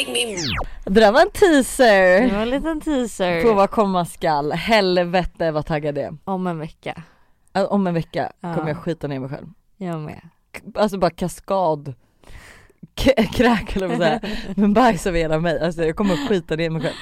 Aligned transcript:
Make 0.00 0.12
me 0.12 0.36
Det 0.84 1.00
där 1.00 1.12
var 1.12 1.20
en 1.22 1.30
teaser 1.30 2.20
Det 2.28 2.34
var 2.34 2.42
en 2.42 2.50
liten 2.50 2.80
teaser. 2.80 3.42
på 3.42 3.52
vad 3.54 3.70
komma 3.70 4.04
skall. 4.04 4.52
Helvete 4.52 5.50
vad 5.50 5.66
taggad 5.66 5.98
jag 5.98 6.04
är. 6.04 6.16
Om 6.24 6.46
en 6.46 6.58
vecka. 6.58 7.02
Äh, 7.52 7.62
Om 7.62 7.86
en 7.86 7.94
vecka 7.94 8.32
Ja. 8.40 8.54
kommer 8.54 8.68
jag 8.68 8.76
skita 8.78 9.06
ner 9.08 9.18
mig 9.20 9.28
själv. 9.28 9.46
Jag 9.76 10.00
med. 10.00 10.20
K- 10.54 10.80
Alltså 10.80 10.98
bara 10.98 11.10
kaskad 11.10 11.94
K- 13.04 13.22
kräk 13.32 13.76
eller 13.76 13.86
vad 13.88 13.96
säga. 13.98 14.20
Men 14.56 14.72
bajs 14.74 15.06
av 15.06 15.14
hela 15.14 15.38
mig. 15.38 15.60
Alltså 15.60 15.84
jag 15.84 15.96
kommer 15.96 16.28
skita 16.28 16.56
ner 16.56 16.70
mig 16.70 16.82
själv. 16.82 16.94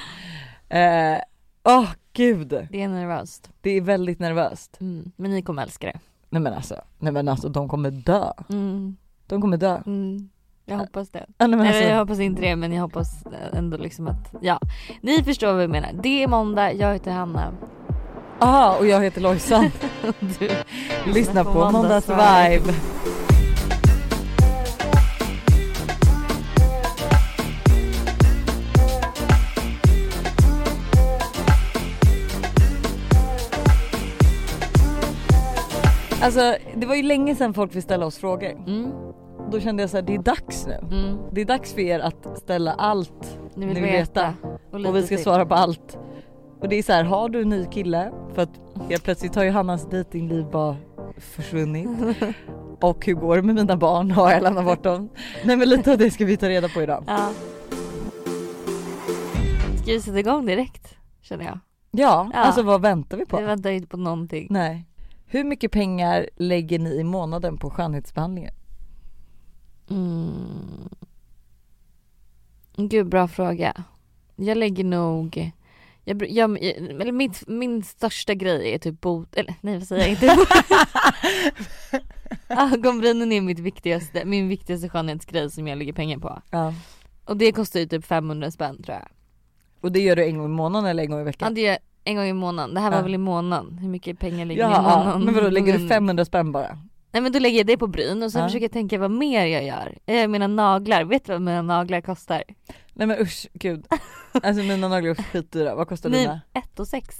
Eh, 0.69 1.21
Åh 1.63 1.89
gud. 2.13 2.67
Det 2.71 2.81
är 2.83 2.87
nervöst. 2.87 3.49
Det 3.61 3.69
är 3.71 3.81
väldigt 3.81 4.19
nervöst. 4.19 4.77
Mm. 4.81 5.11
Men 5.15 5.31
ni 5.31 5.41
kommer 5.41 5.63
älska 5.63 5.87
det. 5.87 5.99
Nej 6.29 6.41
men 6.41 6.53
alltså, 6.53 6.75
nej 6.99 7.13
men 7.13 7.27
alltså 7.27 7.49
de 7.49 7.69
kommer 7.69 7.91
dö. 7.91 8.31
Mm. 8.49 8.97
De 9.27 9.41
kommer 9.41 9.57
dö. 9.57 9.81
Mm. 9.85 10.29
Jag 10.69 10.77
hoppas 10.77 11.09
det. 11.09 11.25
Ah, 11.37 11.47
nej, 11.47 11.67
alltså, 11.67 11.83
jag 11.83 11.97
hoppas 11.97 12.19
inte 12.19 12.41
det 12.41 12.55
men 12.55 12.73
jag 12.73 12.81
hoppas 12.81 13.23
ändå 13.53 13.77
liksom 13.77 14.07
att, 14.07 14.33
ja. 14.41 14.59
Ni 15.01 15.23
förstår 15.23 15.53
vad 15.53 15.63
jag 15.63 15.69
menar. 15.69 15.89
Det 16.03 16.23
är 16.23 16.27
måndag, 16.27 16.73
jag 16.73 16.93
heter 16.93 17.11
Hanna. 17.11 17.53
Aha, 18.39 18.75
och 18.79 18.87
jag 18.87 19.03
heter 19.03 19.21
Lojsan. 19.21 19.71
Du 20.39 20.49
Lyssna 21.13 21.43
på 21.43 21.53
Måndags 21.71 22.07
Måndagsvibe. 22.07 22.59
vibe. 22.59 22.73
Alltså 36.21 36.55
det 36.75 36.85
var 36.85 36.95
ju 36.95 37.03
länge 37.03 37.35
sedan 37.35 37.53
folk 37.53 37.73
fick 37.73 37.83
ställa 37.83 38.05
oss 38.05 38.17
frågor. 38.17 38.51
Mm. 38.67 39.08
Då 39.51 39.59
kände 39.59 39.83
jag 39.83 39.89
så 39.89 39.97
här, 39.97 40.01
det 40.01 40.15
är 40.15 40.19
dags 40.19 40.67
nu. 40.67 40.73
Mm. 40.97 41.17
Det 41.31 41.41
är 41.41 41.45
dags 41.45 41.73
för 41.73 41.81
er 41.81 41.99
att 41.99 42.37
ställa 42.37 42.73
allt 42.73 43.39
Ni 43.55 43.65
vill 43.65 43.75
Ni 43.75 43.81
vill 43.81 43.91
veta. 43.91 44.33
Och, 44.71 44.85
och 44.85 44.95
vi 44.95 45.01
ska 45.03 45.15
till. 45.15 45.23
svara 45.23 45.45
på 45.45 45.55
allt. 45.55 45.97
Och 46.61 46.69
det 46.69 46.75
är 46.75 46.83
så 46.83 46.93
här, 46.93 47.03
har 47.03 47.29
du 47.29 47.41
en 47.41 47.49
ny 47.49 47.65
kille? 47.65 48.11
För 48.33 48.41
att 48.41 48.49
helt 48.89 49.03
plötsligt 49.03 49.35
har 49.35 49.43
ju 49.43 49.49
Hannas 49.49 49.89
dejtingliv 49.89 50.45
bara 50.51 50.75
försvunnit. 51.17 51.89
Och 52.81 53.05
hur 53.05 53.13
går 53.13 53.35
det 53.35 53.41
med 53.41 53.55
mina 53.55 53.77
barn? 53.77 54.11
Har 54.11 54.31
jag 54.31 54.43
lämnat 54.43 54.65
bort 54.65 54.83
dem? 54.83 55.09
Nej 55.43 55.57
men 55.57 55.69
lite 55.69 55.91
av 55.91 55.97
det 55.97 56.11
ska 56.11 56.25
vi 56.25 56.37
ta 56.37 56.49
reda 56.49 56.69
på 56.69 56.81
idag. 56.81 57.03
Ja. 57.07 57.29
Ska 59.81 59.91
vi 59.91 60.01
sätta 60.01 60.19
igång 60.19 60.45
direkt? 60.45 60.95
Känner 61.21 61.45
jag. 61.45 61.59
Ja, 61.91 62.29
Ja. 62.33 62.39
alltså 62.39 62.63
vad 62.63 62.81
väntar 62.81 63.17
vi 63.17 63.23
Vi 63.23 63.29
på? 63.29 63.37
väntar 63.41 63.69
inte 63.69 63.87
på 63.87 63.97
någonting. 63.97 64.47
Nej. 64.49 64.85
Hur 65.25 65.43
mycket 65.43 65.71
pengar 65.71 66.29
lägger 66.37 66.79
ni 66.79 66.95
i 66.99 67.03
månaden 67.03 67.57
på 67.57 67.69
skönhetsbehandlingar? 67.69 68.53
Mm. 69.89 70.89
Gud 72.75 73.07
bra 73.09 73.27
fråga. 73.27 73.83
Jag 74.35 74.57
lägger 74.57 74.83
nog 74.83 75.51
jag, 76.03 76.29
jag, 76.29 76.57
eller 76.63 77.11
mitt, 77.11 77.43
min 77.47 77.83
största 77.83 78.33
grej 78.33 78.73
är 78.73 78.77
typ 78.79 79.01
bot, 79.01 79.35
eller 79.35 79.53
nej 79.61 79.77
vad 79.77 79.87
säger 79.87 80.01
jag 80.01 80.09
inte? 80.11 80.37
Ögonbrynen 82.73 83.31
är 83.31 83.41
mitt 83.41 83.59
viktigaste, 83.59 84.25
min 84.25 84.47
viktigaste 84.47 84.89
skönhetsgrej 84.89 85.51
som 85.51 85.67
jag 85.67 85.77
lägger 85.77 85.93
pengar 85.93 86.17
på. 86.17 86.41
Ja. 86.51 86.73
Och 87.25 87.37
det 87.37 87.51
kostar 87.51 87.79
ju 87.79 87.85
typ 87.85 88.05
500 88.05 88.51
spänn 88.51 88.83
tror 88.83 88.97
jag. 88.97 89.07
Och 89.81 89.91
det 89.91 89.99
gör 89.99 90.15
du 90.15 90.25
en 90.25 90.37
gång 90.37 90.45
i 90.45 90.49
månaden 90.49 90.89
eller 90.89 91.03
en 91.03 91.09
gång 91.09 91.19
i 91.19 91.21
Ja 91.21 91.25
veckan? 91.25 91.53
det 91.53 91.67
är 91.67 91.77
en 92.03 92.15
gång 92.15 92.25
i 92.25 92.33
månaden, 92.33 92.73
det 92.75 92.81
här 92.81 92.89
var 92.89 92.97
Ja. 92.97 93.03
väl 93.03 93.13
i 93.13 93.17
månaden? 93.17 93.77
Hur 93.77 93.89
mycket 93.89 94.19
pengar 94.19 94.45
lägger 94.45 94.67
ni 94.67 94.73
i 94.73 94.75
Ja, 94.77 94.81
månaden? 94.97 95.23
men 95.25 95.33
vadå 95.35 95.49
lägger 95.49 95.73
du 95.73 95.79
Men- 95.79 95.89
500 95.89 96.25
spänn 96.25 96.51
bara? 96.51 96.79
Nej 97.11 97.21
men 97.21 97.31
då 97.31 97.39
lägger 97.39 97.57
jag 97.57 97.67
det 97.67 97.77
på 97.77 97.87
bryn 97.87 98.23
och 98.23 98.31
sen 98.31 98.41
Ja. 98.41 98.47
försöker 98.47 98.63
jag 98.63 98.71
tänka 98.71 98.97
vad 98.97 99.11
mer 99.11 99.45
jag 99.45 99.63
gör. 99.63 99.97
Gör 100.05 100.27
mina 100.27 100.47
naglar, 100.47 101.03
vet 101.03 101.25
du 101.25 101.31
vad 101.31 101.41
mina 101.41 101.61
naglar 101.61 102.01
kostar? 102.01 102.43
Nej 102.93 103.07
men 103.07 103.21
usch 103.21 103.47
gud. 103.53 103.85
Alltså 104.43 104.63
mina 104.63 104.87
naglar 104.87 105.09
är 105.11 105.15
skitdyra, 105.15 105.75
vad 105.75 105.87
kostar 105.87 106.09
Nej, 106.09 106.19
dina? 106.21 106.41
1 106.53 106.79
och 106.79 106.87
6. 106.87 107.15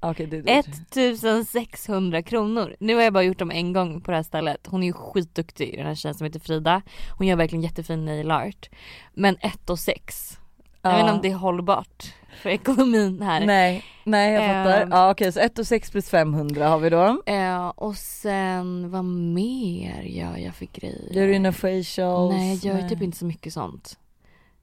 Ah, 0.00 0.10
Okej 0.10 0.26
det 0.26 0.40
dyrt. 0.40 0.66
1600 0.96 2.22
kronor. 2.22 2.76
Nu 2.80 2.94
har 2.94 3.02
jag 3.02 3.12
bara 3.12 3.22
gjort 3.22 3.38
dem 3.38 3.50
en 3.50 3.72
gång 3.72 4.00
på 4.00 4.10
det 4.10 4.16
här 4.16 4.22
stället. 4.22 4.66
Hon 4.66 4.82
är 4.82 4.86
ju 4.86 4.92
skitduktig 4.92 5.76
den 5.78 5.86
här 5.86 5.94
tjejen 5.94 6.14
som 6.14 6.24
heter 6.24 6.40
Frida. 6.40 6.82
Hon 7.18 7.26
gör 7.26 7.36
verkligen 7.36 7.62
jättefin 7.62 8.04
nail 8.04 8.30
art. 8.30 8.68
Men 9.14 9.36
1 9.40 9.70
och 9.70 9.78
6. 9.78 10.38
Jag 10.82 10.90
vet 10.92 11.00
inte 11.00 11.12
om 11.12 11.20
det 11.22 11.28
är 11.30 11.34
hållbart 11.34 12.14
för 12.42 12.50
ekonomin 12.50 13.22
här. 13.22 13.46
Nej, 13.46 13.84
nej 14.04 14.32
jag 14.32 14.42
fattar. 14.46 14.82
Ehm. 14.82 14.88
Ja 14.92 15.10
okej 15.10 15.32
så 15.32 15.40
1 15.40 15.58
och 15.58 15.66
6 15.66 15.90
plus 15.90 16.10
500 16.10 16.68
har 16.68 16.78
vi 16.78 16.90
då. 16.90 17.22
Eh, 17.26 17.68
och 17.68 17.96
sen 17.96 18.90
vad 18.90 19.04
mer 19.04 20.02
gör 20.02 20.36
jag 20.36 20.54
för 20.54 20.66
grejer? 20.72 21.12
Gör 21.12 21.26
du 21.26 21.32
dina 21.32 21.52
facials? 21.52 22.34
Nej 22.34 22.60
jag 22.62 22.80
gör 22.80 22.88
typ 22.88 23.02
inte 23.02 23.18
så 23.18 23.24
mycket 23.26 23.52
sånt. 23.52 23.98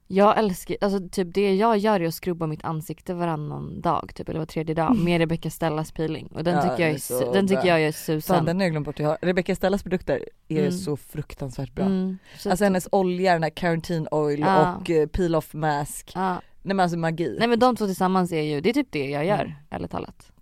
Jag 0.08 0.38
älskar, 0.38 0.76
alltså 0.80 1.08
typ 1.08 1.34
det 1.34 1.54
jag 1.56 1.78
gör 1.78 2.00
är 2.00 2.06
att 2.08 2.14
skrubba 2.14 2.46
mitt 2.46 2.64
ansikte 2.64 3.14
varannan 3.14 3.80
dag 3.80 4.10
typ 4.14 4.28
eller 4.28 4.38
var 4.38 4.46
tredje 4.46 4.74
dag 4.74 4.96
med 5.04 5.18
Rebecca 5.18 5.50
Stellas 5.50 5.92
peeling 5.92 6.26
och 6.26 6.44
den 6.44 6.54
Ja, 6.54 6.62
tycker 6.62 6.82
jag 6.82 6.90
är, 6.90 7.28
är 7.28 7.32
den 7.32 7.48
tycker 7.48 7.66
jag 7.66 7.80
är 7.82 7.92
Fan 7.92 8.20
susan. 8.20 8.44
den 8.44 8.56
har 8.56 8.62
jag 8.62 8.70
glömt 8.70 8.86
bort 8.86 8.98
jag 8.98 9.08
har. 9.08 9.18
Rebecca 9.22 9.54
Stellas 9.54 9.82
produkter 9.82 10.24
är 10.48 10.58
Mm. 10.60 10.72
så 10.72 10.96
fruktansvärt 10.96 11.72
bra. 11.74 11.84
Mm, 11.84 12.18
så 12.38 12.50
Alltså 12.50 12.64
att- 12.64 12.66
hennes 12.66 12.88
olja, 12.92 13.32
den 13.32 13.42
här 13.42 13.50
Carantine 13.50 14.08
oil 14.10 14.40
Ja. 14.40 14.74
och 14.76 14.90
eh, 14.90 15.06
peel 15.06 15.34
off 15.34 15.54
mask. 15.54 16.12
ja. 16.14 16.40
Nej 16.66 16.74
men 16.76 16.80
alltså 16.84 16.98
magi. 16.98 17.36
Nej 17.38 17.48
men 17.48 17.58
de 17.58 17.76
två 17.76 17.86
tillsammans 17.86 18.32
är 18.32 18.42
ju, 18.42 18.60
det 18.60 18.68
är 18.68 18.72
typ 18.74 18.88
det 18.90 19.10
jag 19.10 19.24
gör 19.26 19.40
Mm. 19.44 19.52
ärligt 19.70 19.90
talat. 19.90 20.32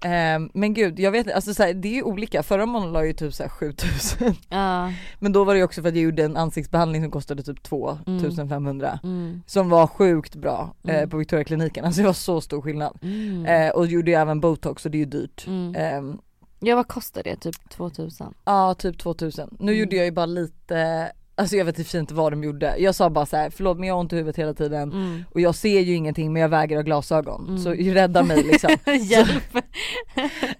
Ehm, 0.00 0.50
men 0.54 0.74
gud 0.74 0.98
jag 1.00 1.10
vet 1.12 1.18
inte, 1.26 1.34
alltså 1.34 1.54
så 1.54 1.62
här, 1.62 1.74
det 1.74 1.88
är 1.88 1.92
ju 1.94 2.02
olika. 2.02 2.42
Förra 2.42 2.66
månaden 2.66 2.92
la 2.92 2.98
jag 3.00 3.06
ju 3.06 3.12
typ 3.12 3.34
så 3.34 3.42
här 3.42 3.50
7000. 3.50 4.34
Ja. 4.48 4.92
Men 5.18 5.32
då 5.32 5.44
var 5.44 5.54
det 5.54 5.58
ju 5.58 5.64
också 5.64 5.82
för 5.82 5.88
att 5.88 5.94
jag 5.94 6.04
gjorde 6.04 6.24
en 6.24 6.36
ansiktsbehandling 6.36 7.02
som 7.02 7.10
kostade 7.10 7.42
typ 7.42 7.62
2500. 7.62 8.98
Mm. 9.02 9.42
Som 9.46 9.68
var 9.68 9.86
sjukt 9.86 10.34
bra 10.36 10.74
eh, 10.88 10.94
Mm. 10.96 11.10
på 11.10 11.16
Victoria 11.16 11.44
kliniken. 11.44 11.84
Alltså 11.84 12.00
det 12.00 12.06
var 12.06 12.12
så 12.14 12.40
stor 12.40 12.62
skillnad. 12.62 12.98
Mm. 13.02 13.46
Eh, 13.46 13.70
och 13.70 13.86
gjorde 13.86 14.10
ju 14.10 14.16
även 14.16 14.40
botox 14.40 14.84
och 14.84 14.90
det 14.90 14.96
är 14.98 15.00
ju 15.00 15.04
dyrt. 15.04 15.46
Mm. 15.46 15.74
Ehm, 15.76 16.18
Ja 16.60 16.76
vad 16.76 16.88
kostar 16.88 17.22
det? 17.22 17.36
Typ 17.36 17.68
2000? 17.70 18.34
Ja 18.44 18.74
typ 18.74 18.98
2000. 18.98 19.56
Nu 19.60 19.72
Mm. 19.72 19.80
gjorde 19.80 19.96
jag 19.96 20.04
ju 20.04 20.10
bara 20.10 20.26
lite, 20.26 21.12
alltså 21.38 21.56
jag 21.56 21.64
vet 21.64 21.94
inte 21.94 22.14
vad 22.14 22.32
de 22.32 22.44
gjorde. 22.44 22.74
Jag 22.78 22.94
sa 22.94 23.10
bara 23.10 23.26
så 23.26 23.36
här: 23.36 23.50
förlåt 23.50 23.78
men 23.78 23.88
jag 23.88 23.94
har 23.94 24.00
ont 24.00 24.12
i 24.12 24.16
huvudet 24.16 24.38
hela 24.38 24.54
tiden 24.54 24.92
Mm. 24.92 25.24
och 25.34 25.40
jag 25.40 25.54
ser 25.54 25.80
ju 25.80 25.94
ingenting 25.94 26.32
men 26.32 26.42
jag 26.42 26.48
vägrar 26.48 26.82
glasögon. 26.82 27.44
Mm. 27.48 27.58
Så 27.58 27.72
rädda 27.72 28.22
mig 28.22 28.42
liksom. 28.42 28.70
Hjälp! 29.00 29.44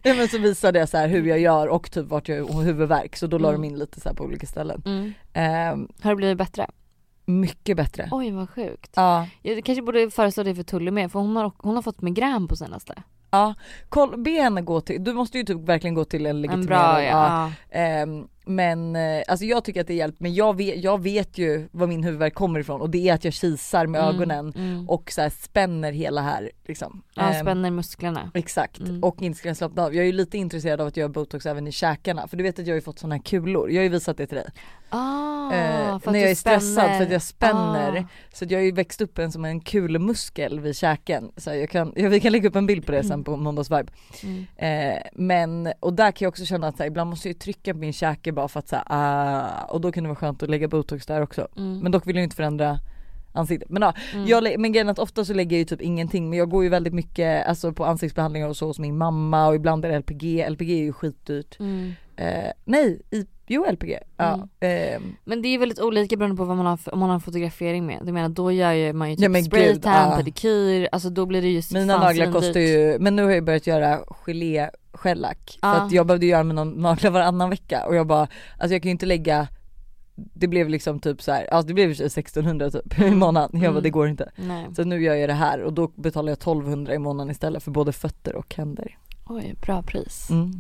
ja, 0.03 0.15
men 0.15 0.29
så 0.29 0.39
visade 0.39 0.79
jag 0.79 0.89
så 0.89 0.97
här 0.97 1.09
hur 1.09 1.27
jag 1.27 1.39
gör 1.39 1.67
och 1.67 1.91
typ 1.91 2.07
vart 2.07 2.29
jag 2.29 2.45
har 2.49 2.63
huvudvärk 2.63 3.17
så 3.17 3.27
då 3.27 3.39
la 3.39 3.49
Mm. 3.49 3.61
de 3.63 3.67
in 3.69 3.79
lite 3.79 4.01
så 4.01 4.15
på 4.15 4.25
olika 4.25 4.47
ställen. 4.47 4.83
Mm. 4.87 5.13
Ehm, 5.33 5.89
Har 6.03 6.11
det 6.11 6.17
blivit 6.17 6.39
bättre? 6.39 6.67
mycket 7.25 7.77
bättre. 7.77 8.09
Oj 8.11 8.31
vad 8.31 8.51
sjukt. 8.51 8.93
Ja, 8.97 9.27
Jag 9.43 9.65
kanske 9.65 9.83
borde 9.83 10.11
föreslå 10.11 10.43
det 10.43 10.55
för 10.55 10.63
Tully 10.63 10.91
med 10.91 11.13
för 11.13 11.21
hon 11.21 11.37
har, 11.37 11.53
hon 11.59 11.75
har 11.75 11.83
fått 11.83 12.03
migrän 12.03 12.49
på 12.49 12.57
senaste. 12.57 13.03
Ja. 13.31 13.55
Koll, 13.89 14.17
be 14.23 14.31
henne 14.31 14.63
gå 14.63 14.81
till, 14.81 15.05
du 15.05 15.13
måste 15.13 15.39
ju 15.39 15.45
typ 15.45 15.61
verkligen 15.69 15.95
gå 15.95 16.05
till 16.05 16.27
en 16.27 16.31
En 16.37 16.41
legitimerad. 16.43 16.67
bra 16.95 17.03
ja. 17.03 17.51
ja. 17.71 17.79
Ehm, 17.79 18.29
men 18.45 18.97
eh, 18.97 19.23
alltså 19.29 19.45
jag 19.47 19.65
tycker 19.65 19.81
att 19.81 19.87
det 19.87 19.95
hjälpt 19.95 20.21
men 20.21 20.35
jag 20.35 20.57
vet, 20.57 20.85
jag 20.85 21.03
vet 21.03 21.39
ju 21.39 21.69
var 21.73 21.87
min 21.87 22.05
huvudvärk 22.05 22.35
kommer 22.35 22.61
ifrån 22.61 22.81
och 22.81 22.91
det 22.91 23.09
är 23.09 23.15
att 23.15 23.25
jag 23.25 23.35
kisar 23.35 23.87
med 23.87 24.01
Mm, 24.03 24.15
ögonen 24.15 24.53
Mm. 24.57 24.89
och 24.89 25.13
så 25.13 25.21
här 25.21 25.31
spänner 25.31 25.93
hela 25.93 26.21
här 26.23 26.51
liksom. 26.67 27.03
Ja, 27.15 27.23
Ehm, 27.23 27.45
spänner 27.45 27.71
musklerna. 27.71 28.31
Exakt 28.35 28.79
Mm. 28.81 29.05
och 29.05 29.23
inte 29.23 29.39
ska 29.39 29.55
slappna 29.55 29.85
av. 29.85 29.95
Jag 29.95 30.03
är 30.03 30.07
ju 30.07 30.13
lite 30.13 30.39
intresserad 30.39 30.81
av 30.81 30.87
att 30.87 30.97
göra 30.97 31.09
botox 31.09 31.47
även 31.47 31.67
i 31.67 31.73
käkarna 31.73 32.29
för 32.29 32.37
du 32.37 32.43
vet 32.43 32.59
att 32.59 32.67
jag 32.67 32.73
har 32.73 32.79
ju 32.79 32.83
fått 32.83 32.99
såna 32.99 33.15
här 33.15 33.23
kulor, 33.23 33.71
jag 33.71 33.79
har 33.79 33.83
ju 33.85 33.89
visat 33.89 34.17
det 34.17 34.27
till 34.27 34.37
dig. 34.37 34.47
Ah, 34.91 35.95
att 35.95 36.07
när 36.07 36.19
jag 36.19 36.31
är 36.31 36.35
stressad 36.35 36.85
för 36.97 37.03
att 37.03 37.11
jag 37.13 37.23
spänner. 37.23 37.99
Ah. 37.99 38.05
Så 38.35 38.45
jag 38.49 38.59
har 38.59 38.65
ju 38.65 38.73
växt 38.73 39.01
upp 39.01 39.19
en 39.19 39.33
som 39.33 39.45
en 39.45 39.61
kulmuskel 39.61 40.61
vid 40.61 40.77
käken. 40.77 41.31
Så 41.37 41.51
jag 41.55 41.71
kan, 41.71 41.93
ja, 41.97 42.09
vi 42.09 42.21
kan 42.21 42.33
lägga 42.33 42.49
upp 42.49 42.57
en 42.57 42.67
bild 42.67 42.87
på 42.87 42.93
det 42.93 43.05
sen 43.05 43.18
på 43.25 43.37
måndagsvibe. 43.37 43.93
Mm. 44.23 44.47
Eh, 44.57 45.03
men 45.13 45.73
och 45.81 45.93
där 45.93 46.13
kan 46.13 46.27
jag 46.27 46.31
också 46.31 46.45
känna 46.45 46.69
att 46.69 46.79
här, 46.79 46.87
ibland 46.87 47.11
måste 47.11 47.29
jag 47.29 47.39
trycka 47.39 47.73
på 47.73 47.79
min 47.79 47.93
käke 47.93 48.33
bara 48.33 48.49
för 48.49 48.59
att 48.59 48.69
så 48.69 48.77
här, 48.77 48.85
ah, 48.87 49.65
och 49.65 49.81
då 49.81 49.93
kan 49.93 50.05
det 50.05 50.09
vara 50.09 50.17
skönt 50.17 50.43
att 50.43 50.51
lägga 50.51 50.69
botox 50.69 51.07
där 51.07 51.21
också. 51.23 51.49
Mm. 51.57 51.79
Men 51.79 51.93
dock 51.93 52.07
vill 52.07 52.17
jag 52.17 52.23
inte 52.23 52.37
förändra 52.37 52.79
ansiktet. 53.33 53.71
Men 53.71 53.83
ja, 53.83 53.95
Mm. 54.15 54.27
jag, 54.27 54.61
men 54.61 54.73
grejen 54.73 54.89
att 54.89 54.99
ofta 54.99 55.25
så 55.25 55.35
lägger 55.35 55.57
jag 55.57 55.59
ju 55.59 55.65
typ 55.65 55.81
ingenting 55.81 56.31
men 56.31 56.39
jag 56.39 56.51
går 56.51 56.65
ju 56.65 56.71
väldigt 56.71 56.95
mycket 56.95 57.47
alltså 57.47 57.73
på 57.73 57.85
ansiktsbehandlingar 57.85 58.49
och 58.49 58.57
så 58.57 58.67
hos 58.67 58.79
min 58.79 58.99
mamma 58.99 59.49
och 59.49 59.55
ibland 59.55 59.85
är 59.85 59.89
det 59.89 59.99
LPG, 59.99 60.49
LPG 60.51 60.71
är 60.71 60.85
ju 60.85 60.93
skitdyrt. 60.93 61.59
Mm. 61.61 61.93
Eh, 62.19 62.51
nej, 62.65 63.03
i, 63.11 63.25
jo 63.47 63.67
LPG. 63.73 63.99
Ja, 64.17 64.49
ehm, 64.61 65.17
Men 65.25 65.43
det 65.43 65.49
är 65.49 65.59
väldigt 65.59 65.81
olika 65.81 66.17
beroende 66.17 66.37
på 66.37 66.45
vad 66.45 66.57
man 66.57 66.67
har 66.67 66.77
för, 66.77 66.93
om 66.95 66.99
man 67.01 67.09
har 67.09 67.15
en 67.15 67.21
fotografering 67.21 67.87
med. 67.87 67.99
Du 68.05 68.13
menar 68.13 68.29
då 68.29 68.53
gör 68.53 68.73
ju 68.73 68.93
man 68.93 69.09
ju 69.09 69.15
Ja, 69.15 69.19
typ 69.21 69.31
men 69.31 69.45
spraytan, 69.45 70.11
ja. 70.11 70.17
pedikyr, 70.17 70.89
alltså 70.93 71.11
då 71.11 71.27
blir 71.27 71.43
det 71.43 71.49
ju 71.49 71.63
Mina 71.73 71.99
naglar 71.99 72.33
kostar 72.33 72.61
ju, 72.61 72.99
men 73.01 73.17
nu 73.17 73.25
har 73.25 73.31
jag 73.31 73.45
börjat 73.45 73.67
göra 73.67 74.01
gelé 74.27 74.71
shellack 74.93 75.59
för 75.61 75.69
Ja. 75.69 75.75
att 75.75 75.93
jag 75.93 76.07
behövde 76.07 76.27
göra 76.27 76.45
mina 76.45 76.65
naglar 76.65 77.11
varannan 77.11 77.51
vecka 77.51 77.87
och 77.87 77.95
jag 77.97 78.07
bara, 78.07 78.29
alltså 78.59 78.75
jag 78.75 78.83
kan 78.83 78.89
ju 78.89 78.93
inte 78.93 79.07
lägga 79.07 79.49
det 80.15 80.47
blev 80.49 80.69
liksom 80.69 81.01
typ 81.01 81.23
så 81.23 81.33
här, 81.33 81.47
alltså 81.55 81.69
det 81.69 81.75
blev 81.75 81.91
1600 81.91 82.71
typ 82.71 82.99
i 82.99 83.03
Mm. 83.03 83.19
månaden. 83.19 83.51
Jag 83.53 83.63
bara 83.63 83.69
Mm. 83.71 83.83
det 83.83 83.91
går 83.91 84.09
inte. 84.09 84.31
Nej. 84.37 84.67
Så 84.77 84.85
nu 84.85 85.03
gör 85.03 85.15
jag 85.15 85.29
det 85.29 85.35
här 85.35 85.61
och 85.63 85.73
då 85.73 85.89
betalar 85.89 86.29
jag 86.31 86.39
1200 86.39 86.95
i 86.95 86.99
månaden 86.99 87.31
istället 87.31 87.63
för 87.63 87.71
både 87.71 87.93
fötter 87.93 88.35
och 88.37 88.55
händer. 88.55 88.99
Oj, 89.27 89.55
bra 89.63 89.83
pris. 89.83 90.31
Mm. 90.31 90.53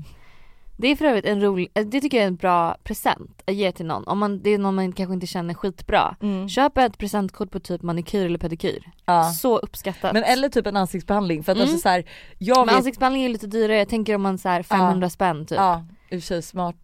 Det 0.80 0.88
är 0.88 0.96
för 0.96 1.04
övrigt 1.04 1.24
en 1.24 1.40
rolig, 1.42 1.68
eh, 1.74 1.86
det 1.86 2.00
tycker 2.00 2.16
jag 2.16 2.24
är 2.24 2.28
en 2.28 2.36
bra 2.36 2.76
present 2.84 3.42
att 3.46 3.54
ge 3.54 3.72
till 3.72 3.86
någon. 3.86 4.04
Om 4.06 4.18
man, 4.18 4.42
det 4.42 4.50
är 4.50 4.58
någon 4.58 4.74
man 4.74 4.92
kanske 4.92 5.14
inte 5.14 5.26
känner 5.26 5.54
skitbra. 5.54 6.16
Mm. 6.22 6.48
Köp 6.48 6.78
ett 6.78 6.98
presentkort 6.98 7.50
på 7.50 7.60
typ 7.60 7.82
manikyr 7.82 8.26
eller 8.26 8.38
pedikyr. 8.38 8.82
Ja. 9.06 9.24
Så 9.24 9.58
uppskattat. 9.58 10.12
Men 10.12 10.24
eller 10.24 10.48
typ 10.48 10.66
en 10.66 10.76
ansiktsbehandling 10.76 11.42
för 11.44 11.52
att 11.52 11.58
Mm. 11.58 11.68
alltså 11.68 11.78
så 11.82 11.88
här, 11.88 12.04
jag 12.38 12.56
Men 12.58 12.66
vet, 12.66 12.76
ansiktsbehandling 12.76 13.24
är 13.24 13.28
lite 13.28 13.46
dyrare, 13.46 13.76
jag 13.78 13.88
tänker 13.88 14.14
om 14.14 14.22
man 14.22 14.38
så 14.38 14.48
här 14.48 14.62
500 14.62 15.10
spänn 15.10 15.46
typ. 15.46 15.58
Ja. 15.58 15.64
ja 16.10 16.16
i 16.16 16.18
och 16.18 16.22
för 16.22 16.26
sig 16.26 16.42
smart. 16.42 16.76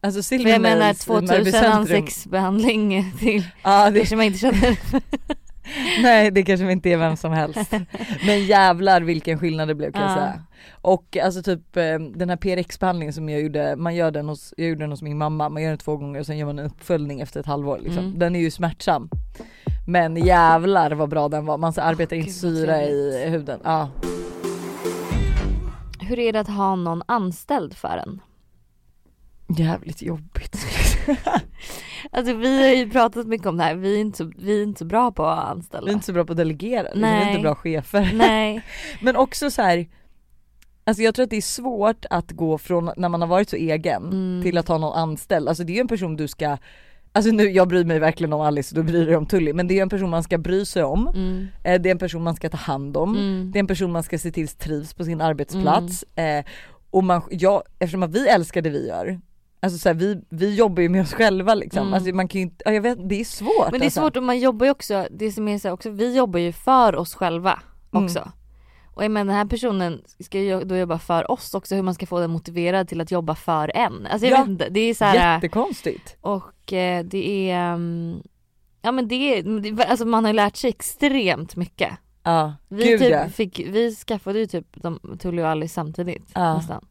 Alltså 0.00 0.22
För 0.22 0.48
jag 0.48 0.60
menar 0.60 0.78
Nails 0.78 1.06
i 1.08 1.10
Märby 1.12 1.26
2000 1.26 1.52
centrum. 1.52 1.72
ansiktsbehandling 1.72 3.12
till 3.18 3.42
Ja 3.62 3.90
det, 3.90 3.98
kanske 3.98 4.16
man 4.16 4.24
inte 4.24 4.38
känner. 4.38 4.78
nej 6.02 6.30
det 6.30 6.42
kanske 6.42 6.72
inte 6.72 6.90
är 6.90 6.96
vem 6.96 7.16
som 7.16 7.32
helst. 7.32 7.72
Men 8.26 8.44
jävlar 8.46 9.00
vilken 9.00 9.38
skillnad 9.38 9.68
det 9.68 9.74
blev 9.74 9.92
kan 9.92 10.02
jag 10.02 10.10
Ja. 10.10 10.14
säga. 10.14 10.42
Och 10.70 11.16
alltså 11.16 11.42
typ 11.42 11.76
eh, 11.76 11.98
den 11.98 12.28
här 12.28 12.36
PRX 12.36 12.80
behandlingen 12.80 13.12
som 13.12 13.28
jag 13.28 13.42
gjorde, 13.42 13.76
man 13.76 13.94
gör 13.94 14.10
den 14.10 14.28
hos, 14.28 14.54
jag 14.56 14.68
gjorde 14.68 14.80
den 14.80 14.90
hos 14.90 15.02
min 15.02 15.18
mamma, 15.18 15.48
man 15.48 15.62
gör 15.62 15.68
den 15.68 15.78
två 15.78 15.96
gånger 15.96 16.20
och 16.20 16.26
sen 16.26 16.38
gör 16.38 16.46
man 16.46 16.58
en 16.58 16.66
uppföljning 16.66 17.20
efter 17.20 17.40
ett 17.40 17.46
halvår 17.46 17.78
liksom. 17.78 18.04
Mm. 18.04 18.18
Den 18.18 18.36
är 18.36 18.40
ju 18.40 18.50
smärtsam. 18.50 19.08
Men 19.86 20.16
jävlar 20.16 20.90
vad 20.90 21.08
bra 21.08 21.28
den 21.28 21.46
var, 21.46 21.58
man 21.58 21.72
så 21.72 21.80
arbetar 21.80 22.16
in 22.16 22.22
Gud, 22.22 22.32
vad 22.32 22.34
syra 22.34 22.82
i 22.82 23.28
huden. 23.28 23.60
Ja. 23.64 23.88
Hur 26.00 26.18
är 26.18 26.32
det 26.32 26.40
att 26.40 26.48
ha 26.48 26.76
någon 26.76 27.02
anställd 27.06 27.76
för 27.76 28.02
en? 28.06 28.20
Jävligt 29.48 30.02
jobbigt. 30.02 30.56
Alltså 32.10 32.34
vi 32.34 32.62
har 32.62 32.74
ju 32.74 32.90
pratat 32.90 33.26
mycket 33.26 33.46
om 33.46 33.56
det 33.56 33.64
här, 33.64 33.74
vi 33.74 33.96
är 33.96 34.00
inte 34.00 34.18
så, 34.18 34.32
vi 34.36 34.58
är 34.58 34.62
inte 34.62 34.78
så 34.78 34.84
bra 34.84 35.12
på 35.12 35.26
att 35.26 35.48
anställa. 35.48 35.84
Vi 35.84 35.90
är 35.90 35.94
inte 35.94 36.06
så 36.06 36.12
bra 36.12 36.24
på 36.24 36.32
att 36.32 36.36
delegera, 36.36 36.88
vi 36.94 36.98
är 36.98 37.02
Nej. 37.02 37.30
inte 37.30 37.42
bra 37.42 37.54
chefer. 37.54 38.10
Nej. 38.14 38.62
Men 39.00 39.16
också 39.16 39.50
så 39.50 39.62
här. 39.62 39.86
Alltså 40.86 41.02
jag 41.02 41.14
tror 41.14 41.24
att 41.24 41.30
det 41.30 41.36
är 41.36 41.40
svårt 41.42 42.04
att 42.10 42.32
gå 42.32 42.58
från 42.58 42.90
när 42.96 43.08
man 43.08 43.20
har 43.20 43.28
varit 43.28 43.50
så 43.50 43.56
egen 43.56 44.02
Mm. 44.04 44.42
till 44.42 44.58
att 44.58 44.68
ha 44.68 44.78
någon 44.78 44.98
anställd. 44.98 45.48
Alltså 45.48 45.64
det 45.64 45.72
är 45.72 45.74
ju 45.74 45.80
en 45.80 45.88
person 45.88 46.16
du 46.16 46.28
ska 46.28 46.56
Alltså 47.12 47.30
nu, 47.30 47.50
jag 47.50 47.68
bryr 47.68 47.84
mig 47.84 47.98
verkligen 47.98 48.32
om 48.32 48.40
Alice 48.40 48.74
och 48.78 48.84
du 48.84 48.92
bryr 48.92 49.06
dig 49.06 49.16
om 49.16 49.26
Tully 49.26 49.52
men 49.52 49.66
det 49.68 49.78
är 49.78 49.82
en 49.82 49.88
person 49.88 50.10
man 50.10 50.22
ska 50.22 50.38
bry 50.38 50.64
sig 50.64 50.84
om. 50.84 51.08
Mm. 51.08 51.46
Eh, 51.64 51.80
det 51.80 51.88
är 51.88 51.90
en 51.90 51.98
person 51.98 52.22
man 52.22 52.36
ska 52.36 52.48
ta 52.48 52.56
hand 52.56 52.96
om. 52.96 53.16
Mm. 53.16 53.50
Det 53.52 53.58
är 53.58 53.60
en 53.60 53.66
person 53.66 53.92
man 53.92 54.02
ska 54.02 54.18
se 54.18 54.30
till 54.30 54.48
trivs 54.48 54.94
på 54.94 55.04
sin 55.04 55.20
arbetsplats. 55.20 56.04
Eh, 56.16 56.44
och 56.90 57.04
man, 57.04 57.22
ja, 57.30 57.62
eftersom 57.78 58.02
att 58.02 58.10
vi 58.10 58.28
älskar 58.28 58.62
det 58.62 58.70
vi 58.70 58.88
gör, 58.88 59.20
alltså 59.60 59.78
så 59.78 59.88
här, 59.88 59.94
vi, 59.94 60.20
vi 60.28 60.54
jobbar 60.54 60.82
ju 60.82 60.88
med 60.88 61.02
oss 61.02 61.12
själva 61.12 61.54
liksom. 61.54 61.82
Mm. 61.82 61.94
Alltså 61.94 62.12
man 62.14 62.28
kan 62.28 62.38
ju 62.40 62.42
inte, 62.42 62.62
ja, 62.66 62.72
jag 62.72 62.82
vet, 62.82 63.08
det 63.08 63.20
är 63.20 63.24
svårt 63.24 63.70
Men 63.70 63.80
det 63.80 63.84
är 63.84 63.86
alltså. 63.86 64.00
svårt 64.00 64.16
och 64.16 64.22
man 64.22 64.38
jobbar 64.38 64.66
ju 64.66 64.70
också, 64.72 65.06
det 65.10 65.32
som 65.32 65.48
är 65.48 65.58
så 65.58 65.68
här 65.68 65.72
också, 65.72 65.90
vi 65.90 66.16
jobbar 66.16 66.40
ju 66.40 66.52
för 66.52 66.96
oss 66.96 67.14
själva 67.14 67.58
också. 67.90 68.18
Mm. 68.18 68.30
Och 68.96 69.04
jag 69.04 69.10
menar 69.10 69.26
den 69.32 69.36
här 69.36 69.44
personen 69.44 70.02
ska 70.20 70.40
ju 70.40 70.64
då 70.64 70.76
jobba 70.76 70.98
för 70.98 71.30
oss 71.30 71.54
också, 71.54 71.74
hur 71.74 71.82
man 71.82 71.94
ska 71.94 72.06
få 72.06 72.20
den 72.20 72.30
motiverad 72.30 72.88
till 72.88 73.00
att 73.00 73.10
jobba 73.10 73.34
för 73.34 73.72
en. 73.76 74.06
Alltså 74.06 74.26
jag 74.26 74.38
Ja. 74.38 74.40
vet 74.42 74.48
inte, 74.50 74.68
det 74.68 74.80
är 74.80 74.94
så 74.94 75.04
här, 75.04 75.34
Jättekonstigt. 75.34 76.16
och 76.20 76.72
eh, 76.72 77.04
det 77.04 77.50
är, 77.50 77.74
um, 77.74 78.22
ja 78.82 78.92
men 78.92 79.08
det 79.08 79.14
är, 79.38 79.80
alltså 79.90 80.04
man 80.06 80.24
har 80.24 80.30
ju 80.32 80.36
lärt 80.36 80.56
sig 80.56 80.70
extremt 80.70 81.56
mycket. 81.56 81.92
Ja, 82.22 82.54
Vi, 82.68 82.84
gud 82.84 83.00
typ 83.00 83.10
ja. 83.10 83.28
fick, 83.28 83.58
vi 83.58 83.94
skaffade 83.94 84.38
ju 84.38 84.46
typ 84.46 84.66
de, 84.74 85.18
Tully 85.18 85.42
och 85.42 85.48
Alice 85.48 85.74
samtidigt 85.74 86.30
Ja. 86.34 86.54
nästan. 86.56 86.84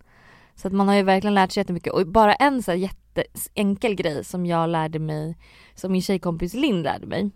Så 0.56 0.68
att 0.68 0.74
man 0.74 0.88
har 0.88 0.96
ju 0.96 1.04
verkligen 1.04 1.34
lärt 1.34 1.52
sig 1.52 1.62
jättemycket 1.62 1.94
och 1.94 2.08
bara 2.08 2.34
en 2.34 2.64
så 2.64 2.72
här 2.72 2.78
jätteenkel 2.78 3.96
grej 3.96 4.24
som 4.24 4.46
jag 4.46 4.70
lärde 4.70 5.00
mig, 5.00 5.38
som 5.76 5.92
min 5.92 6.02
tjejkompis 6.02 6.54
Linn 6.54 6.84
lärde 6.84 7.06
mig. 7.08 7.32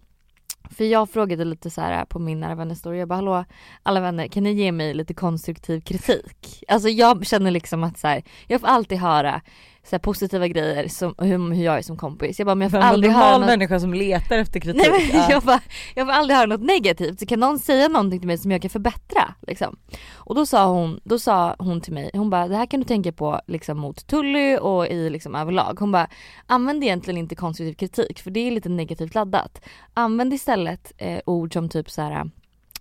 För 0.71 0.83
jag 0.83 1.09
frågade 1.09 1.45
lite 1.45 1.69
så 1.69 1.81
här 1.81 2.05
på 2.05 2.19
min 2.19 2.39
nära 2.39 2.55
vänner 2.55 2.75
story, 2.75 2.99
jag 2.99 3.07
bara 3.07 3.15
hallå 3.15 3.45
alla 3.83 3.99
vänner 3.99 4.27
kan 4.27 4.43
ni 4.43 4.53
ge 4.53 4.71
mig 4.71 4.93
lite 4.93 5.13
konstruktiv 5.13 5.81
kritik? 5.81 6.63
Alltså 6.67 6.89
jag 6.89 7.25
känner 7.25 7.51
liksom 7.51 7.83
att 7.83 7.97
så 7.97 8.07
här, 8.07 8.23
jag 8.47 8.61
får 8.61 8.67
alltid 8.67 8.97
höra 8.97 9.41
så 9.89 9.99
positiva 9.99 10.47
grejer 10.47 10.87
som, 10.87 11.15
hur, 11.17 11.53
hur 11.53 11.63
jag 11.63 11.77
är 11.77 11.81
som 11.81 11.97
kompis. 11.97 12.39
Jag 12.39 12.45
bara 12.45 12.55
men 12.55 12.65
jag 12.65 12.71
får 12.71 12.77
aldrig 12.77 13.13
höra 13.13 13.37
något 13.37 13.47
människa 13.47 13.79
som 13.79 13.93
letar 13.93 14.37
efter 14.37 14.59
kritik. 14.59 14.81
Nej 14.91 15.07
men 15.11 15.19
ja. 15.19 15.27
jag, 15.31 15.43
bara, 15.43 15.61
jag 15.95 16.07
får 16.07 16.13
aldrig 16.13 16.37
höra 16.37 16.47
något 16.47 16.61
negativt, 16.61 17.19
så 17.19 17.25
kan 17.25 17.39
någon 17.39 17.59
säga 17.59 17.87
någonting 17.87 18.19
till 18.19 18.27
mig 18.27 18.37
som 18.37 18.51
jag 18.51 18.61
kan 18.61 18.69
förbättra 18.69 19.33
liksom. 19.47 19.77
Och 20.13 20.35
då 20.35 20.45
sa 20.45 20.65
hon, 20.65 20.99
då 21.03 21.19
sa 21.19 21.55
hon 21.59 21.81
till 21.81 21.93
mig, 21.93 22.09
hon 22.13 22.29
bara 22.29 22.47
det 22.47 22.55
här 22.55 22.65
kan 22.65 22.79
du 22.79 22.85
tänka 22.85 23.11
på 23.11 23.41
liksom 23.47 23.77
mot 23.77 24.07
Tully 24.07 24.57
och 24.57 24.87
i 24.87 25.09
liksom 25.09 25.35
överlag. 25.35 25.79
Hon 25.79 25.91
bara 25.91 26.07
använd 26.45 26.83
egentligen 26.83 27.17
inte 27.17 27.35
konstruktiv 27.35 27.73
kritik 27.73 28.19
för 28.19 28.31
det 28.31 28.39
är 28.39 28.51
lite 28.51 28.69
negativt 28.69 29.15
laddat. 29.15 29.61
Använd 29.93 30.33
istället 30.33 30.93
eh, 30.97 31.19
ord 31.25 31.53
som 31.53 31.69
typ 31.69 31.89
så 31.89 32.01
här: 32.01 32.31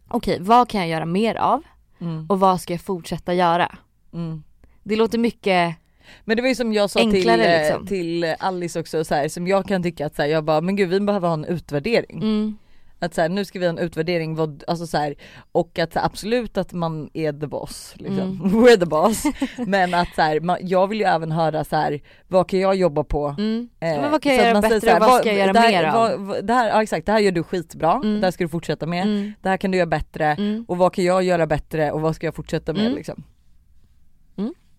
okej 0.09 0.39
vad 0.41 0.69
kan 0.69 0.81
jag 0.81 0.91
göra 0.91 1.07
mer 1.07 1.35
av 1.35 1.63
Mm, 2.01 2.27
och 2.29 2.41
vad 2.41 2.61
ska 2.61 2.73
jag 2.73 2.81
fortsätta 2.81 3.35
göra? 3.35 3.77
mm. 4.13 4.43
Det 4.83 4.97
låter 4.97 5.19
mycket, 5.19 5.77
Men 6.25 6.37
det 6.37 6.43
var 6.43 6.49
ju 6.49 6.55
som 6.55 6.73
jag 6.73 6.91
sa 6.91 6.99
till, 7.01 7.15
Enklare, 7.15 7.45
eh, 7.55 7.63
liksom. 7.69 7.87
till 7.87 8.35
Alice 8.39 8.81
också 8.81 9.05
så 9.05 9.15
här, 9.15 9.29
som 9.29 9.47
jag 9.47 9.67
kan 9.69 9.83
tycka 9.83 10.07
att 10.07 10.15
så 10.17 10.23
här, 10.23 10.29
jag 10.29 10.45
bara 10.45 10.61
men 10.61 10.77
gud 10.77 10.89
vi 10.89 11.01
behöver 11.01 11.29
ha 11.29 11.35
en 11.35 11.45
utvärdering. 11.45 12.17
mm, 12.23 12.57
Att 13.01 13.15
så 13.15 13.21
här, 13.21 13.29
nu 13.29 13.45
ska 13.45 13.59
vi 13.59 13.65
ha 13.67 13.71
en 13.73 13.79
utvärdering 13.79 14.35
vad, 14.35 14.65
alltså 14.67 14.87
så 14.87 14.97
här, 14.97 15.15
och 15.53 15.79
att 15.79 15.97
absolut 15.97 16.57
att 16.59 16.73
man 16.73 17.11
är 17.15 17.33
the 17.33 17.47
boss 17.47 17.95
liksom. 17.97 18.19
Mm. 18.19 18.41
We're 18.65 18.77
the 18.81 18.87
boss. 18.87 19.25
men 19.67 19.95
att 19.95 20.09
så 20.15 20.23
här, 20.23 20.41
man, 20.41 20.59
jag 20.61 20.87
vill 20.87 20.99
ju 21.01 21.05
även 21.07 21.33
höra 21.33 21.65
så 21.65 21.77
här, 21.77 22.01
vad 22.29 22.49
kan 22.49 22.61
jag 22.61 22.75
jobba 22.75 23.05
på? 23.05 23.35
mm. 23.39 23.69
Eh, 23.81 24.01
men 24.01 24.11
vad 24.11 24.23
kan 24.23 24.35
jag 24.35 24.45
göra 24.47 24.63
säger 24.63 24.75
bättre 24.75 24.91
så 24.91 24.97
och 24.97 25.01
vad 25.11 25.21
ska 25.21 25.29
jag 25.33 25.39
göra 25.47 25.59
här, 25.61 25.71
mer 25.71 25.85
av? 25.85 26.27
vad- 26.27 26.45
det 26.45 26.53
här, 26.55 26.69
ja 26.69 26.83
exakt, 26.83 27.07
det 27.07 27.13
här 27.13 27.19
gör 27.21 27.33
du 27.33 27.43
skitbra, 27.43 27.93
Mm. 27.93 28.21
det 28.21 28.27
här 28.27 28.31
ska 28.31 28.45
du 28.45 28.49
fortsätta 28.49 28.87
med. 28.87 29.03
Mm, 29.03 29.33
Det 29.43 29.49
här 29.49 29.57
kan 29.57 29.71
du 29.71 29.79
göra 29.79 29.87
bättre 29.87 30.25
mm. 30.27 30.65
och 30.69 30.79
vad 30.79 30.93
kan 30.95 31.05
jag 31.05 31.23
göra 31.23 31.47
bättre 31.47 31.93
och 31.93 32.01
vad 32.01 32.15
ska 32.17 32.27
jag 32.27 32.35
fortsätta 32.35 32.73
med 32.73 32.83
Mm. 32.83 32.95
liksom. 32.97 33.25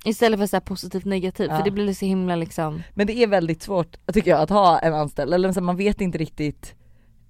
Istället 0.05 0.39
för 0.39 0.47
så 0.47 0.61
positivt 0.61 1.05
negativt 1.05 1.47
Ja. 1.49 1.57
för 1.57 1.63
det 1.63 1.71
blir 1.71 1.93
så 1.93 2.05
himla 2.05 2.35
liksom 2.35 2.83
Men 2.93 3.07
det 3.07 3.23
är 3.23 3.27
väldigt 3.27 3.61
svårt 3.63 3.97
tycker 4.13 4.31
jag 4.31 4.41
att 4.41 4.49
ha 4.49 4.79
en 4.79 4.93
anställd, 4.93 5.33
eller 5.33 5.51
så 5.51 5.61
man 5.61 5.77
vet 5.77 6.01
inte 6.01 6.17
riktigt 6.17 6.75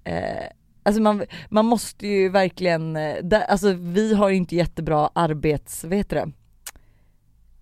eh, 0.04 0.44
Alltså 0.82 1.02
man, 1.02 1.22
man 1.48 1.64
måste 1.66 2.06
ju 2.06 2.28
verkligen, 2.28 2.96
eh, 2.96 3.16
där, 3.22 3.40
alltså 3.40 3.72
vi 3.72 4.14
har 4.14 4.28
ju 4.28 4.36
inte 4.36 4.56
jättebra 4.56 5.10
arbets, 5.14 5.84
vad 5.84 5.94
heter 5.94 6.16
det? 6.16 6.32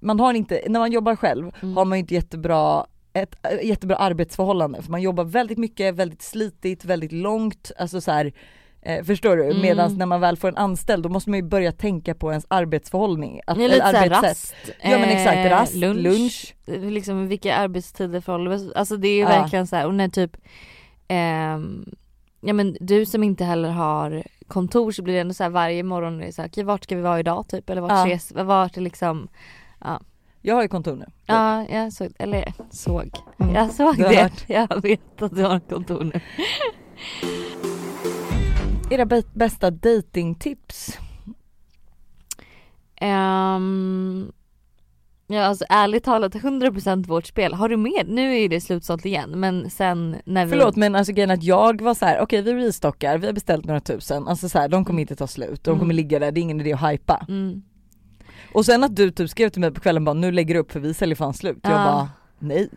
Man 0.01 0.21
har 0.21 0.35
inte, 0.35 0.63
när 0.69 0.81
man 0.81 0.93
jobbar 0.93 1.17
själv 1.17 1.51
Mm. 1.63 1.77
har 1.77 1.85
man 1.85 1.99
inte 1.99 2.15
jättebra, 2.15 2.87
ett 3.13 3.35
äh, 3.43 3.67
jättebra 3.69 3.97
arbetsförhållande 3.97 4.83
för 4.83 4.91
man 4.91 5.03
jobbar 5.03 5.25
väldigt 5.25 5.59
mycket, 5.59 5.95
väldigt 5.95 6.23
slitigt, 6.23 6.85
väldigt 6.85 7.13
långt, 7.13 7.71
alltså 7.79 8.01
så 8.01 8.11
här, 8.13 8.33
eh, 8.89 9.05
förstår 9.05 9.37
du? 9.37 9.45
Mm. 9.45 9.61
Medan 9.63 9.99
när 9.99 10.07
man 10.07 10.21
väl 10.21 10.37
får 10.37 10.49
en 10.49 10.57
anställd 10.57 11.03
då 11.03 11.09
måste 11.09 11.31
man 11.31 11.39
ju 11.39 11.43
börja 11.45 11.73
tänka 11.73 12.15
på 12.15 12.31
ens 12.31 12.47
arbetsförhållning. 12.49 13.41
Att, 13.47 13.59
lite 13.59 13.77
såhär 13.77 13.95
arbetssätt. 13.95 14.23
rast, 14.25 14.55
Ja 14.83 14.99
men 14.99 15.09
exakt, 15.09 15.37
eh, 15.37 15.51
rast, 15.51 15.75
lunch, 15.75 15.97
lunch. 16.03 16.55
liksom 16.67 17.29
vilka 17.29 17.57
arbetstider 17.57 18.21
förhåller 18.21 18.79
Alltså 18.79 18.97
det 18.97 19.09
är 19.09 19.15
ju 19.15 19.21
Ja. 19.21 19.29
verkligen 19.29 19.67
så 19.67 19.77
här, 19.77 19.87
och 19.87 19.95
när 19.95 20.09
typ 20.09 20.37
ehm, 21.09 21.85
Ja 22.41 22.53
men 22.53 22.77
du 22.81 23.07
som 23.07 23.23
inte 23.25 23.45
heller 23.45 23.69
har 23.71 24.23
kontor 24.47 24.93
så 24.93 25.03
blir 25.03 25.15
det 25.15 25.21
ändå 25.21 25.35
så 25.35 25.43
här 25.43 25.51
varje 25.51 25.83
morgon 25.83 26.21
är 26.23 26.27
det 26.27 26.33
så 26.33 26.43
här, 26.43 26.49
okej 26.49 26.65
vart 26.65 26.85
ska 26.85 26.97
vi 26.97 27.03
vara 27.03 27.21
idag 27.21 27.49
typ? 27.49 27.71
Eller 27.71 27.81
vart 27.81 27.91
Ja. 27.91 28.07
ses, 28.07 28.33
vart 28.33 28.77
är 28.77 28.81
liksom 28.81 29.29
Jag 30.43 30.55
har 30.55 30.63
ju 30.63 30.69
kontor 30.69 30.97
nu. 30.97 31.07
Ja 31.27 31.65
jag 31.71 31.93
såg, 31.93 32.13
eller 32.19 32.53
såg, 32.71 33.11
Mm. 33.41 33.55
jag 33.55 33.71
såg 33.71 33.97
det, 33.97 34.17
hört. 34.23 34.45
jag 34.47 34.83
vet 34.83 35.23
att 35.23 35.35
du 35.37 35.43
har 35.45 35.61
kontor 35.61 36.05
nu 36.05 36.21
Era 38.91 39.05
bä- 39.05 39.27
bästa 39.35 39.71
datingtips? 39.71 40.99
Ehm, 43.01 44.33
Ja 45.31 45.45
alltså 45.45 45.65
ärligt 45.69 46.05
talat 46.05 46.35
100% 46.35 47.07
vårt 47.07 47.27
spel, 47.27 47.55
har 47.55 47.69
du 47.69 47.77
med? 47.77 48.05
Nu 48.09 48.37
är 48.39 48.49
det 48.49 48.61
slutsålt 48.61 49.07
igen 49.07 49.31
men 49.41 49.71
sen 49.71 50.17
när 50.25 50.45
vi 50.47 50.51
Förlåt 50.51 50.77
men 50.77 50.95
alltså 50.95 51.13
grejen 51.13 51.31
att 51.31 51.43
jag 51.43 51.81
var 51.81 51.95
så 51.95 52.05
här: 52.07 52.21
okej 52.21 52.43
vi 52.43 52.55
restockar, 52.55 53.19
vi 53.19 53.27
har 53.27 53.33
beställt 53.35 53.65
några 53.65 53.81
tusen, 53.81 54.29
alltså 54.29 54.49
så 54.49 54.59
här, 54.59 54.69
de 54.69 54.85
kommer 54.85 55.01
inte 55.01 55.17
ta 55.17 55.27
slut, 55.27 55.65
de 55.65 55.71
Mm. 55.71 55.81
kommer 55.81 55.95
ligga 55.95 56.19
där, 56.19 56.33
det 56.33 56.41
är 56.41 56.43
ingen 56.43 56.61
idé 56.61 56.73
att 56.73 56.93
hypa. 56.93 57.27
mm. 57.29 57.63
Och 58.55 58.65
sen 58.67 58.85
att 58.85 58.97
du 58.97 59.11
typ 59.11 59.31
skrev 59.31 59.49
till 59.49 59.61
mig 59.61 59.71
på 59.71 59.81
kvällen 59.81 60.05
bara 60.05 60.15
nu 60.15 60.33
lägger 60.33 60.55
du 60.55 60.61
upp 60.61 60.73
för 60.73 60.81
vi 60.81 60.95
säljer 60.95 61.17
fan 61.17 61.35
slut. 61.35 61.59
Jag 61.63 61.73
Ja. 61.73 61.85
bara 61.85 62.09
nej, 62.39 62.69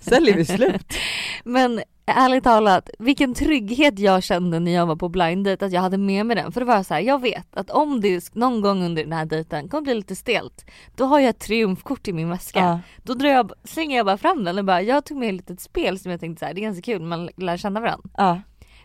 säljer 0.00 0.34
vi 0.36 0.44
slut? 0.44 0.92
Men 1.44 1.80
ärligt 2.06 2.44
talat, 2.44 2.90
vilken 2.98 3.34
trygghet 3.34 3.98
jag 3.98 4.22
kände 4.22 4.60
när 4.60 4.70
jag 4.72 4.86
var 4.86 4.96
på 4.96 5.08
blind 5.08 5.44
date 5.46 5.66
att 5.66 5.72
jag 5.72 5.80
hade 5.80 5.98
med 5.98 6.26
mig 6.26 6.36
den. 6.36 6.52
För 6.52 6.60
det 6.60 6.66
var 6.66 6.82
så 6.82 6.94
här, 6.94 7.00
jag 7.00 7.20
vet 7.22 7.56
att 7.56 7.70
om 7.70 8.00
det 8.00 8.34
någon 8.34 8.60
gång 8.60 8.82
under 8.84 9.02
den 9.04 9.12
här 9.12 9.24
dejten 9.24 9.68
kommer 9.68 9.82
bli 9.82 9.94
lite 9.94 10.16
stelt, 10.16 10.64
då 10.96 11.04
har 11.04 11.20
jag 11.20 11.28
ett 11.30 11.38
triumfkort 11.40 12.08
i 12.08 12.12
min 12.12 12.28
väska. 12.28 12.58
Ja. 12.60 12.80
Då 13.02 13.14
drar 13.14 13.28
jag, 13.30 13.52
slänger 13.64 13.96
jag 13.96 14.06
bara 14.06 14.16
fram 14.18 14.44
den 14.44 14.58
och 14.58 14.64
bara, 14.64 14.82
jag 14.82 15.04
tog 15.04 15.18
med 15.18 15.28
ett 15.28 15.34
litet 15.34 15.60
spel 15.60 15.98
som 15.98 16.10
jag 16.10 16.20
tänkte 16.20 16.40
så 16.40 16.46
här, 16.46 16.54
det 16.54 16.60
är 16.60 16.62
ganska 16.62 16.82
kul, 16.82 17.02
man 17.02 17.28
lär 17.36 17.56
känna 17.56 17.80
varandra. 17.80 18.10
ja. 18.16 18.40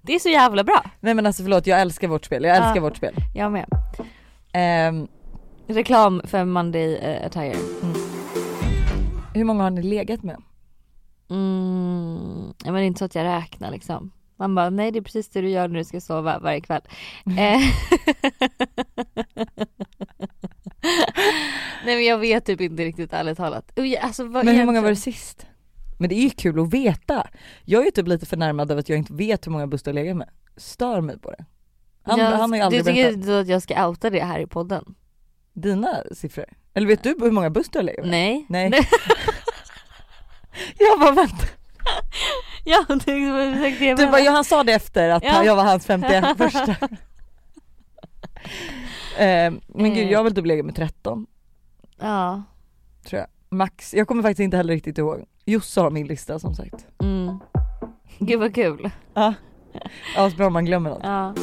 Det 0.06 0.16
är 0.16 0.20
så 0.20 0.30
jävla 0.30 0.64
bra. 0.64 0.84
Nej 1.00 1.14
men 1.14 1.26
alltså 1.26 1.44
förlåt 1.44 1.68
jag 1.68 1.82
älskar 1.82 2.08
vårt 2.08 2.26
spel, 2.26 2.44
jag 2.44 2.56
älskar 2.58 2.76
Ja. 2.76 2.82
vårt 2.82 2.98
spel. 2.98 3.16
Jag 3.36 3.52
med. 3.52 3.66
Ehm, 4.54 5.08
Reklam 5.68 6.22
för 6.26 6.46
Monday 6.46 6.96
uh, 6.96 7.26
Attire. 7.26 7.56
Hur 9.34 9.44
många 9.44 9.64
har 9.64 9.70
ni 9.70 9.84
legat 9.84 10.24
med? 10.24 10.42
Mm, 11.30 12.54
men 12.66 12.74
det 12.74 12.80
är 12.82 12.84
inte 12.84 13.00
så 13.00 13.06
att 13.06 13.16
jag 13.16 13.24
räknar 13.24 13.72
liksom. 13.72 14.12
Man 14.36 14.56
bara, 14.56 14.70
nej 14.70 14.92
det 14.92 15.00
är 15.00 15.04
precis 15.04 15.30
det 15.30 15.42
du 15.42 15.50
gör 15.50 15.68
när 15.68 15.78
du 15.78 15.84
ska 15.84 16.02
sova 16.02 16.40
varje 16.40 16.62
kväll. 16.62 16.82
Eh, 17.26 17.34
Nej 21.86 21.96
men 21.96 22.06
jag 22.06 22.18
vet 22.18 22.46
typ 22.46 22.62
inte 22.62 22.84
riktigt 22.84 23.14
ärligt 23.14 23.38
talat. 23.38 23.80
Alltså, 24.02 24.24
Men 24.24 24.48
hur 24.48 24.66
många 24.66 24.82
var 24.82 24.90
det 24.90 24.96
sist? 24.96 25.46
Men 26.00 26.10
det 26.10 26.16
är 26.16 26.24
ju 26.24 26.30
kul 26.30 26.60
att 26.60 26.74
veta. 26.74 27.28
Jag 27.66 27.82
är 27.82 27.86
ju 27.86 27.92
typ 27.92 28.08
lite 28.08 28.26
förnärmad 28.26 28.72
av 28.72 28.78
att 28.78 28.90
jag 28.90 28.98
inte 28.98 29.14
vet 29.14 29.48
hur 29.48 29.52
många 29.52 29.68
Buster 29.68 29.92
har 29.92 29.96
legat 29.96 30.18
med. 30.18 30.30
Stör 30.58 31.02
mig 31.02 31.20
på 31.20 31.32
det. 31.32 31.46
Han, 32.04 32.20
jag, 32.20 32.26
han 32.32 32.50
har 32.52 32.58
ju 32.58 32.64
aldrig 32.64 32.82
Du 32.82 32.94
berättat. 32.94 33.14
tycker 33.22 33.40
att 33.40 33.48
jag 33.48 33.62
ska 33.62 33.88
outa 33.88 34.10
det 34.10 34.24
här 34.24 34.40
i 34.40 34.48
podden? 34.48 34.96
Dina 35.54 36.04
siffror? 36.12 36.46
Eller 36.74 36.88
vet 36.88 37.04
du 37.04 37.16
hur 37.20 37.32
många 37.32 37.50
Buster 37.50 37.80
har 37.80 37.84
legat 37.84 38.06
med? 38.06 38.12
Nej. 38.12 38.46
Nej. 38.50 38.72
Jag 40.80 41.00
bara 41.00 41.12
vänta. 41.12 41.46
ja, 42.64 42.86
det 42.88 43.32
var 43.32 43.42
exakt 43.42 43.80
det 43.80 43.86
jag 43.86 43.98
Du 43.98 44.06
bara, 44.08 44.20
ja, 44.22 44.32
han 44.32 44.44
sa 44.44 44.64
det 44.64 44.74
efter 44.74 45.10
att 45.10 45.24
Ja. 45.24 45.44
jag 45.46 45.56
var 45.56 45.64
hans 45.64 45.86
51 45.86 46.26
första. 46.38 46.72
eh, 49.18 49.54
men 49.68 49.94
gud 49.94 49.98
Eh. 50.06 50.12
jag 50.12 50.20
har 50.20 50.24
väl 50.24 50.36
typ 50.36 50.46
legat 50.46 50.66
med 50.66 50.76
13 50.76 51.26
Ja. 52.00 52.44
tror 53.06 53.20
jag. 53.20 53.28
Max, 53.58 53.94
jag 53.94 54.08
kommer 54.08 54.22
faktiskt 54.24 54.40
inte 54.40 54.58
heller 54.58 54.74
riktigt 54.74 54.98
ihåg. 54.98 55.26
Josse 55.46 55.82
har 55.82 55.90
min 55.92 56.08
lista 56.08 56.40
som 56.40 56.56
sagt. 56.56 56.86
Mm. 57.02 57.40
Gud 58.20 58.40
vad 58.40 58.56
kul. 58.56 58.90
Ja. 59.14 59.34
Asbra 60.18 60.48
om 60.48 60.54
man 60.54 60.66
glömmer 60.66 60.90
något. 60.90 61.00
Ja. 61.04 61.34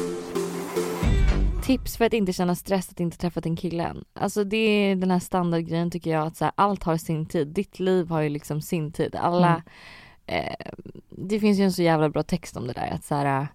Tips 1.61 1.97
för 1.97 2.05
att 2.05 2.13
inte 2.13 2.33
känna 2.33 2.55
stress 2.55 2.89
att 2.89 2.99
inte 2.99 3.17
träffat 3.17 3.45
en 3.45 3.55
kille 3.55 3.83
än. 3.83 4.03
Alltså 4.13 4.43
det 4.43 4.57
är 4.57 4.95
den 4.95 5.11
här 5.11 5.19
standardgrejen 5.19 5.91
tycker 5.91 6.11
jag 6.11 6.27
att 6.27 6.37
så 6.37 6.45
här, 6.45 6.53
allt 6.55 6.83
har 6.83 6.97
sin 6.97 7.25
tid. 7.25 7.47
Ditt 7.47 7.79
liv 7.79 8.09
har 8.09 8.21
ju 8.21 8.29
liksom 8.29 8.61
sin 8.61 8.91
tid. 8.91 9.15
Alla, 9.15 9.63
eh, 10.25 10.71
det 11.09 11.39
finns 11.39 11.59
ju 11.59 11.63
en 11.63 11.71
så 11.71 11.81
jävla 11.81 12.09
bra 12.09 12.23
text 12.23 12.57
om 12.57 12.67
det 12.67 12.73
där 12.73 12.91
att 12.91 13.03
så 13.03 13.15
här, 13.15 13.47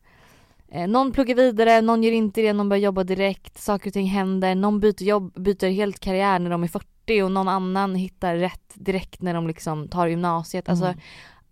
eh, 0.68 0.88
någon 0.88 1.12
pluggar 1.12 1.34
vidare, 1.34 1.80
någon 1.80 2.02
gör 2.02 2.12
inte 2.12 2.40
det, 2.40 2.52
någon 2.52 2.68
börjar 2.68 2.82
jobba 2.82 3.04
direkt, 3.04 3.58
saker 3.58 3.90
och 3.90 3.94
ting 3.94 4.06
händer, 4.06 4.54
någon 4.54 4.80
byter 4.80 5.02
jobb, 5.02 5.32
byter 5.40 5.70
helt 5.70 6.00
karriär 6.00 6.38
när 6.38 6.50
de 6.50 6.62
är 6.62 6.68
40 6.68 7.22
och 7.22 7.32
någon 7.32 7.48
annan 7.48 7.94
hittar 7.94 8.36
rätt 8.36 8.72
direkt 8.74 9.22
när 9.22 9.34
de 9.34 9.46
liksom 9.46 9.88
tar 9.88 10.06
gymnasiet. 10.06 10.68
Alltså 10.68 10.86
Mm. 10.86 10.98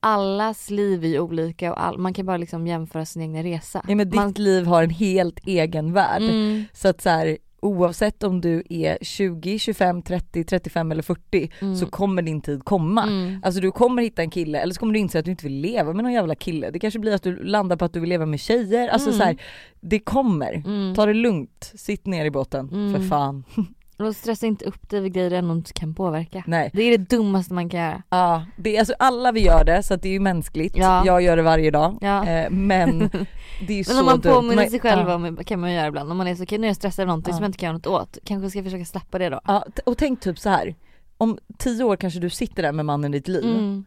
Allas 0.05 0.71
liv 0.71 1.05
är 1.05 1.09
ju 1.09 1.21
olika 1.21 1.73
och 1.73 1.85
all, 1.85 1.99
man 1.99 2.15
kan 2.15 2.27
bara 2.27 2.37
liksom 2.37 2.67
jämföra 2.67 3.05
sin 3.07 3.23
egna 3.23 3.43
resa. 3.43 3.85
Ja, 3.89 3.95
men 3.95 4.11
ditt 4.11 4.15
Man- 4.15 4.33
liv 4.37 4.67
har 4.67 4.83
en 4.83 4.91
helt 4.91 5.41
egen 5.47 5.93
värld. 5.93 6.23
Mm, 6.23 6.65
Så 6.73 6.89
att 6.89 7.01
så 7.03 7.09
här, 7.11 7.39
oavsett 7.63 8.23
om 8.23 8.41
du 8.41 8.63
är 8.71 8.99
20, 9.03 9.59
25, 9.59 10.03
30, 10.03 10.45
35 10.45 10.93
eller 10.93 11.03
40 11.03 11.51
mm, 11.61 11.77
så 11.77 11.87
kommer 11.87 12.23
din 12.23 12.41
tid 12.41 12.65
komma. 12.65 13.03
mm. 13.03 13.41
Alltså 13.45 13.61
du 13.61 13.71
kommer 13.73 14.03
hitta 14.03 14.23
en 14.23 14.31
kille 14.31 14.59
eller 14.61 14.75
så 14.75 14.81
kommer 14.81 14.93
du 14.93 14.99
inse 14.99 15.19
att 15.19 15.25
du 15.25 15.31
inte 15.31 15.45
vill 15.45 15.61
leva 15.61 15.93
med 15.93 16.03
någon 16.05 16.13
jävla 16.13 16.35
kille. 16.35 16.71
Det 16.71 16.79
kanske 16.79 16.99
blir 17.01 17.15
att 17.15 17.23
du 17.23 17.45
landar 17.45 17.77
på 17.77 17.85
att 17.85 17.93
du 17.93 18.01
vill 18.01 18.09
leva 18.09 18.27
med 18.27 18.41
tjejer. 18.41 18.89
Alltså 18.89 19.09
Mm. 19.09 19.19
så 19.21 19.25
här, 19.25 19.37
det 19.81 19.99
kommer. 19.99 20.53
Mm. 20.67 20.95
Ta 20.95 21.07
det 21.07 21.15
lugnt, 21.15 21.73
sitt 21.75 22.07
ner 22.07 22.25
i 22.25 22.31
båten 22.31 22.69
Mm. 22.73 22.95
för 22.95 23.09
fan. 23.09 23.45
Och 23.97 24.17
stressa 24.17 24.47
inte 24.47 24.65
upp 24.65 24.91
dig 24.91 24.99
över 24.99 25.09
grejer 25.09 25.31
du 25.31 25.37
ändå 25.37 25.55
inte 25.55 25.73
kan 25.73 25.95
påverka. 25.95 26.45
Nej. 26.47 26.71
Det 26.75 26.83
är 26.83 26.99
det 26.99 27.09
dummaste 27.17 27.55
man 27.55 27.69
kan 27.69 27.81
göra. 27.81 28.03
Ja, 28.09 28.45
det 28.57 28.77
är, 28.77 28.79
alltså 28.79 28.95
alla 28.99 29.33
vi 29.33 29.41
gör 29.45 29.65
det 29.65 29.83
så 29.83 29.95
att 29.95 30.03
det 30.03 30.09
är 30.09 30.13
ju 30.13 30.21
mänskligt. 30.21 30.77
Ja. 30.77 31.03
Jag 31.07 31.23
gör 31.23 31.37
det 31.37 31.43
varje 31.43 31.71
dag. 31.71 31.99
Ja. 32.01 32.27
Eh, 32.27 32.51
men 32.51 32.99
det 33.67 33.73
är 33.73 33.77
ju 33.77 33.85
så 33.85 33.93
Men 33.93 34.01
om 34.01 34.07
man 34.07 34.21
dumt. 34.21 34.35
påminner 34.35 34.57
Men- 34.57 34.71
sig 34.71 34.81
själv 34.81 35.09
ja. 35.09 35.15
om 35.15 35.37
kan 35.37 35.61
man 35.61 35.73
göra 35.73 35.87
ibland. 35.87 36.11
Om 36.11 36.17
man 36.17 36.27
är 36.27 36.35
så 36.35 36.43
okej 36.43 36.59
nu 36.59 36.67
är 36.67 36.69
jag 36.69 36.77
stressad 36.77 37.03
över 37.03 37.07
någonting 37.09 37.33
Ja. 37.33 37.37
som 37.37 37.43
jag 37.43 37.49
inte 37.49 37.59
kan 37.59 37.67
göra 37.67 37.77
något 37.77 37.87
åt. 37.87 38.19
Kanske 38.25 38.51
ska 38.51 38.59
jag 38.59 38.65
försöka 38.67 38.85
släppa 38.85 39.19
det 39.19 39.29
då. 39.29 39.41
Ja, 39.47 39.65
och 39.87 39.99
tänk 39.99 40.21
typ 40.21 40.39
så 40.39 40.49
här. 40.49 40.75
om 41.19 41.39
tio 41.59 41.85
år 41.85 41.97
kanske 41.97 42.21
du 42.21 42.31
sitter 42.31 42.63
där 42.63 42.73
med 42.73 42.85
mannen 42.87 43.15
i 43.15 43.19
ditt 43.19 43.29
liv 43.29 43.45
Mm. 43.45 43.85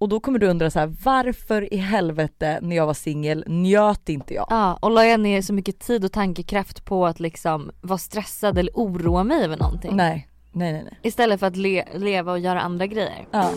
Och 0.00 0.08
då 0.08 0.20
kommer 0.20 0.38
du 0.38 0.46
undra 0.46 0.70
så 0.70 0.78
här: 0.78 0.94
varför 1.04 1.74
i 1.74 1.76
helvete 1.76 2.58
när 2.62 2.76
jag 2.76 2.86
var 2.86 2.94
singel 2.94 3.44
njöt 3.46 4.08
inte 4.08 4.34
jag? 4.34 4.46
Ja, 4.50 4.78
och 4.82 4.90
la 4.90 5.04
jag 5.04 5.20
ner 5.20 5.42
så 5.42 5.52
mycket 5.52 5.78
tid 5.78 6.04
och 6.04 6.12
tankekraft 6.12 6.84
på 6.84 7.06
att 7.06 7.20
liksom 7.20 7.70
vara 7.80 7.98
stressad 7.98 8.58
eller 8.58 8.72
oroa 8.74 9.24
mig 9.24 9.44
över 9.44 9.56
någonting. 9.56 9.96
Nej, 9.96 10.28
nej 10.52 10.72
nej 10.72 10.82
nej. 10.84 10.98
Istället 11.02 11.40
för 11.40 11.46
att 11.46 11.56
le- 11.56 11.84
leva 11.94 12.32
och 12.32 12.38
göra 12.38 12.60
andra 12.60 12.86
grejer. 12.86 13.26
Ja. 13.30 13.50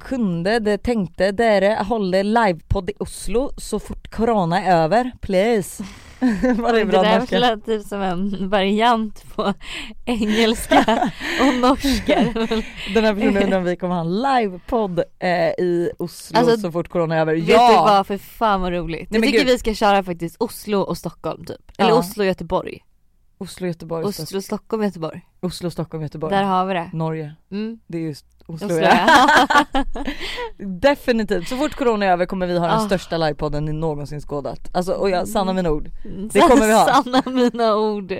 Kunde, 0.00 0.58
det 0.58 0.78
tänkte, 0.78 1.32
dere 1.32 1.78
håller 1.88 2.24
livepodd 2.24 2.90
i 2.90 2.92
Oslo 2.98 3.50
så 3.56 3.78
fort 3.78 4.10
corona 4.10 4.62
är 4.62 4.76
över, 4.76 5.12
please. 5.20 5.84
Var 6.62 6.72
det 6.72 6.78
det 6.78 6.84
bra 6.84 7.02
där 7.02 7.18
norska? 7.18 7.38
lät 7.38 7.64
typ 7.66 7.82
som 7.86 8.00
en 8.02 8.48
variant 8.48 9.24
på 9.34 9.54
engelska 10.04 11.10
och 11.40 11.54
norska. 11.60 12.20
Den 12.94 13.04
här 13.04 13.14
personen 13.14 13.42
undrar 13.42 13.58
om 13.58 13.64
vi 13.64 13.76
kommer 13.76 13.94
ha 13.94 14.00
en 14.00 14.22
livepodd 14.22 15.02
eh, 15.18 15.28
i 15.48 15.90
Oslo 15.98 16.38
Alltså, 16.38 16.56
så 16.56 16.72
fort 16.72 16.88
corona 16.88 17.16
är 17.16 17.20
över. 17.20 17.34
Vet 17.34 17.46
du 17.46 17.52
Ja! 17.52 17.82
vad, 17.86 18.06
för 18.06 18.18
fan 18.18 18.60
vad 18.60 18.72
roligt. 18.72 19.10
Nej, 19.10 19.20
jag 19.20 19.26
tycker 19.26 19.38
gud. 19.38 19.48
vi 19.52 19.58
ska 19.58 19.74
köra 19.74 20.02
faktiskt 20.02 20.36
Oslo 20.38 20.78
och 20.80 20.98
Stockholm 20.98 21.44
typ. 21.44 21.72
Eller 21.78 21.90
Ja. 21.90 21.98
Oslo 21.98 22.22
och 22.22 22.26
Göteborg. 22.26 22.78
Oslo, 23.38 23.66
Göteborg, 23.66 24.04
Oslo, 24.04 24.40
Stockholm, 24.42 24.82
Göteborg. 24.82 25.20
Oslo, 25.40 25.70
Stockholm, 25.70 26.02
Göteborg. 26.02 26.34
Där 26.34 26.42
har 26.44 26.66
vi 26.66 26.74
det. 26.74 26.90
Norge. 26.92 27.34
Mm. 27.50 27.78
Det 27.86 27.98
är 27.98 28.02
just 28.02 28.26
Oslo, 28.46 28.66
Oslo 28.66 28.78
ja. 28.78 29.26
Definitivt, 30.80 31.48
så 31.48 31.56
fort 31.56 31.74
corona 31.74 32.06
är 32.06 32.10
över 32.10 32.26
kommer 32.26 32.46
vi 32.46 32.58
ha 32.58 32.66
den 32.66 32.76
Ah. 32.76 32.86
största 32.86 33.16
livepodden 33.18 33.64
ni 33.64 33.72
någonsin 33.72 34.20
skådat. 34.20 34.70
Alltså 34.76 34.92
och 34.92 35.10
jag, 35.10 35.28
sanna 35.28 35.52
mina 35.52 35.70
ord. 35.70 35.90
Det 36.32 36.40
kommer 36.48 36.66
vi 36.66 36.72
ha. 36.72 36.86
Sanna 37.02 37.22
mina 37.26 37.76
ord. 37.76 38.14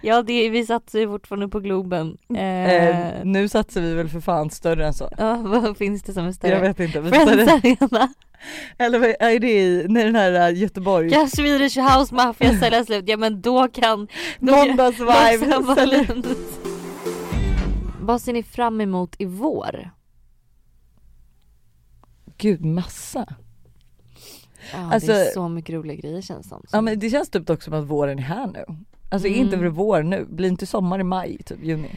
Ja 0.00 0.22
det, 0.22 0.50
vi 0.50 0.66
satsar 0.66 0.98
ju 0.98 1.08
fortfarande 1.08 1.48
på 1.48 1.60
Globen. 1.60 2.16
Eh, 2.36 2.66
Eh, 2.66 3.06
nu 3.24 3.48
satsar 3.48 3.80
vi 3.80 3.94
väl 3.94 4.08
för 4.08 4.20
fan 4.20 4.50
större 4.50 4.86
än 4.86 4.94
så. 4.94 5.08
ja, 5.18 5.34
vad 5.36 5.76
finns 5.76 6.02
det 6.02 6.12
som 6.12 6.26
är 6.26 6.32
större? 6.32 6.52
Jag 6.52 6.60
vet 6.60 6.80
inte. 6.80 7.00
Vi 7.00 7.10
Friends. 7.10 7.52
Arena. 7.52 8.08
Eller 8.78 9.16
är 9.22 9.38
det 9.38 9.52
i, 9.52 9.86
nej 9.88 10.04
den 10.04 10.14
här 10.16 10.50
uh, 10.52 10.58
Göteborg? 10.58 11.10
Kan 11.10 11.28
Swedish 11.30 11.78
House 11.78 12.14
Mafia 12.14 12.58
sälja 12.58 12.84
slut? 12.84 13.04
Ja 13.06 13.16
men 13.16 13.40
då 13.40 13.68
kan 13.68 14.08
Måndagsvibe. 14.38 15.12
säljer- 15.38 15.60
Malin- 15.60 16.24
Vad 18.06 18.20
ser 18.22 18.32
ni 18.32 18.42
fram 18.42 18.80
emot 18.80 19.16
i 19.18 19.24
vår? 19.24 19.90
Gud 22.38 22.64
massa. 22.64 23.26
Ja 24.72 24.92
Alltså- 24.92 25.12
det 25.12 25.28
är 25.28 25.32
så 25.32 25.48
mycket 25.48 25.74
roliga 25.74 25.96
grejer 26.00 26.20
känns 26.22 26.42
det 26.42 26.48
som. 26.48 26.62
Ja 26.72 26.80
men 26.80 26.98
det 26.98 27.10
känns 27.10 27.30
typ 27.30 27.50
också 27.50 27.70
som 27.70 27.80
att 27.80 27.86
våren 27.88 28.18
är 28.18 28.22
här 28.22 28.46
nu. 28.46 28.64
Alltså 29.10 29.28
är 29.28 29.32
inte 29.34 29.56
Mm. 29.56 29.64
det 29.64 29.70
vår 29.70 30.02
nu? 30.02 30.24
Blir 30.24 30.48
inte 30.48 30.66
sommar 30.66 30.98
i 31.00 31.02
maj, 31.04 31.38
typ 31.46 31.62
juni? 31.64 31.90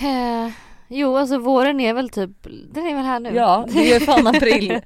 Eh, 0.00 0.52
jo 0.88 1.16
alltså 1.16 1.38
våren 1.38 1.80
är 1.80 1.94
väl 1.94 2.08
typ, 2.10 2.30
den 2.72 2.86
är 2.86 2.94
väl 2.94 3.04
här 3.04 3.20
nu? 3.20 3.30
Ja, 3.34 3.66
det 3.72 3.92
är 3.94 4.00
fan 4.00 4.26
april. 4.36 4.80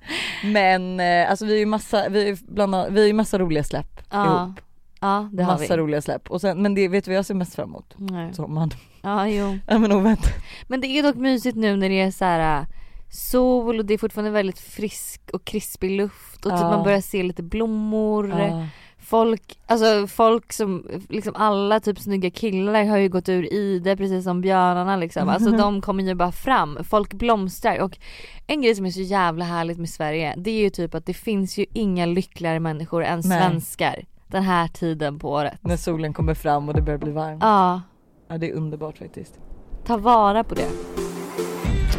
Men 0.44 1.00
eh, 1.00 1.30
alltså 1.30 1.46
vi 1.46 1.54
är 1.54 1.58
ju 1.58 1.66
massa, 1.66 2.08
vi 2.08 2.28
är 2.30 2.38
bland 2.52 2.74
annat, 2.74 2.92
vi 2.92 3.08
är 3.10 3.14
massa 3.14 3.38
roliga 3.38 3.64
släpp 3.64 4.00
ja. 4.10 4.44
ihop. 4.46 4.60
Ja 5.00 5.28
det 5.32 5.42
har 5.42 5.52
Massa 5.52 5.76
vi. 5.76 5.82
roliga 5.82 6.02
släpp. 6.02 6.30
Och 6.30 6.40
sen, 6.40 6.62
men 6.62 6.74
det 6.74 6.88
vet 6.88 7.04
du 7.04 7.10
vad 7.10 7.18
jag 7.18 7.26
ser 7.26 7.34
mest 7.34 7.54
fram 7.54 7.68
emot? 7.68 7.94
Nej. 7.96 8.34
Sommaren. 8.34 8.70
Ja 9.02 9.28
jo. 9.28 9.58
Ja 9.66 9.78
men 9.78 9.92
oväntat. 9.92 10.32
Men 10.68 10.80
det 10.80 10.86
är 10.86 11.02
dock 11.02 11.16
mysigt 11.16 11.56
nu 11.56 11.76
när 11.76 11.88
det 11.88 12.00
är 12.00 12.10
så 12.10 12.24
här 12.24 12.60
äh, 12.60 12.66
sol 13.10 13.78
och 13.78 13.84
det 13.84 13.94
är 13.94 13.98
fortfarande 13.98 14.30
väldigt 14.30 14.58
frisk 14.58 15.20
och 15.32 15.44
krispig 15.44 15.90
luft 15.90 16.46
och 16.46 16.52
typ 16.52 16.60
Ja. 16.60 16.70
man 16.70 16.84
börjar 16.84 17.00
se 17.00 17.22
lite 17.22 17.42
blommor. 17.42 18.28
Ja. 18.38 18.66
Folk, 18.98 19.58
alltså 19.66 20.06
folk 20.06 20.52
som, 20.52 20.86
liksom 21.08 21.34
alla 21.36 21.80
typ 21.80 21.98
snygga 21.98 22.30
killar 22.30 22.84
har 22.84 22.96
ju 22.98 23.08
gått 23.08 23.28
ur 23.28 23.52
ide 23.52 23.96
precis 23.96 24.24
som 24.24 24.40
björnarna 24.40 24.96
liksom. 24.96 25.28
Alltså 25.28 25.50
de 25.58 25.80
kommer 25.80 26.02
ju 26.04 26.14
bara 26.14 26.32
fram. 26.32 26.78
Folk 26.84 27.12
blomstrar 27.14 27.78
och 27.80 27.98
en 28.46 28.62
grej 28.62 28.74
som 28.74 28.86
är 28.86 28.90
så 28.90 29.00
jävla 29.00 29.44
härligt 29.44 29.78
med 29.78 29.88
Sverige 29.88 30.34
det 30.36 30.50
är 30.50 30.60
ju 30.62 30.70
typ 30.70 30.94
att 30.94 31.06
det 31.06 31.14
finns 31.14 31.58
ju 31.58 31.66
inga 31.72 32.06
lyckligare 32.06 32.60
människor 32.60 33.04
än 33.04 33.20
Nej. 33.24 33.38
svenskar 33.40 34.04
den 34.30 34.42
här 34.42 34.68
tiden 34.68 35.18
på 35.18 35.30
året. 35.30 35.58
När 35.60 35.76
solen 35.76 36.12
kommer 36.12 36.34
fram 36.34 36.68
och 36.68 36.74
det 36.74 36.82
börjar 36.82 36.98
bli 36.98 37.12
varmt. 37.12 37.42
Ja, 37.42 37.80
Ja 38.28 38.38
det 38.38 38.50
är 38.50 38.54
underbart 38.54 38.98
faktiskt. 38.98 39.38
ta 39.86 39.96
vara 39.96 40.44
på 40.44 40.54
det. 40.54 40.68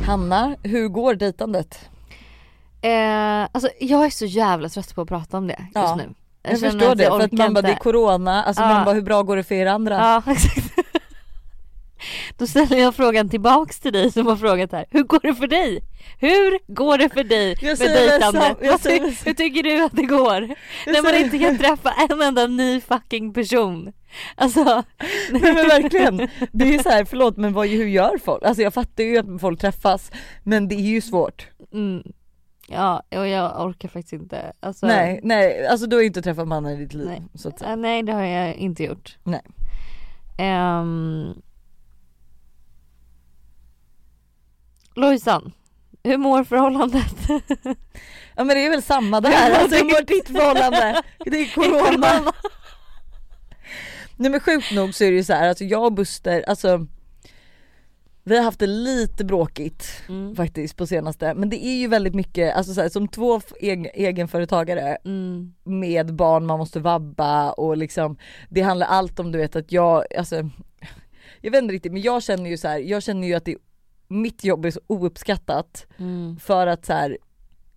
Hanna, 0.06 0.56
hur 0.64 0.88
går 0.88 1.16
dejtandet? 1.16 1.90
Eh, 2.82 3.42
alltså 3.52 3.70
jag 3.80 4.06
är 4.06 4.10
så 4.10 4.26
jävla 4.26 4.70
trött 4.70 4.96
på 4.96 5.02
att 5.02 5.08
prata 5.08 5.38
om 5.38 5.48
det 5.48 5.56
just 5.60 5.72
Ja. 5.74 5.96
nu. 5.96 6.14
Jag, 6.44 6.60
känner 6.60 6.72
förstår 6.72 6.96
det 6.96 7.04
jag 7.04 7.18
för 7.18 7.26
att 7.26 7.32
man 7.32 7.54
bara 7.54 7.62
det 7.62 7.72
är 7.72 7.76
corona, 7.76 8.44
alltså 8.44 8.64
Ja. 8.64 8.68
man 8.70 8.86
bara 8.86 8.96
hur 8.96 9.02
bra 9.02 9.22
går 9.22 9.36
det 9.38 9.44
för 9.44 9.56
er 9.56 9.66
andra? 9.66 9.96
Ja 10.00 10.22
exakt. 10.32 10.71
Då 12.38 12.48
ställer 12.48 12.78
jag 12.78 12.96
frågan 12.96 13.30
tillbaks 13.30 13.80
till 13.80 13.94
dig 13.94 14.12
som 14.12 14.28
har 14.28 14.36
frågat 14.36 14.72
här. 14.72 14.86
Hur 14.90 15.04
går 15.04 15.20
det 15.24 15.36
för 15.36 15.48
dig? 15.48 15.80
Hur 16.20 16.74
går 16.74 16.98
det 16.98 17.10
för 17.10 17.24
dig 17.24 17.58
Jag 17.62 17.80
med 17.80 17.90
dejtandet? 17.90 18.58
Hur 19.26 19.34
tycker 19.34 19.64
du 19.64 19.84
att 19.84 19.96
det 19.96 20.04
går? 20.04 20.42
När 20.92 21.04
man 21.04 21.16
inte 21.16 21.40
kan 21.40 21.58
träffa 21.58 21.94
en 22.10 22.22
enda 22.22 22.48
ny 22.48 22.82
fucking 22.82 23.34
person. 23.34 23.94
Alltså. 24.36 24.84
Nej 25.32 25.42
men 25.42 25.56
verkligen. 25.56 26.18
Det 26.52 26.76
är 26.76 26.84
så 26.84 26.90
här, 26.90 27.06
förlåt 27.06 27.38
men 27.38 27.54
vad, 27.54 27.68
hur 27.68 27.88
gör 27.88 28.18
folk? 28.18 28.44
Alltså 28.44 28.64
jag 28.64 28.74
fattar 28.74 29.04
ju 29.04 29.18
att 29.18 29.42
folk 29.42 29.60
träffas 29.60 30.12
men 30.44 30.68
det 30.68 30.76
är 30.76 30.80
ju 30.80 31.02
svårt. 31.02 31.48
Mm. 31.74 32.04
Ja 32.68 33.04
och 33.10 33.28
jag 33.28 33.66
orkar 33.66 33.90
faktiskt 33.90 34.14
inte. 34.14 34.54
Alltså, 34.60 34.88
Nej, 34.88 35.20
nej, 35.24 35.68
alltså 35.68 35.88
du 35.88 35.96
har 35.96 36.02
ju 36.02 36.08
inte 36.08 36.22
träffat 36.22 36.48
mannen 36.48 36.72
i 36.72 36.76
ditt 36.76 36.94
liv 36.94 37.08
Nej. 37.08 37.24
så 37.36 37.50
att 37.50 37.60
säga. 37.60 37.76
Nej 37.76 38.04
det 38.04 38.14
har 38.14 38.24
jag 38.24 38.56
inte 38.56 38.84
gjort. 38.84 39.18
Nej. 39.24 39.42
Ehm. 40.38 41.34
Lojsan, 44.96 45.52
hur 46.04 46.18
mår 46.18 46.44
förhållandet? 46.44 47.16
Ja 48.36 48.44
men 48.44 48.56
det 48.58 48.66
är 48.66 48.70
väl 48.70 48.82
samma 48.82 49.22
där, 49.22 49.52
alltså 49.52 49.78
hur 49.78 49.84
mår 49.84 50.06
ditt- 50.06 50.28
förhållande? 50.28 51.02
Det 51.26 51.38
är 51.42 51.46
corona. 51.56 52.34
Nej 54.18 54.32
men 54.32 54.40
sjukt 54.40 54.72
nog 54.72 54.94
så 54.96 55.04
är 55.04 55.12
det 55.12 55.18
ju 55.18 55.24
så 55.24 55.34
här, 55.34 55.50
alltså 55.50 55.64
jag 55.64 55.84
och 55.84 55.94
Buster, 55.94 56.44
alltså 56.48 56.88
Vi 58.24 58.38
har 58.38 58.44
haft 58.44 58.60
det 58.60 58.68
lite 58.68 59.26
bråkigt 59.26 59.88
Mm. 60.10 60.36
faktiskt 60.36 60.78
på 60.78 60.88
senaste 60.88 61.34
men 61.34 61.50
det 61.50 61.66
är 61.66 61.76
ju 61.76 61.88
väldigt 61.88 62.16
mycket, 62.16 62.56
alltså 62.56 62.74
så 62.74 62.82
här, 62.82 62.90
som 62.90 63.08
två 63.08 63.42
egen, 63.60 63.86
egenföretagare 63.94 64.98
Mm. 65.06 65.54
med 65.64 66.14
barn 66.16 66.46
man 66.46 66.60
måste 66.60 66.80
vabba 66.80 67.52
och 67.52 67.78
liksom 67.78 68.18
det 68.50 68.62
handlar 68.62 68.88
allt 68.88 69.20
om 69.20 69.32
du 69.32 69.38
vet 69.38 69.56
att 69.56 69.72
jag, 69.72 70.04
alltså 70.18 70.36
jag 71.42 71.52
vet 71.52 71.62
inte 71.64 71.74
riktigt 71.74 71.92
men 71.94 72.02
jag 72.02 72.24
känner 72.24 72.50
ju 72.50 72.58
så 72.58 72.68
här, 72.68 72.80
jag 72.80 73.04
känner 73.04 73.28
ju 73.28 73.34
att 73.34 73.46
det, 73.46 73.56
mitt 74.12 74.44
jobb 74.44 74.66
är 74.66 74.72
så 74.72 74.80
ouppskattat 74.88 75.88
Mm. 75.98 76.38
för 76.40 76.68
att 76.68 76.86
så 76.86 76.94
här, 76.94 77.18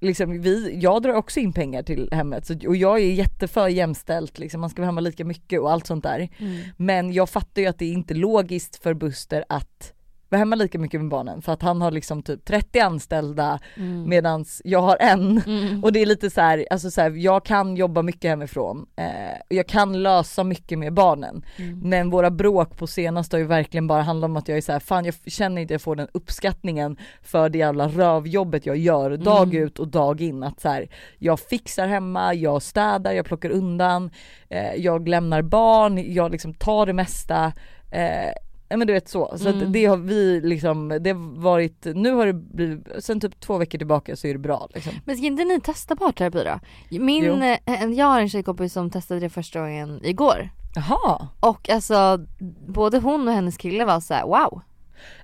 liksom 0.01 0.41
vi, 0.41 0.79
jag 0.81 1.03
drar 1.03 1.15
också 1.15 1.41
in 1.41 1.53
pengar 1.53 1.83
till 1.83 2.09
hemmet 2.13 2.47
så, 2.47 2.55
och 2.69 2.77
jag 2.77 2.99
är 3.01 3.13
jätteför 3.13 3.69
jämställt 3.69 4.39
liksom, 4.39 4.61
man 4.61 4.71
ska 4.71 4.83
vara 4.83 4.87
hemma 4.89 5.01
lika 5.01 5.25
mycket 5.25 5.61
och 5.61 5.73
allt 5.73 5.87
sånt 5.87 6.05
där. 6.05 6.29
Mm. 6.39 6.61
Men 6.77 7.13
jag 7.13 7.31
fattar 7.31 7.63
ju 7.63 7.69
att 7.69 7.79
det 7.79 7.85
är 7.85 7.93
inte 7.93 8.15
logiskt 8.15 8.77
för 8.83 8.95
Buster 8.95 9.45
att 9.49 9.94
vara 10.35 10.39
hemma 10.39 10.57
lika 10.57 10.79
mycket 10.79 11.01
med 11.01 11.11
barnen 11.11 11.43
för 11.43 11.53
att 11.53 11.63
han 11.63 11.83
har 11.83 11.91
liksom 11.91 12.23
typ 12.23 12.45
30 12.45 12.81
anställda 12.81 13.59
Mm. 13.77 14.09
medans 14.09 14.63
jag 14.65 14.81
har 14.83 14.97
en. 15.01 15.39
Mm. 15.47 15.85
Och 15.85 15.93
det 15.93 16.03
är 16.03 16.07
lite 16.07 16.31
så 16.31 16.41
här, 16.41 16.67
alltså 16.71 16.91
så 16.91 17.01
här, 17.01 17.11
jag 17.11 17.45
kan 17.45 17.77
jobba 17.77 18.03
mycket 18.03 18.31
hemifrån, 18.31 18.87
eh, 18.97 19.05
och 19.49 19.53
jag 19.55 19.67
kan 19.69 20.03
lösa 20.03 20.45
mycket 20.45 20.79
med 20.79 20.93
barnen. 20.93 21.45
Mm. 21.57 21.81
Men 21.81 22.11
våra 22.11 22.31
bråk 22.31 22.77
på 22.77 22.87
senaste 22.87 23.37
har 23.37 23.39
ju 23.39 23.47
verkligen 23.47 23.87
bara 23.87 24.03
handlat 24.03 24.29
om 24.29 24.37
att 24.37 24.49
jag 24.49 24.57
är 24.59 24.63
så 24.63 24.73
här, 24.73 24.81
fan 24.81 25.05
jag 25.05 25.15
känner 25.27 25.63
inte 25.63 25.75
jag 25.75 25.83
får 25.83 25.97
den 25.97 26.09
uppskattningen 26.13 26.97
för 27.23 27.49
det 27.49 27.59
jävla 27.59 27.89
rövjobbet 27.89 28.67
jag 28.67 28.77
gör 28.77 29.17
dag 29.17 29.49
Mm. 29.55 29.65
ut 29.65 29.79
och 29.79 29.89
dag 29.89 30.21
in. 30.21 30.43
Att 30.43 30.61
så 30.61 30.69
här, 30.69 30.89
jag 31.19 31.41
fixar 31.41 31.87
hemma, 31.89 32.35
jag 32.35 32.63
städar, 32.63 33.13
jag 33.13 33.27
plockar 33.27 33.51
undan, 33.51 34.11
eh, 34.49 34.75
jag 34.75 35.09
lämnar 35.09 35.43
barn, 35.43 36.13
jag 36.15 36.31
liksom 36.33 36.55
tar 36.55 36.87
det 36.87 36.93
mesta. 36.93 37.53
Eh, 37.91 38.33
Ja 38.75 38.79
men 38.79 38.87
du 38.87 38.93
vet 38.93 39.09
så, 39.09 39.35
så 39.39 39.49
Mm. 39.49 39.73
det 39.73 39.85
har 39.87 39.97
vi 39.97 40.41
liksom, 40.41 40.99
det 41.01 41.11
har 41.11 41.41
varit, 41.41 41.85
nu 41.85 42.13
har 42.15 42.27
det 42.27 42.33
blivit, 42.33 42.87
sen 42.99 43.21
typ 43.21 43.41
två 43.41 43.59
veckor 43.59 43.79
tillbaka 43.79 44.17
så 44.17 44.27
är 44.27 44.33
det 44.33 44.39
bra 44.39 44.69
liksom. 44.75 44.93
Men 45.05 45.17
ska 45.17 45.27
inte 45.27 45.45
ni 45.45 45.61
testa 45.61 45.97
parterapi 45.97 46.39
då? 46.45 46.61
Min, 46.99 47.43
eh, 47.43 47.59
jag 47.95 48.07
har 48.07 48.21
en 48.21 48.29
tjejkompis 48.29 48.73
som 48.73 48.91
testade 48.91 49.21
det 49.21 49.29
första 49.31 49.61
gången 49.61 50.01
igår. 50.05 50.49
Jaha! 50.75 51.29
Och 51.41 51.71
alltså 51.71 52.27
både 52.67 52.99
hon 52.99 53.29
och 53.29 53.35
hennes 53.35 53.57
kille 53.57 53.85
var 53.85 54.01
så 54.01 54.15
här: 54.15 54.25
wow. 54.27 54.61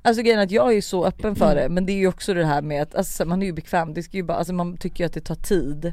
Alltså 0.02 0.22
grejen 0.22 0.38
är 0.40 0.44
att 0.44 0.50
jag 0.50 0.76
är 0.76 0.80
så 0.80 1.04
öppen 1.06 1.36
för 1.36 1.52
Mm. 1.52 1.56
det 1.62 1.68
men 1.68 1.86
det 1.86 1.92
är 1.92 1.96
ju 1.96 2.08
också 2.08 2.34
det 2.34 2.46
här 2.46 2.62
med 2.62 2.82
att 2.82 2.94
alltså, 2.94 3.24
man 3.24 3.42
är 3.42 3.46
ju 3.46 3.52
bekväm, 3.52 3.94
det 3.94 4.02
ska 4.02 4.16
ju 4.16 4.22
bara, 4.22 4.38
alltså 4.38 4.52
man 4.52 4.76
tycker 4.76 5.04
ju 5.04 5.06
att 5.06 5.12
det 5.14 5.20
tar 5.20 5.34
tid. 5.34 5.84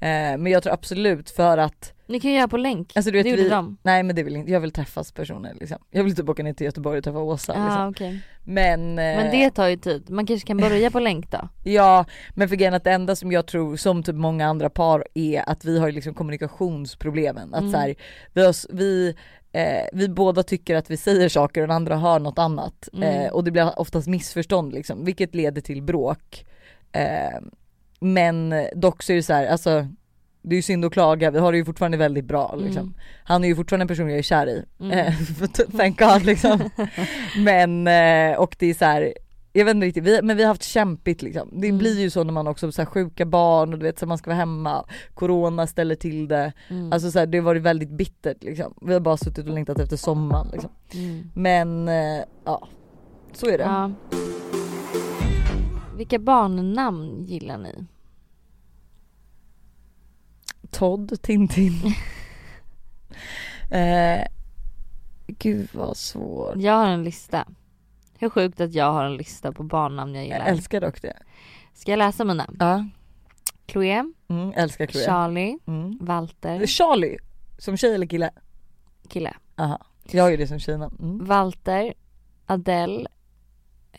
Eh, 0.00 0.38
men 0.38 0.46
jag 0.46 0.62
tror 0.62 0.72
absolut 0.72 1.30
för 1.30 1.58
att, 1.58 1.92
Ni 2.10 2.20
kan 2.20 2.30
ju 2.30 2.36
göra 2.36 2.48
på 2.48 2.56
länk. 2.56 2.92
alltså 2.96 3.10
du 3.10 3.18
vet 3.18 3.24
det 3.24 3.30
gjorde 3.30 3.42
vi, 3.42 3.48
de. 3.48 3.76
nej 3.82 4.02
men 4.02 4.16
det 4.16 4.22
vill 4.22 4.36
inte, 4.36 4.52
jag 4.52 4.60
vill 4.60 4.72
träffas 4.72 5.12
personer 5.12 5.54
liksom. 5.60 5.78
Jag 5.90 6.04
vill 6.04 6.16
typ 6.16 6.28
åka 6.28 6.42
ner 6.42 6.52
till 6.52 6.64
Göteborg 6.64 6.98
och 6.98 7.04
träffa 7.04 7.18
Åsa 7.18 7.52
Ja 7.56 7.64
liksom. 7.64 7.88
okej. 7.88 8.20
Men, 8.44 8.80
eh, 8.80 8.94
Men 8.96 9.30
det 9.30 9.50
tar 9.50 9.68
ju 9.68 9.76
tid. 9.76 10.10
Man 10.10 10.26
kanske 10.26 10.46
kan 10.46 10.56
börja 10.56 10.90
på 10.90 11.00
länk 11.00 11.30
då. 11.30 11.48
ja 11.64 12.04
men 12.34 12.48
för 12.48 12.56
grejen 12.56 12.74
att 12.74 12.84
det 12.84 12.90
enda 12.92 13.16
som 13.16 13.32
jag 13.32 13.46
tror, 13.46 13.76
som 13.76 14.02
typ 14.02 14.14
många 14.16 14.46
andra 14.46 14.70
par 14.70 15.04
är 15.14 15.48
att 15.50 15.64
vi 15.64 15.78
har 15.78 15.90
liksom 15.90 16.14
kommunikationsproblemen. 16.14 17.54
Att 17.54 17.60
Mm. 17.60 17.72
så 17.72 17.78
här, 17.78 17.94
vi, 18.32 18.44
har, 18.44 18.54
vi, 18.76 19.14
eh, 19.52 19.84
vi 19.92 20.08
båda 20.08 20.42
tycker 20.42 20.74
att 20.76 20.90
vi 20.90 20.96
säger 20.96 21.28
saker 21.28 21.60
och 21.62 21.68
den 21.68 21.76
andra 21.76 21.96
hör 21.96 22.18
något 22.18 22.38
annat. 22.38 22.88
Mm. 22.92 23.08
Eh, 23.26 23.30
och 23.32 23.44
det 23.44 23.50
blir 23.50 23.78
oftast 23.80 24.08
missförstånd 24.08 24.72
liksom, 24.72 25.04
vilket 25.04 25.34
leder 25.34 25.60
till 25.60 25.82
bråk. 25.82 26.46
Eh, 26.92 27.40
men 28.00 28.54
dock 28.74 29.02
så 29.02 29.12
är 29.12 29.16
det 29.16 29.22
så 29.22 29.32
här, 29.32 29.46
alltså 29.46 29.86
det 30.42 30.54
är 30.54 30.56
ju 30.56 30.62
synd 30.62 30.84
att 30.84 30.92
klaga, 30.92 31.30
vi 31.30 31.38
har 31.38 31.52
det 31.52 31.58
ju 31.58 31.64
fortfarande 31.64 31.96
väldigt 31.98 32.24
bra 32.24 32.54
liksom. 32.58 32.82
Mm. 32.82 32.94
Han 33.24 33.44
är 33.44 33.48
ju 33.48 33.56
fortfarande 33.56 33.82
en 33.84 33.88
person 33.88 34.08
jag 34.10 34.18
är 34.18 34.22
kär 34.22 34.46
i. 34.46 34.64
Mm. 34.80 34.98
Eh, 34.98 35.14
Thank 35.76 35.98
God 35.98 36.22
liksom. 36.22 36.70
men, 37.44 37.86
eh, 37.86 38.38
och 38.38 38.56
det 38.58 38.66
är 38.66 38.74
så 38.74 38.84
här. 38.84 39.14
Jag 39.52 39.64
vet 39.64 39.74
inte 39.74 39.86
riktigt, 39.86 40.04
vi, 40.04 40.22
men 40.22 40.36
vi 40.36 40.42
har 40.42 40.48
haft 40.48 40.62
kämpigt 40.62 41.22
liksom. 41.22 41.48
Det 41.52 41.66
Mm. 41.66 41.78
blir 41.78 42.00
ju 42.00 42.10
så 42.10 42.24
när 42.24 42.32
man 42.32 42.46
också 42.46 42.72
så 42.72 42.82
här 42.82 42.86
sjuka 42.86 43.26
barn 43.26 43.72
och 43.72 43.78
du 43.78 43.84
vet 43.86 43.98
så 43.98 44.06
man 44.06 44.18
ska 44.18 44.30
vara 44.30 44.38
hemma, 44.38 44.84
corona 45.14 45.66
ställer 45.66 45.94
till 45.94 46.28
det. 46.28 46.52
Mm. 46.68 46.92
Alltså 46.92 47.10
så 47.10 47.18
här, 47.18 47.26
det 47.26 47.38
har 47.38 47.44
varit 47.44 47.62
väldigt 47.62 47.90
bittert 47.90 48.42
liksom. 48.42 48.74
Vi 48.82 48.92
har 48.92 49.00
bara 49.00 49.16
suttit 49.16 49.46
och 49.46 49.54
längtat 49.54 49.78
efter 49.78 49.96
sommaren 49.96 50.48
liksom. 50.52 50.70
Mm. 50.94 51.30
Men 51.34 51.88
eh, 51.88 52.24
ja, 52.44 52.68
så 53.32 53.46
är 53.46 53.58
det. 53.58 53.64
Ja. 53.64 53.90
Vilka 55.96 56.18
barnnamn 56.18 57.24
gillar 57.24 57.58
ni? 57.58 57.86
Todd, 60.70 61.22
Tintin. 61.22 61.74
eh, 63.70 64.24
gud 65.26 65.68
vad 65.72 65.96
svårt. 65.96 66.56
Jag 66.56 66.72
har 66.72 66.86
en 66.86 67.04
lista. 67.04 67.46
Hur 68.18 68.30
sjukt 68.30 68.60
att 68.60 68.74
jag 68.74 68.92
har 68.92 69.04
en 69.04 69.16
lista 69.16 69.52
på 69.52 69.62
barnnamn 69.62 70.14
jag 70.14 70.24
Jag 70.24 70.32
gillar. 70.32 70.46
älskar 70.46 70.80
dock 70.80 71.02
det. 71.02 71.16
Ska 71.74 71.90
jag 71.92 71.98
läsa 71.98 72.24
mina? 72.24 72.46
Ja, 72.58 72.84
Chloé, 73.66 74.04
mm, 74.28 74.52
älskar 74.56 74.86
Chloé. 74.86 75.04
Charlie, 75.04 75.58
Mm. 75.66 75.98
Walter, 76.00 76.66
Charlie, 76.66 77.18
som 77.58 77.76
tjej 77.76 77.94
eller 77.94 78.06
kille? 78.06 78.30
kille. 79.08 79.34
Aha. 79.56 79.78
Jag 80.10 80.22
har 80.24 80.30
ju 80.30 80.36
det 80.36 80.46
som 80.46 80.58
tjejnamn. 80.58 80.96
Mm. 81.02 81.24
Walter, 81.24 81.94
Adele, 82.46 83.08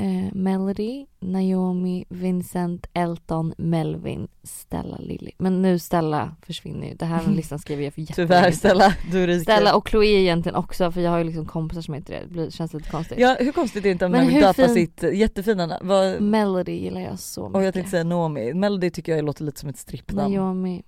eh, 0.02 0.34
Melody, 0.34 1.06
Naomi, 1.20 2.06
Vincent, 2.10 2.88
Elton, 2.94 3.54
Melvin, 3.58 4.28
Stella, 4.44 4.98
Lily. 4.98 5.32
Men 5.38 5.62
nu 5.62 5.80
Stella 5.80 6.36
försvinner 6.46 6.88
ju. 6.88 6.94
Det 6.96 7.06
här 7.06 7.28
listan 7.36 7.60
skrev 7.60 7.82
jag 7.82 7.94
för 7.94 8.02
jättelänge 8.02 8.28
Tyvärr. 8.28 8.52
Stella, 8.52 8.94
du 9.12 9.24
är 9.24 9.28
rike. 9.28 9.42
Stella 9.44 9.76
och 9.76 9.90
Chloé 9.90 10.22
egentligen 10.22 10.56
också 10.56 10.92
för 10.92 11.02
jag 11.02 11.12
har 11.12 11.18
ju 11.18 11.24
liksom 11.24 11.46
kompisar 11.46 11.82
som 11.82 11.94
heter 11.94 12.14
det. 12.14 12.20
Det 12.20 12.28
blir- 12.34 12.50
känns 12.50 12.74
lite 12.74 12.90
konstigt. 12.90 13.20
Ja 13.20 13.36
hur 13.40 13.52
konstigt 13.52 13.80
är 13.80 13.84
det 13.84 13.92
inte 13.92 14.06
om 14.06 14.12
man 14.12 14.28
vill 14.28 14.42
döpa 14.42 14.54
fin- 14.54 14.74
sitt 14.76 15.04
jättefina 15.14 15.66
namn? 15.66 15.88
Vad- 15.88 16.22
Melody 16.22 16.72
gillar 16.72 17.02
jag 17.02 17.20
så 17.20 17.42
mycket. 17.44 17.56
Och 17.56 17.64
jag 17.64 17.74
tänkte 17.74 17.92
säga 17.92 18.04
Noomi, 18.04 18.54
Melody 18.54 18.90
tycker 18.90 19.16
jag 19.16 19.26
låter 19.26 19.44
lite 19.44 19.60
som 19.60 19.70
ett 19.70 19.78
strippnamn. 19.78 20.34
Naomi. 20.36 20.84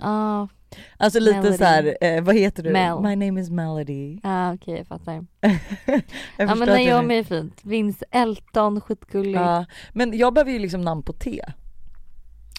Ja, 0.00 0.48
Alltså 0.96 1.20
lite 1.20 1.36
Melody. 1.36 1.56
så 1.58 1.64
här, 1.64 1.96
eh, 2.00 2.22
vad 2.22 2.34
heter 2.34 2.62
du? 2.62 2.70
Mel. 2.70 3.00
My 3.00 3.26
name 3.26 3.40
is 3.40 3.50
Melody. 3.50 4.18
ah, 4.22 4.52
okej 4.54 4.76
jag 4.78 4.86
fattar. 4.86 5.12
jag 5.40 6.00
ja 6.36 6.54
men 6.54 6.68
du- 6.68 6.90
Naomi 6.90 7.18
är 7.18 7.24
fint. 7.24 7.60
Vince, 7.62 8.04
Elton, 8.10 8.80
skitgullig. 8.80 9.34
Ja. 9.34 9.40
Ja, 9.58 9.64
men 9.92 10.18
jag 10.18 10.34
behöver 10.34 10.52
ju 10.52 10.58
liksom 10.58 10.80
namn 10.80 11.02
på 11.02 11.12
T. 11.12 11.40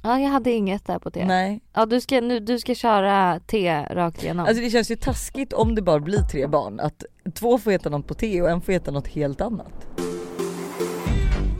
jag 0.03 0.19
hade 0.29 0.51
inget 0.51 0.85
där 0.85 0.99
på 0.99 1.09
det. 1.09 1.25
Nej. 1.25 1.61
Ja 1.73 1.85
du 1.85 2.01
ska, 2.01 2.21
nu, 2.21 2.39
du 2.39 2.59
ska 2.59 2.75
köra 2.75 3.39
T 3.39 3.85
rakt 3.89 4.23
igenom. 4.23 4.45
Alltså 4.45 4.63
det 4.63 4.69
känns 4.69 4.91
ju 4.91 4.95
taskigt 4.95 5.53
om 5.53 5.75
det 5.75 5.81
bara 5.81 5.99
blir 5.99 6.21
tre 6.21 6.47
barn, 6.47 6.79
att 6.79 7.03
två 7.33 7.57
får 7.57 7.71
heta 7.71 7.89
något 7.89 8.07
på 8.07 8.13
T 8.13 8.41
och 8.41 8.49
en 8.49 8.61
får 8.61 8.71
heta 8.73 8.91
något 8.91 9.07
helt 9.07 9.41
annat. 9.41 9.87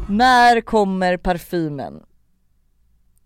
När 0.09 0.61
kommer 0.61 1.17
parfymen? 1.17 2.03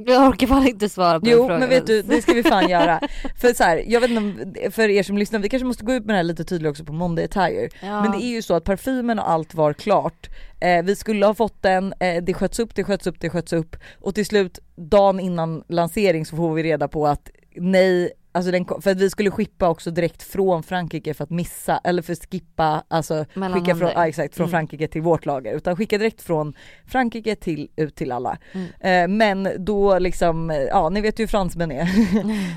Jag 0.07 0.29
orkar 0.29 0.47
fan 0.47 0.67
inte 0.67 0.89
svara 0.89 1.19
på 1.19 1.29
Jo 1.29 1.37
frågan 1.37 1.59
men 1.59 1.69
vet 1.69 1.87
du, 1.87 2.01
det 2.01 2.21
ska 2.21 2.33
vi 2.33 2.43
fan 2.43 2.69
göra. 2.69 2.99
För 3.41 3.53
så 3.53 3.63
här, 3.63 3.83
jag 3.87 4.01
vet 4.01 4.09
inte 4.09 4.21
om, 4.21 4.71
för 4.71 4.89
er 4.89 5.03
som 5.03 5.17
lyssnar, 5.17 5.39
vi 5.39 5.49
kanske 5.49 5.65
måste 5.65 5.85
gå 5.85 5.93
ut 5.93 6.05
med 6.05 6.13
det 6.13 6.17
här 6.17 6.23
lite 6.23 6.43
tydligare 6.43 6.71
också 6.71 6.83
på 6.83 6.93
Monday 6.93 7.25
Attire. 7.25 7.69
ja. 7.81 8.01
Men 8.01 8.11
det 8.11 8.17
är 8.17 8.29
ju 8.29 8.41
så 8.41 8.53
att 8.53 8.63
parfymen 8.63 9.19
och 9.19 9.29
allt 9.29 9.53
var 9.53 9.73
klart. 9.73 10.29
Eh, 10.59 10.83
vi 10.83 10.95
skulle 10.95 11.25
ha 11.25 11.33
fått 11.33 11.61
den, 11.61 11.93
eh, 11.99 12.23
det 12.23 12.33
sköts 12.33 12.59
upp, 12.59 12.75
det 12.75 12.83
sköts 12.83 13.07
upp, 13.07 13.19
det 13.19 13.29
sköts 13.29 13.53
upp 13.53 13.75
och 14.01 14.15
till 14.15 14.25
slut 14.25 14.59
dagen 14.75 15.19
innan 15.19 15.63
lansering 15.67 16.25
så 16.25 16.35
får 16.35 16.53
vi 16.53 16.63
reda 16.63 16.87
på 16.87 17.07
att 17.07 17.29
nej, 17.55 18.11
alltså 18.33 18.51
den, 18.51 18.65
för 18.81 18.91
att 18.91 18.97
vi 18.97 19.09
skulle 19.09 19.31
skippa 19.31 19.69
också 19.69 19.91
direkt 19.91 20.23
från 20.23 20.63
Frankrike 20.63 21.13
för 21.13 21.23
att 21.23 21.29
missa, 21.29 21.77
eller 21.83 22.01
för 22.01 22.13
att 22.13 22.31
skippa, 22.31 22.83
alltså 22.87 23.25
skicka 23.53 23.75
från, 23.75 23.89
ja, 23.95 24.07
exakt, 24.07 24.35
från 24.35 24.43
Mm. 24.43 24.51
Frankrike 24.51 24.87
till 24.87 25.01
vårt 25.01 25.25
lager 25.25 25.53
utan 25.53 25.75
skicka 25.75 25.97
direkt 25.97 26.21
från 26.21 26.53
Frankrike 26.85 27.35
till, 27.35 27.69
ut 27.75 27.95
till 27.95 28.11
alla. 28.11 28.37
Mm. 28.51 28.67
Eh, 28.79 29.17
men 29.17 29.65
då 29.65 29.99
liksom, 29.99 30.49
ja 30.69 30.89
ni 30.89 31.01
vet 31.01 31.19
ju 31.19 31.23
hur 31.23 31.27
fransmän 31.27 31.71
är. 31.71 31.89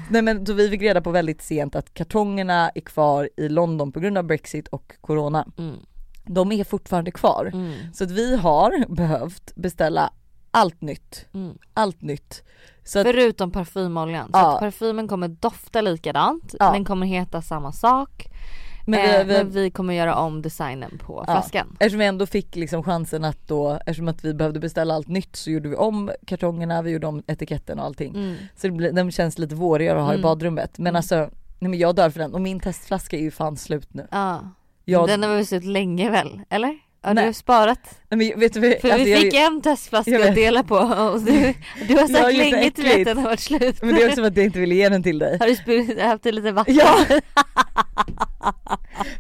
Nej 0.11 0.23
men 0.23 0.47
så 0.47 0.53
vi 0.53 0.71
fick 0.71 0.83
reda 0.83 1.01
på 1.01 1.11
väldigt 1.11 1.43
sent 1.43 1.77
att 1.77 1.95
kartongerna 1.95 2.71
är 2.75 2.81
kvar 2.81 3.31
i 3.37 3.49
London 3.49 3.93
på 3.93 4.01
grund 4.01 4.19
av 4.19 4.25
Brexit 4.25 4.69
och 4.69 4.93
Corona. 5.01 5.47
Mm. 5.59 5.77
De 6.25 6.53
är 6.53 6.65
fortfarande 6.65 7.11
kvar. 7.11 7.51
Mm. 7.55 7.73
Så 7.95 8.05
att 8.05 8.11
vi 8.11 8.37
har 8.37 8.95
behövt 8.95 9.55
beställa 9.55 10.13
allt 10.57 10.81
nytt. 10.81 11.27
Mm. 11.35 11.59
Allt 11.75 12.03
nytt. 12.03 12.43
Så 12.85 13.03
Förutom 13.03 13.51
parfymoljan. 13.51 14.27
Så 14.33 14.39
Ja. 14.39 14.55
att 14.55 14.61
parfymen 14.61 15.09
kommer 15.09 15.29
dofta 15.29 15.81
likadant, 15.81 16.55
Ja. 16.59 16.73
den 16.73 16.85
kommer 16.85 17.07
heta 17.07 17.43
samma 17.43 17.73
sak. 17.73 18.27
men 18.89 19.01
eh, 19.01 19.19
vi, 19.19 19.25
vi, 19.25 19.45
men 19.45 19.51
vi 19.51 19.71
kommer 19.71 19.95
göra 19.95 20.15
om 20.15 20.43
designen 20.43 20.99
på 20.99 21.25
Ja. 21.27 21.33
flaskan. 21.33 21.67
eftersom 21.81 21.99
vi 21.99 22.05
ändå 22.07 22.27
fick 22.27 22.57
liksom 22.57 22.83
chansen 22.83 23.25
att 23.25 23.49
då, 23.49 23.71
eftersom 23.73 24.09
att 24.09 24.25
vi 24.25 24.35
behövde 24.35 24.61
beställa 24.61 24.95
allt 24.95 25.09
nytt 25.09 25.37
så 25.37 25.51
gjorde 25.51 25.69
vi 25.69 25.77
om 25.77 26.11
kartongerna, 26.27 26.83
vi 26.83 26.91
gjorde 26.91 27.07
om 27.07 27.23
etiketten 27.27 27.79
och 27.79 27.85
allting. 27.85 28.15
Mm. 28.15 28.35
Så 28.57 28.67
det 28.67 28.73
blir, 28.73 28.93
den 28.93 29.11
känns 29.11 29.39
lite 29.39 29.55
vårigare 29.55 29.99
att 29.99 30.05
ha 30.05 30.13
i 30.13 30.15
Mm. 30.15 30.23
badrummet. 30.23 30.79
Men 30.79 30.87
Mm. 30.87 30.97
alltså, 30.97 31.17
nej 31.59 31.71
men 31.71 31.75
jag 31.79 31.95
dör 31.95 32.11
för 32.11 32.21
den 32.21 32.35
och 32.35 32.41
min 32.41 32.61
testflaska 32.61 33.17
är 33.17 33.21
ju 33.21 33.31
fan 33.31 33.57
slut 33.57 33.95
nu. 33.95 34.07
Ja. 34.11 34.41
Jag, 34.85 35.09
Den 35.09 35.23
har 35.23 35.31
väl 35.35 35.47
suttit 35.47 35.69
länge 35.69 36.11
väl? 36.11 36.41
Eller? 36.51 36.79
Ja, 37.07 37.15
du 37.15 37.23
har 37.23 37.33
sparat. 37.33 37.99
men 38.09 38.19
vet 38.19 38.53
du, 38.53 38.61
För 38.61 38.69
alltså, 38.91 39.05
vi 39.05 39.11
jag- 39.13 39.21
fick 39.21 39.35
en 39.35 39.41
jag 39.55 39.63
testflaska 39.63 40.11
vet. 40.19 40.29
att 40.29 40.35
dela 40.35 40.63
på 40.63 40.75
och 41.15 41.21
du, 41.21 41.55
du 41.89 41.95
har 41.95 42.09
sagt 42.09 42.35
länge 42.37 42.71
till 42.71 42.93
att 43.01 43.05
den 43.05 43.17
har 43.19 43.25
varit 43.25 43.41
slut. 43.41 43.83
Men 43.83 43.95
det 43.95 44.03
är 44.03 44.09
också 44.09 44.21
för 44.21 44.29
att 44.29 44.37
jag 44.37 44.47
inte 44.47 44.61
ville 44.61 44.75
ge 44.75 44.89
den 44.89 45.03
till 45.03 45.19
dig. 45.19 45.37
Har 45.41 45.47
du 45.47 45.57
spillt, 45.57 46.01
haft 46.01 46.25
lite 46.25 46.53
vatten? 46.53 46.75
Ja! 46.75 47.05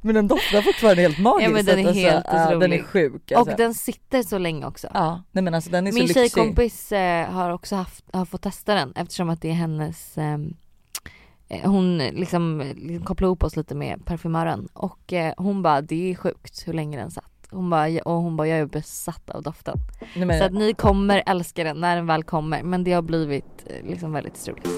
Men 0.02 0.14
den 0.14 0.28
doftar 0.28 0.62
fortfarande 0.62 1.02
helt 1.02 1.18
magisk. 1.18 1.48
Ja, 1.48 1.52
men 1.52 1.64
den 1.64 1.78
är 1.78 1.82
så 1.82 1.88
att, 1.88 1.94
helt 1.96 2.26
alltså, 2.26 2.52
ja, 2.52 2.58
Den 2.58 2.72
är 2.72 2.76
otrolig. 2.82 2.84
sjuk 2.86 3.32
alltså. 3.32 3.52
Och 3.52 3.56
den 3.58 3.74
sitter 3.74 4.22
så 4.22 4.38
länge 4.38 4.66
också. 4.66 4.88
Ja, 4.94 5.22
nej 5.32 5.44
men 5.44 5.54
alltså 5.54 5.70
den 5.70 5.86
är 5.86 5.92
Min 5.92 6.08
så 6.08 6.14
lyxig. 6.20 6.32
tjejkompis 6.32 6.92
eh, 6.92 7.26
har 7.30 7.50
också 7.50 7.76
haft, 7.76 8.04
har 8.12 8.24
fått 8.24 8.42
testa 8.42 8.74
den 8.74 8.92
eftersom 8.96 9.30
att 9.30 9.42
det 9.42 9.48
är 9.48 9.54
hennes 9.54 10.18
ehm, 10.18 10.54
eh, 11.48 11.70
hon 11.70 11.98
liksom, 11.98 12.62
liksom 12.76 13.04
kopplade 13.04 13.28
ihop 13.28 13.42
oss 13.42 13.56
lite 13.56 13.74
med 13.74 14.04
parfymören 14.04 14.68
och 14.72 15.12
eh, 15.12 15.34
hon 15.36 15.62
bara 15.62 15.80
det 15.80 16.10
är 16.10 16.14
sjukt 16.14 16.68
hur 16.68 16.72
länge 16.72 16.98
den 16.98 17.10
satt. 17.10 17.24
Hon 17.56 17.70
bara, 17.70 18.00
och 18.04 18.14
hon 18.14 18.36
bara 18.36 18.48
jag 18.48 18.58
är 18.58 18.66
besatt 18.66 19.30
av 19.30 19.42
doften. 19.42 19.78
Nej, 20.16 20.38
Så 20.38 20.44
att 20.44 20.52
ni 20.52 20.74
kommer 20.74 21.22
älska 21.26 21.64
den 21.64 21.80
när 21.80 21.96
den 21.96 22.06
väl 22.06 22.24
kommer 22.24 22.62
men 22.62 22.84
det 22.84 22.92
har 22.92 23.02
blivit 23.02 23.64
eh, 23.66 23.88
liksom 23.88 24.12
väldigt 24.12 24.36
struligt. 24.36 24.68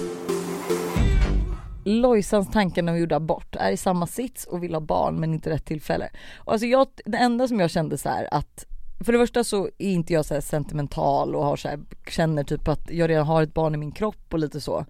Lojsans 1.85 2.51
tankar 2.51 2.81
när 2.81 2.91
hon 2.91 3.01
gjorde 3.01 3.15
abort 3.15 3.55
är 3.55 3.71
i 3.71 3.77
samma 3.77 4.07
sits 4.07 4.45
och 4.45 4.63
vill 4.63 4.73
ha 4.73 4.81
barn 4.81 5.19
men 5.19 5.33
inte 5.33 5.49
rätt 5.49 5.65
tillfälle. 5.65 6.09
Och 6.37 6.51
alltså 6.51 6.67
jag, 6.67 6.87
det 7.05 7.17
enda 7.17 7.47
som 7.47 7.59
jag 7.59 7.69
kände 7.69 7.97
så 7.97 8.09
här 8.09 8.27
att 8.31 8.65
för 9.05 9.13
det 9.13 9.19
första 9.19 9.43
så 9.43 9.69
är 9.77 9.89
inte 9.89 10.13
jag 10.13 10.25
så 10.25 10.33
här 10.33 10.41
sentimental 10.41 11.35
och 11.35 11.45
har 11.45 11.55
så 11.55 11.67
här, 11.67 11.79
känner 12.09 12.43
typ 12.43 12.67
att 12.67 12.91
jag 12.91 13.09
redan 13.09 13.27
har 13.27 13.43
ett 13.43 13.53
barn 13.53 13.75
i 13.75 13.77
min 13.77 13.91
kropp 13.91 14.33
och 14.33 14.39
lite 14.39 14.61
så. 14.61 14.85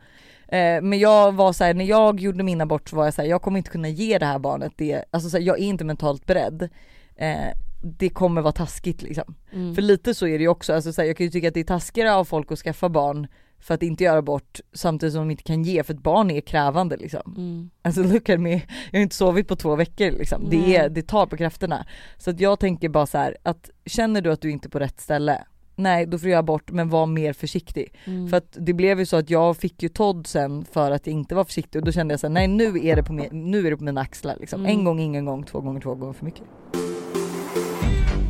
Eh, 0.48 0.82
men 0.82 1.00
jag 1.00 1.32
var 1.32 1.54
så 1.54 1.64
här, 1.64 1.74
när 1.74 1.86
jag 1.86 2.20
gjorde 2.20 2.44
min 2.44 2.62
abort 2.62 2.90
så 2.90 2.96
var 2.96 3.06
jag 3.06 3.14
så 3.14 3.22
här, 3.22 3.30
jag 3.30 3.42
kommer 3.42 3.58
inte 3.58 3.72
kunna 3.72 3.90
ge 3.90 4.18
det 4.18 4.26
här 4.26 4.40
barnet 4.40 4.74
det, 4.76 5.06
alltså 5.12 5.30
så 5.30 5.38
här, 5.38 5.44
jag 5.44 5.60
är 5.60 5.64
inte 5.64 5.86
mentalt 5.86 6.26
beredd. 6.26 6.70
Eh, 7.16 7.50
det 7.82 8.10
kommer 8.10 8.42
vara 8.42 8.52
taskigt 8.52 9.02
liksom. 9.02 9.36
Mm. 9.52 9.76
För 9.76 9.82
lite 9.82 10.14
så 10.14 10.28
är 10.28 10.38
det 10.38 10.42
ju 10.42 10.48
också, 10.48 10.74
alltså 10.74 10.94
så 10.94 11.02
här, 11.02 11.08
jag 11.08 11.18
kan 11.18 11.26
ju 11.26 11.32
tycka 11.32 11.48
att 11.48 11.54
det 11.54 11.60
är 11.60 11.64
taskigare 11.64 12.14
av 12.14 12.26
folk 12.26 12.52
att 12.52 12.60
skaffa 12.60 12.90
barn 12.90 13.28
för 13.60 13.74
att 13.74 13.84
inte 13.84 14.04
göra 14.04 14.18
abort 14.18 14.60
samtidigt 14.74 15.14
som 15.14 15.22
de 15.22 15.32
inte 15.32 15.44
kan 15.44 15.64
ge 15.64 15.84
för 15.84 15.94
ett 15.94 16.04
barn 16.04 16.32
är 16.32 16.42
krävande 16.42 16.98
liksom. 16.98 17.34
Mm. 17.38 17.70
Alltså 17.82 18.04
look 18.04 18.30
at 18.30 18.40
me, 18.40 18.62
jag 18.92 19.00
har 19.00 19.04
inte 19.04 19.16
sovit 19.16 19.48
på 19.48 19.56
två 19.56 19.76
veckor 19.76 20.12
liksom. 20.12 20.50
Det, 20.50 20.76
är, 20.76 20.90
det 20.90 21.02
tar 21.02 21.26
på 21.26 21.38
krafterna. 21.38 21.86
Så 22.18 22.30
att 22.30 22.40
jag 22.40 22.60
tänker 22.60 22.90
bara 22.90 23.06
så 23.06 23.18
här, 23.18 23.38
att 23.44 23.70
känner 23.86 24.22
du 24.22 24.32
att 24.32 24.42
du 24.42 24.52
inte 24.52 24.68
är 24.68 24.70
på 24.70 24.80
rätt 24.80 25.00
ställe, 25.00 25.44
nej 25.76 26.06
då 26.06 26.18
får 26.18 26.24
du 26.24 26.30
göra 26.30 26.40
abort 26.40 26.72
men 26.72 26.90
var 26.90 27.06
mer 27.06 27.34
försiktig. 27.34 27.94
Mm. 28.06 28.30
För 28.30 28.38
att 28.38 28.58
det 28.60 28.74
blev 28.74 29.00
ju 29.00 29.06
så 29.06 29.18
att 29.18 29.30
jag 29.30 29.58
fick 29.58 29.84
ju 29.84 29.90
Todd 29.90 30.28
sen 30.28 30.66
för 30.66 30.92
att 30.92 31.08
jag 31.08 31.14
inte 31.14 31.36
var 31.36 31.44
försiktig 31.44 31.80
och 31.80 31.86
då 31.86 31.92
kände 31.92 32.14
jag 32.14 32.20
så 32.20 32.28
här, 32.28 32.34
nej 32.34 32.48
nu 32.48 32.88
är 32.88 32.96
det 32.96 33.04
på, 33.04 33.14
min, 33.14 33.52
nu 33.52 33.68
är 33.68 33.72
det 33.72 33.78
på 33.78 33.84
mina 33.84 34.02
axlar 34.02 34.38
liksom. 34.40 34.60
Mm. 34.60 34.80
En 34.80 34.86
gång, 34.86 35.00
ingen 35.00 35.26
gång, 35.26 35.44
två 35.44 35.62
gånger, 35.62 35.82
två 35.82 35.96
gånger 35.96 36.14
för 36.14 36.26
mycket. 36.26 36.44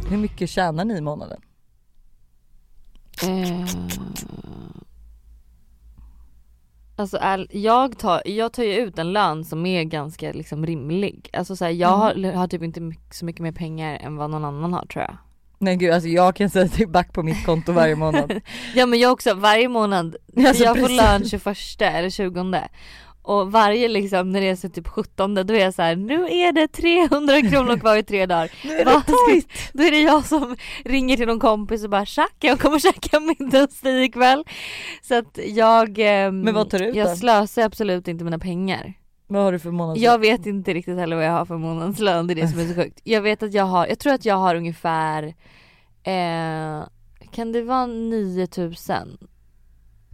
Hur 0.10 0.18
mycket 0.18 0.50
tjänar 0.50 0.86
ni 0.86 0.98
i 0.98 1.02
månaden? 1.02 1.42
Eh, 3.24 3.66
Alltså 6.96 7.18
är, 7.22 7.48
jag, 7.52 7.98
tar, 7.98 8.22
jag 8.26 8.54
tar 8.54 8.64
ju 8.64 8.74
ut 8.76 9.00
en 9.00 9.14
lön 9.14 9.46
som 9.46 9.66
är 9.66 9.84
ganska 9.84 10.32
liksom 10.32 10.66
rimlig. 10.66 11.30
Alltså 11.34 11.56
så 11.56 11.66
här, 11.66 11.72
jag 11.72 11.88
har, 11.98 12.34
har 12.34 12.48
typ 12.48 12.64
inte 12.64 12.82
mycket, 12.82 13.14
så 13.14 13.26
mycket 13.26 13.42
mer 13.42 13.52
pengar 13.52 13.98
än 13.98 14.16
vad 14.16 14.30
någon 14.30 14.46
annan 14.46 14.74
har 14.74 14.86
tror 14.86 15.04
jag. 15.04 15.18
Nej 15.62 15.76
gud 15.76 15.94
alltså 15.94 16.10
jag 16.10 16.36
kan 16.36 16.50
säga 16.50 16.68
till 16.68 16.88
back 16.90 17.14
på 17.14 17.24
mitt 17.24 17.46
konto 17.46 17.72
varje 17.72 17.96
månad. 17.96 18.32
Ja 18.76 18.86
men 18.86 19.00
jag 19.00 19.12
också, 19.12 19.34
varje 19.34 19.68
månad, 19.70 20.16
Alltså, 20.38 20.64
jag 20.64 20.80
får 20.80 20.88
precis. 20.88 21.02
lön 21.02 21.26
21 21.30 21.82
eller 21.82 22.10
20 22.10 22.44
och 23.30 23.52
varje 23.52 23.88
liksom 23.88 24.32
när 24.32 24.42
det 24.42 24.50
är 24.50 24.56
så 24.56 24.70
typ 24.70 24.88
17 24.88 25.36
då 25.36 25.54
är 25.54 25.60
jag 25.60 25.74
så 25.74 25.82
här: 25.82 25.96
nu 25.96 26.14
är 26.30 26.52
det 26.52 26.68
300 26.68 27.42
kronor 27.42 27.78
kvar 27.78 27.98
i 27.98 28.04
tre 28.04 28.26
dagar. 28.26 28.52
Nu 28.64 28.74
är 28.74 28.86
det 28.86 28.92
tajt! 28.92 29.74
Då 29.74 29.84
är 29.84 29.92
det 29.92 30.02
jag 30.02 30.26
som 30.26 30.56
ringer 30.86 31.18
till 31.18 31.28
någon 31.28 31.40
kompis 31.40 31.84
och 31.84 31.90
bara 31.90 32.06
tjack 32.06 32.36
jag 32.40 32.60
kommer 32.60 32.80
käka 32.80 33.20
middag 33.20 33.60
hos 33.60 33.82
dig 33.82 34.04
ikväll. 34.04 34.44
Så 35.02 35.16
att 35.16 35.40
jag, 35.48 36.00
ehm, 36.00 36.42
Men 36.42 36.54
vad 36.54 36.70
tar 36.70 36.80
du 36.80 36.86
ut 36.86 36.96
jag 36.96 37.08
då? 37.08 37.16
slösar 37.16 37.62
absolut 37.62 38.08
inte 38.08 38.24
mina 38.24 38.40
pengar. 38.40 38.94
Vad 39.28 39.44
har 39.44 39.52
du 39.52 39.60
för 39.60 39.72
månadslön? 39.72 40.04
Jag 40.04 40.20
vet 40.20 40.46
inte 40.46 40.74
riktigt 40.74 40.98
heller 40.98 41.16
vad 41.16 41.26
jag 41.26 41.32
har 41.32 41.46
för 41.46 41.58
månadslön, 41.58 42.28
det 42.28 42.34
är 42.34 42.36
det 42.36 42.48
som 42.48 42.60
är 42.60 42.68
så 42.68 42.76
sjukt. 42.76 43.00
Jag 43.04 43.22
vet 43.22 43.44
att 43.44 43.54
jag 43.54 43.66
har, 43.66 43.88
jag 43.88 44.00
tror 44.00 44.14
att 44.14 44.26
jag 44.26 44.36
har 44.36 44.56
ungefär, 44.56 45.24
eh, 46.04 46.88
kan 47.32 47.52
det 47.52 47.62
vara 47.62 47.86
9000 47.86 49.18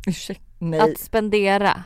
Ursäkta, 0.07 0.43
nej. 0.59 0.79
att 0.79 0.99
spendera 0.99 1.83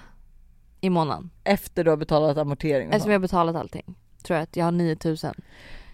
i 0.82 0.90
månaden? 0.90 1.30
Efter 1.44 1.84
du 1.84 1.90
har 1.90 1.98
betalat 1.98 2.38
amortering 2.38 2.90
Eftersom 2.90 3.12
jag 3.12 3.20
har 3.20 3.22
betalat 3.22 3.56
allting. 3.56 3.96
Tror 4.24 4.38
jag 4.38 4.44
att 4.44 4.56
jag 4.56 4.66
har 4.66 4.72
9000 4.72 5.34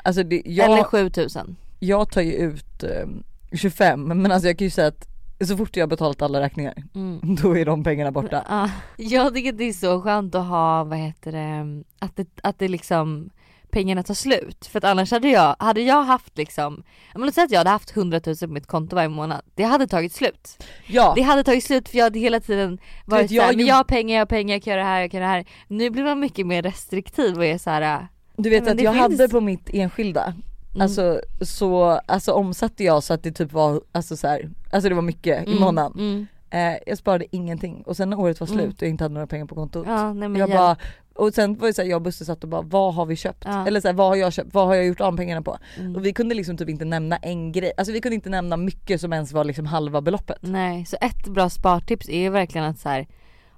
Alltså 0.03 0.23
det, 0.23 0.41
jag, 0.45 0.71
eller 0.71 0.83
7000. 0.83 1.55
jag 1.79 2.11
tar 2.11 2.21
ju 2.21 2.31
ut 2.33 2.83
eh, 2.83 3.07
25 3.53 4.07
men 4.07 4.31
alltså 4.31 4.47
jag 4.47 4.57
kan 4.57 4.65
ju 4.65 4.71
säga 4.71 4.87
att 4.87 5.07
så 5.47 5.57
fort 5.57 5.75
jag 5.77 5.83
har 5.83 5.87
betalat 5.89 6.21
alla 6.21 6.41
räkningar 6.41 6.73
Mm. 6.95 7.35
då 7.41 7.57
är 7.57 7.65
de 7.65 7.83
pengarna 7.83 8.11
borta. 8.11 8.45
Ja, 8.49 8.69
jag 8.97 9.33
tycker 9.33 9.51
det 9.51 9.63
är 9.63 9.73
så 9.73 10.01
skönt 10.01 10.35
att 10.35 10.45
ha, 10.45 10.83
vad 10.83 10.97
heter 10.97 11.31
det, 11.31 11.83
att 11.99 12.15
det, 12.15 12.27
att 12.43 12.59
det 12.59 12.67
liksom 12.67 13.29
pengarna 13.75 14.03
tar 14.03 14.13
slut. 14.13 14.65
För 14.65 14.77
att 14.77 14.83
annars 14.83 15.11
hade 15.11 15.27
jag, 15.29 15.55
hade 15.59 15.81
jag 15.81 16.03
haft 16.03 16.38
liksom, 16.38 16.83
men 17.13 17.21
låt 17.25 17.33
säga 17.33 17.45
att 17.45 17.51
jag 17.51 17.59
hade 17.59 17.69
haft 17.69 17.97
100 17.97 18.19
000 18.25 18.35
på 18.35 18.47
mitt 18.47 18.67
konto 18.67 18.95
varje 18.95 19.09
månad. 19.09 19.41
Det 19.55 19.63
hade 19.63 19.88
tagit 19.88 20.13
slut. 20.13 20.63
Ja, 20.88 21.13
Det 21.15 21.21
hade 21.21 21.43
tagit 21.43 21.63
slut 21.63 21.89
för 21.89 21.97
jag 21.97 22.03
hade 22.05 22.19
hela 22.19 22.39
tiden 22.39 22.77
varit 23.05 23.29
såhär, 23.31 23.53
men 23.55 23.65
jag 23.65 23.75
har 23.75 23.83
pengar, 23.83 24.15
jag 24.15 24.21
har 24.21 24.25
pengar, 24.25 24.55
jag 24.55 24.63
kan 24.63 24.71
göra 24.73 24.81
det 24.83 24.89
här, 24.89 25.01
jag 25.01 25.11
kan 25.11 25.19
göra 25.21 25.29
det 25.29 25.35
här. 25.35 25.45
Nu 25.67 25.89
blir 25.89 26.03
man 26.03 26.19
mycket 26.19 26.47
mer 26.47 26.61
restriktiv 26.61 27.38
och 27.38 27.45
är 27.45 27.57
såhär, 27.57 28.07
du 28.38 28.49
vet 28.49 28.67
att 28.67 28.81
jag 28.81 28.93
finns- 28.93 29.19
hade 29.19 29.29
på 29.29 29.41
mitt 29.41 29.69
enskilda 29.73 30.23
mm, 30.25 30.81
Alltså 30.81 31.21
så 31.41 31.99
alltså 32.05 32.31
omsatte 32.31 32.83
jag 32.83 33.03
så 33.03 33.13
att 33.13 33.23
det 33.23 33.31
typ 33.31 33.53
var 33.53 33.81
alltså 33.91 34.17
så 34.17 34.27
här, 34.27 34.49
alltså 34.71 34.89
det 34.89 34.95
var 34.95 35.01
mycket 35.01 35.47
i 35.47 35.51
mm, 35.51 35.59
månaden. 35.61 35.93
Mm. 35.99 36.27
Eh, 36.49 36.77
jag 36.88 36.97
sparade 36.97 37.25
ingenting 37.31 37.83
och 37.85 37.97
sen 37.97 38.09
när 38.09 38.19
året 38.19 38.39
var 38.39 38.47
slut 38.47 38.59
Mm. 38.59 38.69
och 38.75 38.81
jag 38.83 38.89
inte 38.89 39.03
hade 39.03 39.13
några 39.13 39.27
pengar 39.27 39.45
på 39.45 39.55
kontot. 39.55 39.85
Ja, 39.88 40.13
nej 40.13 40.29
jag 40.29 40.38
hjälp. 40.38 40.51
bara, 40.51 40.77
och 41.15 41.34
sen 41.34 41.56
var 41.58 41.67
det 41.67 41.73
så 41.73 41.82
här, 41.82 41.89
jag 41.89 41.95
och 41.95 42.01
Buster 42.01 42.25
satt 42.25 42.43
och 42.43 42.49
bara 42.49 42.62
vad 42.62 42.93
har 42.93 43.06
vi 43.06 43.15
köpt? 43.15 43.43
Ja. 43.45 43.67
Eller 43.67 43.82
så 43.82 43.88
här, 43.88 43.95
vad 43.95 44.08
har 44.08 44.15
jag 44.15 44.34
köpt? 44.34 44.54
Vad 44.54 44.67
har 44.67 44.75
jag 44.75 44.86
gjort 44.86 45.01
av 45.01 45.17
pengarna 45.17 45.41
på? 45.41 45.58
Mm. 45.80 45.95
Och 45.95 46.06
vi 46.06 46.13
kunde 46.13 46.36
liksom 46.36 46.58
typ 46.58 46.69
inte 46.69 46.86
nämna 46.86 47.17
en 47.17 47.51
grej, 47.51 47.71
alltså 47.78 47.91
vi 47.93 48.01
kunde 48.01 48.15
inte 48.15 48.30
nämna 48.30 48.58
mycket 48.58 49.01
som 49.01 49.13
ens 49.13 49.32
var 49.34 49.43
liksom 49.43 49.65
halva 49.65 50.01
beloppet. 50.01 50.38
Nej, 50.41 50.86
så 50.86 50.97
ett 51.01 51.28
bra 51.28 51.49
spartips 51.49 52.10
är 52.10 52.19
ju 52.19 52.30
verkligen 52.30 52.67
att 52.67 52.80
så 52.80 52.89
här, 52.89 53.08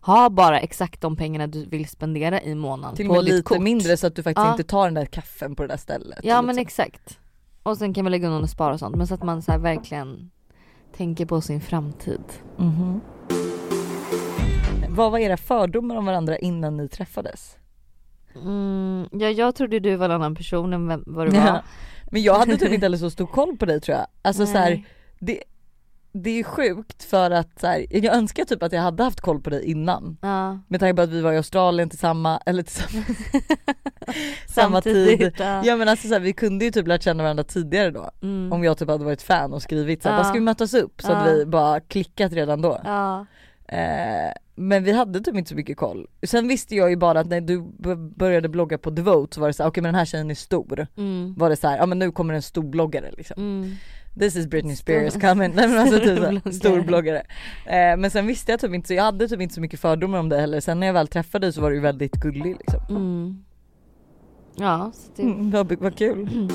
ha 0.01 0.29
bara 0.29 0.59
exakt 0.59 1.01
de 1.01 1.15
pengarna 1.15 1.47
du 1.47 1.65
vill 1.65 1.87
spendera 1.87 2.41
i 2.41 2.55
månaden 2.55 2.95
Till 2.95 3.05
och 3.09 3.15
på 3.15 3.15
med 3.15 3.25
ditt 3.25 3.33
lite 3.33 3.43
kort. 3.43 3.59
mindre 3.59 3.97
så 3.97 4.07
att 4.07 4.15
du 4.15 4.23
faktiskt 4.23 4.45
Ja. 4.45 4.51
inte 4.51 4.63
tar 4.63 4.85
den 4.85 4.93
där 4.93 5.05
kaffen 5.05 5.55
på 5.55 5.63
det 5.63 5.67
där 5.69 5.77
stället. 5.77 6.19
Ja 6.23 6.41
men 6.41 6.55
liksom. 6.55 6.61
exakt. 6.85 7.19
Och 7.63 7.77
sen 7.77 7.93
kan 7.93 8.03
man 8.05 8.11
lägga 8.11 8.27
undan 8.27 8.43
och 8.43 8.49
spara 8.49 8.73
och 8.73 8.79
sånt 8.79 8.95
men 8.95 9.07
så 9.07 9.13
att 9.13 9.23
man 9.23 9.41
så 9.41 9.57
verkligen 9.57 10.31
tänker 10.97 11.25
på 11.25 11.41
sin 11.41 11.61
framtid. 11.61 12.21
Mhm. 12.57 13.01
Vad 14.97 15.11
var 15.11 15.19
era 15.19 15.37
fördomar 15.37 15.95
om 15.95 16.05
varandra 16.05 16.37
innan 16.37 16.77
ni 16.77 16.87
träffades? 16.89 17.57
Mm, 18.35 19.07
ja 19.11 19.29
jag 19.29 19.55
trodde 19.55 19.79
du 19.79 19.95
var 19.95 20.05
en 20.05 20.11
annan 20.11 20.35
person 20.35 20.73
än 20.73 20.87
vem, 20.87 21.03
vad 21.07 21.29
du 21.31 21.35
Ja. 21.37 21.43
var. 21.43 21.61
Men 22.11 22.21
jag 22.21 22.33
hade 22.39 22.57
typ 22.57 22.71
inte 22.73 22.85
heller 22.85 22.97
så 22.97 23.09
stor 23.09 23.27
koll 23.27 23.57
på 23.57 23.65
dig 23.65 23.81
tror 23.81 23.97
jag. 23.97 24.07
Alltså 24.21 24.45
så 24.45 24.57
här, 24.57 24.69
Nej. 24.69 24.85
det, 25.19 25.43
det 26.11 26.29
är 26.39 26.43
sjukt 26.43 27.03
för 27.03 27.31
att 27.31 27.59
så 27.59 27.67
här, 27.67 27.85
jag 27.89 28.15
önskar 28.15 28.45
typ 28.45 28.63
att 28.63 28.71
jag 28.73 28.81
hade 28.81 29.03
haft 29.03 29.21
koll 29.21 29.41
på 29.41 29.49
dig 29.49 29.63
innan. 29.65 30.17
Ja. 30.21 30.59
Med 30.67 30.79
tanke 30.79 30.95
på 30.95 31.01
att 31.01 31.09
vi 31.09 31.21
var 31.21 31.33
i 31.33 31.37
Australien 31.37 31.89
tillsammans, 31.89 32.41
eller 32.45 32.63
tillsammans, 32.63 33.07
samma 34.47 34.81
tid. 34.81 35.33
Ja. 35.39 35.61
Ja 35.65 35.75
men 35.75 35.89
alltså 35.89 36.07
så 36.07 36.13
här, 36.13 36.21
vi 36.21 36.33
kunde 36.33 36.65
ju 36.65 36.71
typ 36.71 36.87
lärt 36.87 37.03
känna 37.03 37.23
varandra 37.23 37.43
tidigare 37.43 37.91
då. 37.91 38.09
Mm. 38.21 38.53
Om 38.53 38.63
jag 38.63 38.77
typ 38.77 38.89
hade 38.89 39.05
varit 39.05 39.21
fan 39.21 39.53
och 39.53 39.61
skrivit 39.61 40.03
så 40.03 40.09
här, 40.09 40.15
Ja. 40.15 40.19
bara 40.23 40.27
ska 40.29 40.33
vi 40.33 40.45
mötas 40.45 40.73
upp? 40.73 41.01
Så 41.01 41.11
Ja. 41.11 41.23
vi 41.23 41.45
bara 41.45 41.79
klickat 41.79 42.33
redan 42.33 42.61
då. 42.61 42.81
ja. 42.83 43.25
Eh, 43.67 44.31
men 44.57 44.83
vi 44.83 44.91
hade 44.91 45.19
typ 45.19 45.35
inte 45.35 45.49
så 45.49 45.55
mycket 45.55 45.77
koll. 45.77 46.07
Sen 46.23 46.47
visste 46.47 46.75
jag 46.75 46.89
ju 46.89 46.95
bara 46.95 47.19
att 47.19 47.27
när 47.27 47.41
du 47.41 47.61
började 48.15 48.49
blogga 48.49 48.77
på 48.77 48.89
Devote 48.89 49.35
så 49.35 49.41
var 49.41 49.47
det 49.47 49.53
så 49.53 49.63
här, 49.63 49.69
okej 49.69 49.81
men 49.81 49.93
den 49.93 49.99
här 49.99 50.05
tjejen 50.05 50.31
är 50.31 50.35
stor. 50.35 50.87
Mm. 50.97 51.33
Var 51.37 51.49
det 51.49 51.55
så 51.55 51.67
här, 51.67 51.77
ja 51.77 51.85
men 51.85 51.99
nu 51.99 52.11
kommer 52.11 52.33
en 52.33 52.41
stor 52.41 52.63
bloggare 52.63 53.11
liksom. 53.17 53.35
Mm. 53.37 53.71
This 54.19 54.35
is 54.35 54.47
Britney 54.47 54.75
Stor- 54.75 55.09
Spears 55.09 55.13
coming. 55.13 55.51
Nej 55.55 55.67
men 55.67 55.77
alltså 55.77 55.99
typ 55.99 56.53
stor 56.55 56.81
bloggare. 56.81 57.19
Eh, 57.65 57.97
men 57.97 58.11
sen 58.11 58.27
visste 58.27 58.51
jag 58.51 58.59
typ 58.59 58.73
inte, 58.73 58.87
så 58.87 58.93
jag 58.93 59.03
hade 59.03 59.27
typ 59.27 59.41
inte 59.41 59.55
så 59.55 59.61
mycket 59.61 59.79
fördomar 59.79 60.19
om 60.19 60.29
det 60.29 60.39
heller. 60.39 60.59
Sen 60.59 60.79
när 60.79 60.87
jag 60.87 60.93
väl 60.93 61.07
träffade 61.07 61.45
dig 61.47 61.53
så 61.53 61.61
var 61.61 61.69
du 61.69 61.75
ju 61.75 61.81
väldigt 61.81 62.13
gullig 62.15 62.55
liksom. 62.59 62.79
Mm. 62.89 63.43
Ja, 64.55 64.91
så 64.95 65.11
det... 65.15 65.21
Mm, 65.23 65.51
vad, 65.51 65.71
vad 65.79 65.97
kul. 65.97 66.29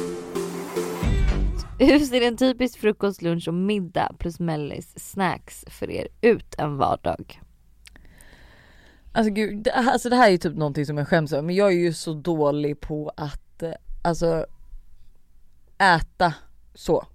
Hur 1.79 1.99
ser 1.99 2.21
en 2.21 2.37
typisk 2.37 2.79
frukost, 2.79 3.23
lunch 3.23 3.49
och 3.49 3.55
middag 3.55 4.13
plus 4.19 4.41
mellis 4.41 4.93
snacks 4.97 5.65
för 5.69 5.91
er 5.91 6.09
ut 6.21 6.55
en 6.59 6.77
vardag? 6.77 7.41
Alltså 9.13 9.33
gud, 9.33 9.63
det, 9.63 9.73
alltså 9.73 10.09
det 10.09 10.17
här 10.17 10.27
är 10.27 10.31
ju 10.31 10.39
typ 10.39 10.57
någonting 10.57 10.87
som 10.87 10.99
jag 10.99 11.09
skäms 11.09 11.33
över 11.33 11.43
men 11.43 11.55
jag 11.55 11.69
är 11.69 11.77
ju 11.77 11.93
så 11.93 12.15
dålig 12.15 12.81
på 12.81 13.13
att 13.17 13.63
eh, 13.63 13.73
alltså 14.03 14.47
äta 15.79 16.35
så. 16.75 17.07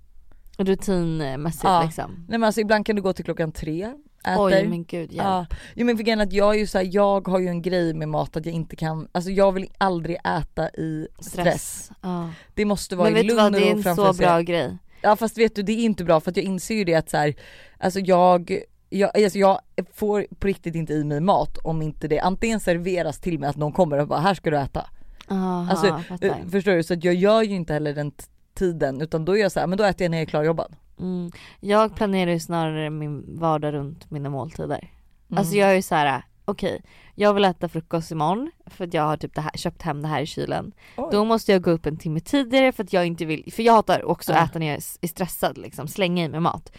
Rutinmässigt 0.58 1.64
Ja. 1.64 1.84
liksom. 1.84 2.12
Nej 2.30 2.40
men 2.40 2.44
alltså 2.44 2.62
ibland 2.62 2.86
kan 2.86 2.96
du 2.96 3.02
gå 3.02 3.14
till 3.14 3.26
klockan 3.26 3.52
tre, 3.52 3.94
äter. 4.24 4.46
Oj 4.46 4.68
men 4.68 4.84
gud 4.86 5.12
hjälp. 5.12 5.26
Ja, 5.28 5.46
jo 5.76 5.86
men 5.86 5.98
för 5.98 6.22
att 6.22 6.34
jag 6.34 6.56
är 6.56 6.60
ju 6.60 6.68
så 6.68 6.78
här, 6.78 6.90
jag 6.92 7.28
har 7.28 7.40
ju 7.40 7.48
en 7.48 7.62
grej 7.62 7.94
med 7.94 8.10
mat 8.10 8.38
att 8.38 8.46
jag 8.46 8.56
inte 8.56 8.76
kan, 8.76 9.08
alltså 9.12 9.32
jag 9.32 9.52
vill 9.52 9.72
aldrig 9.78 10.18
äta 10.18 10.70
i 10.70 11.08
stress. 11.20 11.92
Ja. 12.02 12.30
Det 12.54 12.66
måste 12.66 12.96
vara 12.96 13.10
Men 13.10 13.18
i 13.18 13.22
vet 13.22 13.30
du 13.30 13.36
lugn 13.36 13.44
vad, 13.44 13.54
det 13.54 13.60
är 13.60 13.64
och 13.64 13.70
en 13.72 13.78
ro 13.78 13.84
framför 13.84 14.06
så 14.06 14.14
sig. 14.14 14.26
bra 14.26 14.42
grej. 14.42 14.78
Ja 15.02 15.16
fast 15.16 15.38
vet 15.38 15.56
du 15.56 15.64
det 15.64 15.72
är 15.72 15.86
inte 15.86 16.04
bra 16.04 16.20
för 16.20 16.32
att 16.32 16.38
jag 16.38 16.46
inser 16.46 16.76
ju 16.76 16.84
det 16.84 16.96
att 16.96 17.10
så 17.10 17.18
här, 17.18 17.36
alltså 17.78 18.00
jag 18.00 18.60
jag, 18.90 19.24
alltså 19.24 19.40
jag 19.40 19.60
får 19.94 20.28
på 20.40 20.48
riktigt 20.48 20.76
inte 20.76 20.94
i 20.94 21.04
mig 21.04 21.20
mat 21.20 21.58
om 21.58 21.82
inte 21.82 22.08
det 22.08 22.20
antingen 22.20 22.60
serveras 22.60 23.20
till 23.20 23.40
mig 23.40 23.50
att 23.50 23.56
någon 23.56 23.72
kommer 23.72 23.98
och 23.98 24.08
bara 24.08 24.20
här 24.20 24.34
ska 24.34 24.50
du 24.50 24.58
äta. 24.58 24.90
Aha, 25.28 25.68
Alltså. 25.70 25.88
Eh, 26.22 26.36
Förstår 26.52 26.72
du? 26.72 26.84
Så 26.84 26.94
jag 27.02 27.14
gör 27.14 27.42
ju 27.42 27.56
inte 27.56 27.74
heller 27.74 27.94
den 27.94 28.12
tiden 28.54 29.02
utan 29.02 29.26
då 29.26 29.38
är 29.38 29.42
jag 29.42 29.52
så 29.52 29.60
här, 29.60 29.68
men 29.68 29.78
då 29.78 29.84
äter 29.84 30.06
jag 30.06 30.12
när 30.12 30.18
jag 30.18 30.22
är 30.26 30.30
klarjobbad. 30.30 30.76
Mm. 31.00 31.32
Jag 31.60 31.96
planerar 31.96 32.32
ju 32.32 32.40
snarare 32.40 32.90
min 32.90 33.40
vardag 33.40 33.74
runt 33.74 34.12
mina 34.12 34.30
måltider. 34.30 34.92
Mm. 35.30 35.40
Alltså 35.40 35.56
jag 35.56 35.70
är 35.70 35.76
ju 35.76 35.82
så 35.82 35.96
här: 35.96 36.22
okej 36.46 36.82
jag 37.20 37.34
vill 37.34 37.46
äta 37.46 37.70
frukost 37.70 38.12
imorgon 38.12 38.52
för 38.66 38.84
att 38.84 38.94
jag 38.94 39.04
har 39.04 39.18
typ 39.18 39.38
här, 39.38 39.52
köpt 39.56 39.82
hem 39.82 40.02
det 40.02 40.08
här 40.08 40.22
i 40.22 40.26
kylen. 40.26 40.72
Oj. 40.98 41.10
Då 41.12 41.26
måste 41.26 41.52
jag 41.52 41.62
gå 41.62 41.72
upp 41.72 41.86
en 41.86 41.98
timme 41.98 42.20
tidigare 42.20 42.72
för 42.72 42.84
att 42.84 42.94
jag 42.94 43.06
inte 43.06 43.26
vill, 43.26 43.54
för 43.54 43.64
jag 43.64 43.74
hatar 43.74 44.06
också 44.06 44.34
att 44.34 44.50
äta 44.50 44.60
när 44.60 44.68
jag 44.68 44.76
är 45.02 45.08
stressad 45.08 45.58
liksom, 45.58 45.88
slänga 45.88 46.26
i 46.26 46.30
mig 46.30 46.40
mat. 46.40 46.72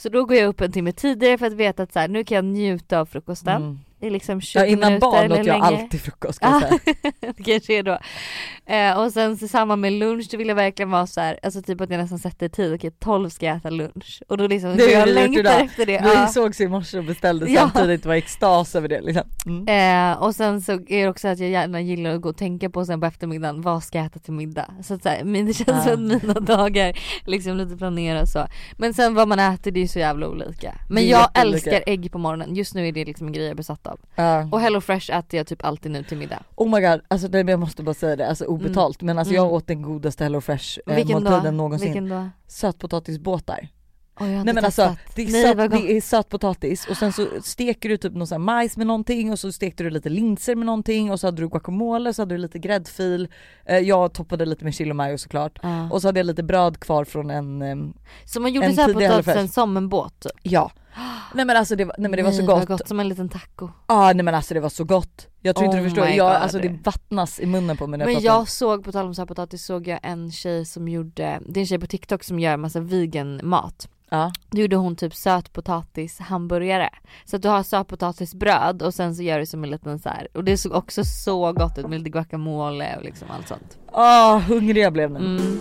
Så 0.00 0.08
då 0.08 0.24
går 0.24 0.36
jag 0.36 0.48
upp 0.48 0.60
en 0.60 0.72
timme 0.72 0.92
tidigare 0.92 1.38
för 1.38 1.46
att 1.46 1.52
veta 1.52 1.82
att 1.82 1.92
så 1.92 1.98
här, 1.98 2.08
nu 2.08 2.24
kan 2.24 2.34
jag 2.36 2.44
njuta 2.44 3.00
av 3.00 3.06
frukosten 3.06 3.62
Mm 3.62 3.78
i 4.00 4.10
liksom 4.10 4.40
20 4.40 4.58
Ja, 4.58 4.66
innan 4.66 4.88
minuter 4.92 5.06
barn 5.10 5.32
åt 5.32 5.38
jag 5.38 5.46
länge. 5.46 5.62
alltid 5.62 6.00
frukost 6.00 6.34
ska 6.34 6.46
jag 6.46 6.62
Ja. 6.62 6.68
säga. 6.68 7.12
det 7.36 7.42
kanske 7.42 7.78
är 7.78 7.82
då. 7.82 7.98
Eh, 8.66 8.98
och 8.98 9.12
sen 9.12 9.36
så 9.36 9.48
samma 9.48 9.76
med 9.76 9.92
lunch, 9.92 10.28
då 10.30 10.36
vill 10.38 10.48
jag 10.48 10.54
verkligen 10.54 10.90
vara 10.90 11.06
så 11.06 11.20
här, 11.20 11.38
alltså 11.42 11.62
typ 11.62 11.80
att 11.80 11.90
jag 11.90 11.98
nästan 11.98 12.18
sätter 12.18 12.48
tid, 12.48 12.74
okej 12.74 12.90
12 12.90 13.28
ska 13.28 13.46
jag 13.46 13.56
äta 13.56 13.70
lunch. 13.70 14.22
Och 14.28 14.38
då 14.38 14.46
liksom, 14.46 14.76
Det 14.76 14.90
jag 14.92 15.08
längtar 15.08 15.60
efter 15.64 15.86
det. 15.86 16.00
Vi 16.04 16.08
Ja. 16.14 16.26
sågs 16.26 16.60
i 16.60 16.68
morse 16.68 16.98
och 16.98 17.04
beställde 17.04 17.46
Ja. 17.50 17.60
samtidigt, 17.60 18.02
det 18.02 18.08
var 18.08 18.16
extas 18.16 18.74
över 18.74 18.88
det 18.88 19.00
liksom. 19.00 19.24
Mm. 19.46 20.12
Eh, 20.12 20.22
och 20.22 20.34
sen 20.34 20.60
så 20.62 20.72
är 20.72 21.02
det 21.02 21.08
också 21.08 21.28
att 21.28 21.38
jag 21.38 21.50
gärna 21.50 21.80
gillar 21.80 22.10
att 22.14 22.20
gå 22.20 22.28
och 22.28 22.36
tänka 22.36 22.70
på 22.70 22.84
sen 22.84 23.00
på 23.00 23.06
eftermiddagen, 23.06 23.62
vad 23.62 23.82
ska 23.84 23.98
jag 23.98 24.06
äta 24.06 24.18
till 24.18 24.32
middag? 24.32 24.66
Så 24.82 24.94
att 24.94 25.02
så 25.02 25.08
här, 25.08 25.24
men 25.24 25.46
det 25.46 25.52
känns 25.54 25.68
Ja. 25.68 25.82
som 25.82 25.92
att 25.92 26.22
mina 26.22 26.40
dagar 26.40 26.98
liksom 27.26 27.56
lite 27.56 27.76
planeras 27.76 28.32
så. 28.32 28.46
Men 28.76 28.94
sen 28.94 29.14
vad 29.14 29.28
man 29.28 29.38
äter 29.38 29.70
det 29.70 29.82
är 29.82 29.86
så 29.86 29.98
jävla 29.98 30.28
olika. 30.28 30.74
Men 30.88 31.02
Det 31.02 31.08
jag 31.08 31.28
älskar 31.34 31.82
ägg 31.86 32.12
på 32.12 32.18
morgonen, 32.18 32.54
just 32.54 32.74
nu 32.74 32.88
är 32.88 32.92
det 32.92 33.04
liksom 33.04 33.26
en 33.26 33.32
grej 33.32 33.44
jag 33.44 33.50
är 33.50 33.54
besatt 33.56 33.86
av. 33.86 33.89
Ja. 34.14 34.48
Och 34.52 34.60
Hello 34.60 34.80
Fresh 34.80 35.10
äter 35.18 35.38
jag 35.38 35.46
typ 35.46 35.64
alltid 35.64 35.92
nu 35.92 36.02
till 36.02 36.18
middag. 36.18 36.42
Oh 36.56 36.70
my 36.74 36.80
god, 36.86 37.00
alltså 37.08 37.28
det, 37.28 37.40
jag 37.40 37.60
måste 37.60 37.82
bara 37.82 37.94
säga 37.94 38.16
det, 38.16 38.28
alltså 38.28 38.44
obetalt 38.44 39.02
men 39.02 39.18
alltså 39.18 39.34
jag 39.34 39.42
Mm. 39.44 39.54
åt 39.54 39.66
den 39.66 39.82
godaste 39.82 40.24
Hello 40.24 40.40
Fresh 40.40 40.78
eh, 40.86 40.96
Vilken 40.96 41.24
då? 41.24 41.30
måltiden 41.30 41.56
någonsin. 41.56 41.86
Vilken 41.88 42.08
då? 42.08 42.28
Sötpotatisbåtar. 42.46 43.68
Jag 44.18 44.26
har 44.26 44.44
Nej 44.44 44.54
men 44.54 44.64
alltså 44.64 44.82
testat. 44.82 44.98
det 45.16 45.22
är, 45.22 45.32
Nej, 45.32 45.42
söt, 45.42 45.70
det 45.70 45.96
är 45.96 46.00
sötpotatis 46.00 46.86
och 46.86 46.96
sen 46.96 47.12
så 47.12 47.26
steker 47.42 47.88
du 47.88 47.96
typ 47.96 48.14
någon 48.14 48.26
sån 48.26 48.42
majs 48.42 48.76
med 48.76 48.86
någonting 48.86 49.32
och 49.32 49.38
så 49.38 49.52
stekte 49.52 49.82
du 49.82 49.90
lite 49.90 50.08
linser 50.08 50.54
med 50.54 50.66
någonting 50.66 51.10
och 51.10 51.20
så 51.20 51.26
hade 51.26 51.42
du 51.42 51.48
guacamole 51.48 52.14
så 52.14 52.22
hade 52.22 52.34
du 52.34 52.38
lite 52.38 52.58
gräddfil. 52.58 53.28
Eh, 53.64 53.78
jag 53.78 54.12
toppade 54.12 54.44
lite 54.46 54.64
med 54.64 54.74
chili 54.74 54.92
mayo 54.92 55.18
såklart. 55.18 55.58
Ja. 55.62 55.90
Och 55.90 56.02
så 56.02 56.08
hade 56.08 56.20
jag 56.20 56.26
lite 56.26 56.42
bröd 56.42 56.80
kvar 56.80 57.04
från 57.04 57.30
en, 57.30 57.62
ehm, 57.62 57.92
Så 58.24 58.40
man 58.40 58.52
gjorde 58.52 58.66
en 58.66 58.74
så 58.74 58.80
här 58.80 58.88
tidig 58.88 59.00
Hello 59.04 59.16
potatisen 59.16 59.42
Fresh. 59.42 59.54
som 59.54 59.76
en 59.76 59.88
båt? 59.88 60.26
ja. 60.42 60.70
Nej 61.34 61.44
men 61.44 61.56
alltså 61.56 61.76
det 61.76 61.84
var, 61.84 61.94
nej 61.98 62.10
men 62.10 62.16
det 62.16 62.22
var 62.22 62.32
så 62.32 62.46
gott. 62.46 62.68
gott. 62.68 62.88
Som 62.88 63.00
en 63.00 63.08
liten 63.08 63.28
taco. 63.28 63.68
Ja 63.86 64.12
nej 64.12 64.24
men 64.24 64.34
alltså 64.34 64.54
det 64.54 64.60
var 64.60 64.68
så 64.68 64.84
gott. 64.84 65.26
Jag 65.40 65.56
tror 65.56 65.64
inte 65.64 65.76
Oh 65.78 65.82
du 65.82 65.88
förstår, 65.88 66.06
my 66.06 66.16
jag, 66.16 66.32
alltså 66.32 66.58
det 66.58 66.78
vattnas 66.84 67.40
i 67.40 67.46
munnen 67.46 67.76
på 67.76 67.86
mig 67.86 67.98
när 67.98 68.06
jag 68.06 68.14
Men 68.14 68.22
pratar. 68.22 68.38
jag 68.38 68.48
såg, 68.48 68.84
på 68.84 68.92
tal 68.92 69.06
om 69.06 69.14
så 69.14 69.20
här 69.20 69.26
potatis, 69.26 69.64
såg 69.64 69.88
jag 69.88 70.00
en 70.02 70.32
tjej 70.32 70.64
som 70.64 70.88
gjorde, 70.88 71.40
det 71.46 71.60
är 71.60 71.62
en 71.62 71.66
tjej 71.66 71.78
på 71.78 71.86
TikTok 71.86 72.24
som 72.24 72.40
gör 72.40 72.56
massa 72.56 72.80
vegan 72.80 73.40
mat. 73.42 73.88
Ja. 74.10 74.32
Då 74.50 74.60
gjorde 74.60 74.76
hon 74.76 74.96
typ 74.96 75.14
sötpotatis 75.14 76.18
hamburgare. 76.18 76.90
Så 77.24 77.36
att 77.36 77.42
du 77.42 77.48
har 77.48 77.62
sötpotatisbröd 77.62 78.82
och 78.82 78.94
sen 78.94 79.16
så 79.16 79.22
gör 79.22 79.38
du 79.38 79.46
som 79.46 79.64
en 79.64 79.70
liten 79.70 79.98
så 79.98 80.08
här. 80.08 80.28
och 80.34 80.44
det 80.44 80.56
såg 80.56 80.72
också 80.72 81.04
så 81.04 81.52
gott 81.52 81.78
ut 81.78 81.88
med 81.88 81.98
lite 81.98 82.10
guacamole 82.10 82.96
och 82.96 83.04
liksom 83.04 83.28
allt 83.30 83.48
sånt. 83.48 83.78
Åh 83.92 84.38
hungrig 84.38 84.82
jag 84.82 84.92
blev 84.92 85.10
nu. 85.10 85.18
Mm. 85.18 85.60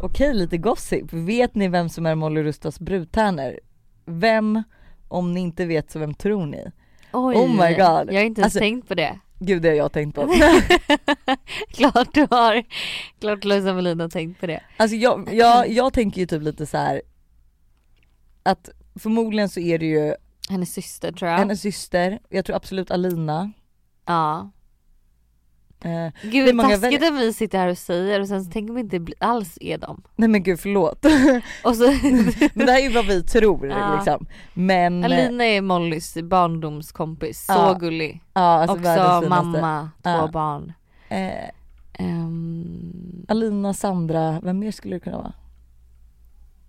Okej 0.00 0.34
lite 0.34 0.58
gossip, 0.58 1.12
vet 1.12 1.54
ni 1.54 1.68
vem 1.68 1.88
som 1.88 2.06
är 2.06 2.14
Molly 2.14 2.42
Rustas 2.42 2.80
brudtärnor? 2.80 3.60
Vem, 4.06 4.62
om 5.08 5.34
ni 5.34 5.40
inte 5.40 5.66
vet 5.66 5.90
så 5.90 5.98
vem 5.98 6.14
tror 6.14 6.46
ni? 6.46 6.64
Oj, 7.12 7.36
Oh 7.36 7.48
my 7.50 7.74
God. 7.74 7.78
jag 7.78 8.14
har 8.20 8.24
inte 8.24 8.40
ens 8.40 8.44
Alltså- 8.44 8.58
tänkt 8.58 8.88
på 8.88 8.94
det. 8.94 9.18
Gud 9.42 9.62
det 9.62 9.68
har 9.68 9.76
jag 9.76 9.92
tänkt 9.92 10.14
på. 10.14 10.20
klart 11.68 12.14
du 12.14 12.26
har, 12.30 12.62
klart 13.20 13.44
Lojsan 13.44 13.74
Wallin 13.74 14.00
har 14.00 14.08
tänkt 14.08 14.40
på 14.40 14.46
det. 14.46 14.62
Alltså 14.76 14.96
jag, 14.96 15.34
jag, 15.34 15.68
jag 15.68 15.92
tänker 15.92 16.20
ju 16.20 16.26
typ 16.26 16.42
lite 16.42 16.66
så 16.66 16.76
här 16.78 17.02
att 18.42 18.70
förmodligen 18.98 19.48
så 19.48 19.60
är 19.60 19.78
det 19.78 19.86
ju 19.86 20.14
Hennes 20.48 20.72
syster 20.72 21.12
tror 21.12 21.30
jag. 21.30 21.38
hennes 21.38 21.60
syster, 21.60 22.18
jag 22.28 22.44
tror 22.44 22.56
absolut 22.56 22.90
Alina. 22.90 23.52
Ja. 24.06 24.50
Eh, 25.84 26.12
Gud 26.22 26.54
många 26.54 26.68
taskigt 26.76 27.02
att 27.04 27.14
vi 27.20 27.32
sitter 27.32 27.58
här 27.58 27.68
och 27.68 27.78
säger 27.78 28.20
och 28.20 28.28
sen 28.28 28.44
så 28.44 28.50
tänker 28.50 28.74
vi 28.74 28.80
inte 28.80 29.06
alls 29.18 29.58
är 29.60 29.78
dem. 29.78 30.02
nej 30.16 30.28
men 30.28 30.42
gud 30.42 30.60
förlåt. 30.60 31.04
Och 31.64 31.76
så 31.76 31.82
men 32.54 32.66
det 32.66 32.72
här 32.72 32.78
är 32.78 32.82
ju 32.88 32.92
vad 32.94 33.06
vi 33.06 33.22
tror 33.22 33.66
Ja. 33.68 33.94
liksom. 33.94 34.26
Men, 34.54 35.04
Alina 35.04 35.44
är 35.44 35.60
Mollys 35.60 36.14
barndomskompis, 36.22 37.46
så 37.46 37.52
Ja, 37.52 37.72
gullig. 37.80 38.22
ja, 38.34 38.40
alltså 38.40 38.76
Också 38.76 39.28
mamma, 39.28 39.88
två 40.02 40.10
Ja. 40.10 40.30
barn. 40.32 40.72
Eh, 41.08 41.30
Ehm, 41.92 43.24
Alina, 43.28 43.74
Sandra, 43.74 44.40
vem 44.42 44.58
mer 44.58 44.70
skulle 44.70 44.96
det 44.96 45.00
kunna 45.00 45.16
vara? 45.16 45.32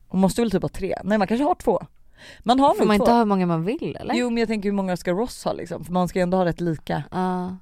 Hon 0.07 0.21
måste 0.21 0.41
väl 0.41 0.51
typ 0.51 0.61
ha 0.61 0.69
tre? 0.69 0.95
Nej 1.03 1.17
man 1.17 1.27
kanske 1.27 1.43
har 1.43 1.55
två. 1.55 1.79
Man 2.39 2.59
har 2.59 2.73
får 2.73 2.85
man 2.85 2.97
två. 2.97 3.03
inte 3.03 3.11
ha 3.11 3.17
hur 3.19 3.25
många 3.25 3.45
man 3.45 3.63
vill 3.63 3.97
eller? 3.99 4.13
Jo 4.15 4.29
men 4.29 4.37
jag 4.37 4.47
tänker 4.47 4.69
hur 4.69 4.75
många 4.75 4.97
ska 4.97 5.11
Ross 5.11 5.45
ha 5.45 5.53
liksom? 5.53 5.83
För 5.85 5.93
man 5.93 6.07
ska 6.07 6.19
ju 6.19 6.23
ändå 6.23 6.37
ha 6.37 6.45
rätt 6.45 6.61
lika. 6.61 7.03
Ja. 7.11 7.57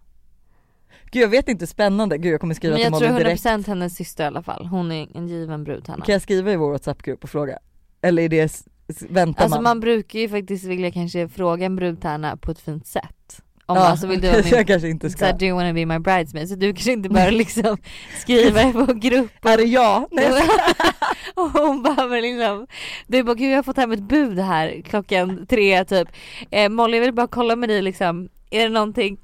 Gud 1.12 1.24
jag 1.24 1.30
vet 1.30 1.50
inte, 1.50 1.68
spännande. 1.68 2.18
Gud 2.18 2.34
jag 2.34 2.40
kommer 2.42 2.54
skriva 2.54 2.74
Men 2.74 2.78
till 2.78 2.92
jag 2.92 3.00
tror 3.00 3.10
Molly 3.12 3.24
direkt. 3.24 3.46
100% 3.46 3.68
hennes 3.68 3.96
syster 3.96 4.24
i 4.24 4.28
alla 4.28 4.44
fall. 4.44 4.66
Hon 4.66 4.92
är 4.92 5.08
en 5.16 5.28
given 5.28 5.64
brudtärna. 5.64 6.06
Kan 6.06 6.14
jag 6.14 6.22
skriva 6.22 6.52
i 6.52 6.56
vår 6.56 6.72
WhatsApp-grupp 6.72 7.24
och 7.24 7.30
fråga? 7.30 7.60
Eller 8.02 8.24
är 8.24 8.30
det, 8.30 8.64
väntar 9.10 9.44
Alltså 9.44 9.58
man? 9.58 9.64
man 9.64 9.80
brukar 9.80 10.20
ju 10.20 10.30
faktiskt 10.30 10.66
vilja 10.66 10.92
kanske 10.92 11.28
fråga 11.30 11.66
en 11.66 11.76
brudtärna 11.76 12.38
på 12.38 12.52
ett 12.52 12.60
fint 12.60 12.88
sätt. 12.88 13.42
Om 13.66 13.78
ja, 13.78 13.88
alltså 13.88 14.08
vill 14.08 14.22
du 14.22 14.28
jag 14.28 14.46
min 14.52 14.66
kanske 14.66 14.90
inte 14.90 15.10
ska. 15.10 15.26
här, 15.26 15.34
do 15.34 15.46
you 15.46 15.56
wanna 15.56 15.74
be 15.74 15.86
my 15.86 16.00
bridesmaid? 16.00 16.50
Så 16.50 16.56
du 16.56 16.74
kanske 16.74 16.92
inte 16.92 17.10
bara 17.10 17.30
liksom 17.30 17.78
skriva 18.22 18.62
i 18.64 18.72
vår 18.72 18.94
grupp 18.94 19.46
Är 19.46 19.58
det 19.58 19.64
jag? 19.64 20.06
Nej, 20.12 20.26
jag 20.26 20.44
och 21.46 21.52
hon 21.52 21.84
bara 21.84 22.08
men 22.08 22.22
liksom 22.22 22.68
Du 23.08 23.24
bara 23.24 23.36
gud 23.36 23.52
jag 23.52 23.56
har 23.58 23.64
fått 23.64 23.78
hem 23.78 23.92
ett 23.92 24.00
bud 24.04 24.40
här 24.40 24.82
klockan 24.86 25.46
tre 25.50 25.86
typ 25.86 26.08
eh, 26.52 26.70
Molly 26.70 26.98
jag 26.98 27.02
vill 27.06 27.14
bara 27.14 27.28
kolla 27.28 27.56
med 27.56 27.70
dig 27.70 27.82
liksom 27.82 28.30
Är 28.50 28.64
det 28.64 28.70
någonting? 28.70 29.18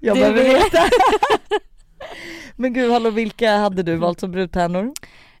Jag 0.00 0.16
Du 0.16 0.20
behöver 0.20 0.42
vill- 0.42 0.52
veta. 0.52 0.78
Men 2.56 2.72
gud 2.72 2.90
hallå 2.92 3.10
vilka 3.10 3.56
hade 3.56 3.82
du 3.82 3.96
valt 3.96 4.20
som 4.20 4.30
brudtärnor? 4.30 4.92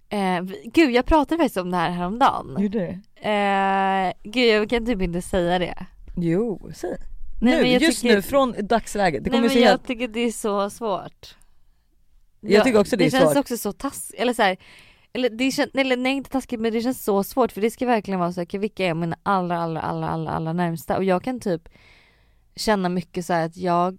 Eh, 0.08 0.42
gud 0.64 0.90
jag 0.90 1.06
pratade 1.06 1.38
faktiskt 1.42 1.56
om 1.56 1.70
det 1.70 1.76
här 1.76 1.90
häromdagen 1.90 2.56
Gjorde 2.58 2.78
du? 2.78 2.88
eh, 3.28 4.12
Gud 4.24 4.48
jag 4.54 4.70
kan 4.70 4.86
typ 4.86 5.02
inte 5.02 5.22
säga 5.22 5.58
det 5.58 5.86
Jo, 6.16 6.70
säg. 6.74 6.90
Nej, 7.40 7.54
nu, 7.56 7.62
men 7.62 7.72
jag 7.72 7.82
just 7.82 8.02
tycker- 8.02 8.16
nu, 8.16 8.22
från 8.22 8.54
dagsläget. 8.60 9.24
Det 9.24 9.30
Nej 9.30 9.36
kommer 9.38 9.48
men 9.48 9.54
se 9.54 9.60
jag 9.60 9.68
helt... 9.68 9.86
tycker 9.86 10.08
det 10.08 10.20
är 10.20 10.32
så 10.32 10.70
svårt 10.70 11.36
Jag 12.40 12.64
tycker 12.64 12.80
också 12.80 12.96
det 12.96 13.04
är 13.04 13.06
Det 13.06 13.10
känns 13.10 13.32
svårt. 13.32 13.36
också 13.40 13.56
så 13.56 13.72
taskigt, 13.72 14.20
eller 14.20 14.32
så 14.34 14.42
här, 14.42 14.56
eller, 15.12 15.30
det 15.30 15.50
känns, 15.50 15.70
eller 15.74 15.96
nej 15.96 16.12
inte 16.12 16.30
taskigt 16.30 16.60
men 16.60 16.72
det 16.72 16.80
känns 16.80 17.04
så 17.04 17.24
svårt 17.24 17.52
för 17.52 17.60
det 17.60 17.70
ska 17.70 17.86
verkligen 17.86 18.20
vara 18.20 18.32
så 18.32 18.40
här, 18.40 18.58
vilka 18.58 18.86
är 18.86 18.94
mina 18.94 19.16
allra 19.22 19.58
allra 19.58 19.80
allra 19.80 20.08
allra 20.08 20.30
allra 20.30 20.52
närmsta 20.52 20.96
och 20.96 21.04
jag 21.04 21.22
kan 21.22 21.40
typ 21.40 21.68
känna 22.56 22.88
mycket 22.88 23.26
så 23.26 23.32
här 23.32 23.46
att 23.46 23.56
jag 23.56 23.98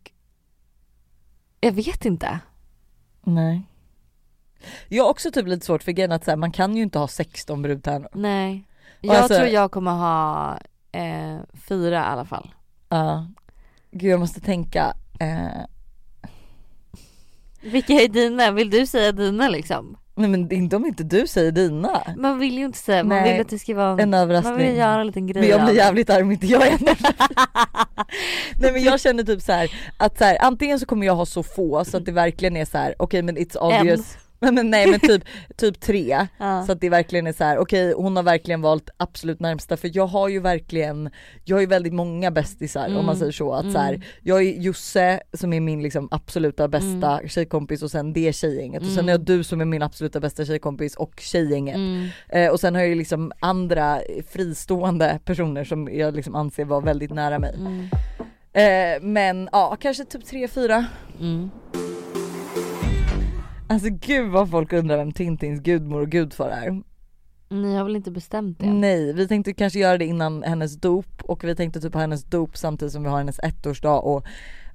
jag 1.60 1.72
vet 1.72 2.06
inte. 2.06 2.40
Nej. 3.24 3.62
Jag 4.88 5.04
har 5.04 5.10
också 5.12 5.32
typ 5.32 5.48
lite 5.48 5.66
svårt 5.66 5.84
för 5.84 5.92
grejen 5.92 6.12
att 6.12 6.24
så 6.26 6.32
här, 6.32 6.36
man 6.36 6.52
kan 6.52 6.76
ju 6.78 6.84
inte 6.84 7.00
ha 7.00 7.08
16 7.08 7.62
brudtärnor. 7.62 8.10
Nej. 8.14 8.68
Jag 9.02 9.16
alltså- 9.16 9.38
tror 9.38 9.48
jag 9.48 9.72
kommer 9.72 9.92
ha 9.92 10.58
eh, 10.92 11.38
fyra 11.68 11.96
i 11.96 12.06
alla 12.06 12.26
fall. 12.26 12.54
Ja. 12.90 13.28
Gud 13.92 14.12
jag 14.12 14.20
måste 14.20 14.42
tänka. 14.42 14.94
Eh, 15.20 15.48
Vilka 17.62 17.94
är 17.94 18.08
dina? 18.08 18.52
Vill 18.52 18.70
du 18.70 18.88
säga 18.88 19.12
dina 19.12 19.50
liksom? 19.50 19.98
Nej 20.20 20.30
men 20.30 20.52
inte 20.52 20.76
om 20.76 20.86
inte 20.86 21.04
du 21.04 21.28
säger 21.28 21.52
dina. 21.52 22.02
Man 22.18 22.40
vill 22.40 22.58
ju 22.58 22.66
inte 22.66 22.78
säga, 22.78 23.04
man 23.04 23.18
Nej, 23.18 23.32
vill 23.32 23.42
att 23.42 23.50
det 23.50 23.60
ska 23.60 23.76
vara 23.76 24.02
En 24.02 24.10
man 24.10 24.20
överraskning. 24.20 24.58
vill 24.58 24.78
göra 24.78 25.02
en 25.02 25.08
liten 25.08 25.28
grej 25.28 25.42
Men 25.42 25.50
jag 25.50 25.66
blir 25.66 25.76
jävligt 25.76 26.10
arg 26.10 26.22
om 26.22 26.32
inte 26.32 26.48
jag 26.48 26.68
är 26.68 26.72
en 26.72 26.80
Nej 28.62 28.72
men 28.72 28.84
jag 28.84 29.00
känner 29.00 29.24
typ 29.24 29.42
så 29.42 29.52
här 29.52 29.72
att 29.98 30.18
så 30.18 30.24
här, 30.24 30.38
antingen 30.42 30.80
så 30.80 30.86
kommer 30.86 31.06
jag 31.06 31.16
ha 31.16 31.26
så 31.26 31.44
få 31.44 31.86
så 31.86 31.98
att 31.98 32.06
det 32.06 32.12
verkligen 32.12 32.58
är 32.58 32.66
så 32.66 32.78
här: 32.78 32.96
okej 33.00 33.22
men 33.22 33.38
it's 33.38 33.58
obvious 33.58 34.00
men, 34.00 34.29
men 34.52 34.70
nej 34.70 34.92
men 34.92 35.00
typ, 35.00 35.24
typ 35.58 35.80
tre 35.80 36.28
Ja. 36.38 36.64
så 36.66 36.72
att 36.72 36.82
det 36.82 36.90
verkligen 36.90 37.28
är 37.28 37.34
så 37.34 37.44
här: 37.44 37.58
okej 37.58 37.94
hon 37.98 38.16
har 38.16 38.24
verkligen 38.24 38.62
valt 38.62 38.90
absolut 38.98 39.40
närmsta 39.40 39.78
för 39.78 39.92
jag 39.94 40.08
har 40.08 40.28
ju 40.30 40.40
verkligen, 40.40 41.10
jag 41.46 41.56
har 41.56 41.62
ju 41.62 41.68
väldigt 41.68 41.94
många 41.94 42.32
bästisar 42.32 42.88
om 42.88 42.94
man 42.94 43.04
Mm. 43.04 43.16
säger 43.16 43.32
så 43.32 43.54
att 43.54 43.64
så 43.64 43.70
Mm. 43.70 43.82
här, 43.82 44.06
jag 44.22 44.42
är 44.42 44.60
Josse 44.62 45.20
som 45.34 45.54
är 45.54 45.60
min 45.60 45.84
liksom 45.84 46.08
absoluta 46.12 46.68
bästa 46.68 47.20
tjejkompis 47.28 47.84
och 47.84 47.92
sen 47.92 48.14
det 48.14 48.36
tjejgänget 48.36 48.82
och 48.82 48.88
sen 48.88 48.94
Mm. 49.00 49.06
har 49.06 49.12
jag 49.12 49.22
du 49.22 49.44
som 49.44 49.62
är 49.62 49.66
min 49.66 49.82
absoluta 49.84 50.20
bästa 50.20 50.46
tjejkompis 50.46 50.96
och 50.96 51.14
tjejgänget 51.20 51.76
Mm. 51.76 52.08
Eh, 52.30 52.50
och 52.52 52.60
sen 52.60 52.76
har 52.76 52.82
jag 52.82 52.90
ju 52.90 52.96
liksom 52.96 53.32
andra 53.40 54.02
fristående 54.30 55.20
personer 55.26 55.64
som 55.64 55.90
jag 55.92 56.16
liksom 56.16 56.36
anser 56.36 56.66
vara 56.66 56.80
väldigt 56.82 57.12
nära 57.12 57.40
mig. 57.40 57.56
Mm. 57.56 57.88
Eh, 58.54 59.02
men 59.02 59.50
ja, 59.52 59.78
kanske 59.82 60.06
typ 60.06 60.26
tre 60.26 60.48
fyra. 60.48 60.86
Alltså 63.70 63.90
gud 63.90 64.32
vad 64.32 64.50
folk 64.50 64.74
undrar 64.74 64.98
vem 64.98 65.12
Tintins 65.12 65.60
gudmor 65.60 66.02
och 66.02 66.10
gudfar 66.10 66.50
är. 66.50 66.82
Ni 67.50 67.76
har 67.76 67.84
väl 67.84 67.96
inte 67.96 68.12
bestämt 68.12 68.60
det? 68.60 68.74
Nej, 68.74 69.14
vi 69.14 69.28
tänkte 69.28 69.54
kanske 69.54 69.80
göra 69.80 69.98
det 69.98 70.06
innan 70.06 70.44
hennes 70.44 70.76
dop 70.76 71.22
och 71.22 71.44
vi 71.44 71.56
tänkte 71.56 71.82
typ 71.82 71.94
ha 71.94 72.02
hennes 72.02 72.24
dop 72.24 72.58
samtidigt 72.58 72.94
som 72.94 73.04
vi 73.04 73.10
har 73.10 73.18
hennes 73.18 73.40
ettårsdag 73.40 74.00
och 74.00 74.26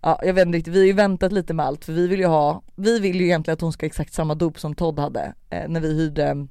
Ja 0.02 0.18
jag 0.22 0.35
vet 0.35 0.46
inte 0.46 0.59
riktigt, 0.59 0.74
vi 0.74 0.78
har 0.78 0.87
ju 0.87 0.92
väntat 0.92 1.33
lite 1.33 1.54
med 1.54 1.66
allt 1.66 1.85
för 1.85 1.92
vi 1.92 2.07
vill 2.07 2.20
ju 2.20 2.26
ha, 2.26 2.62
vi 2.76 2.98
vill 2.98 3.20
ju 3.20 3.24
egentligen 3.24 3.54
att 3.54 3.61
hon 3.61 3.72
ska 3.72 3.85
ha 3.85 3.88
exakt 3.88 4.12
samma 4.12 4.35
dop 4.35 4.61
som 4.61 4.74
Todd 4.74 4.98
hade 4.98 5.35
eh, 5.50 5.68
när 5.68 5.80
vi 5.80 5.94
hyrde, 5.94 6.46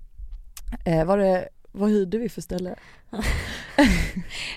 eh, 0.86 1.06
var 1.06 1.18
det, 1.18 1.50
vad 1.72 1.90
hyrde 1.90 2.18
vi 2.18 2.30
för 2.30 2.42
ställe? 2.42 2.76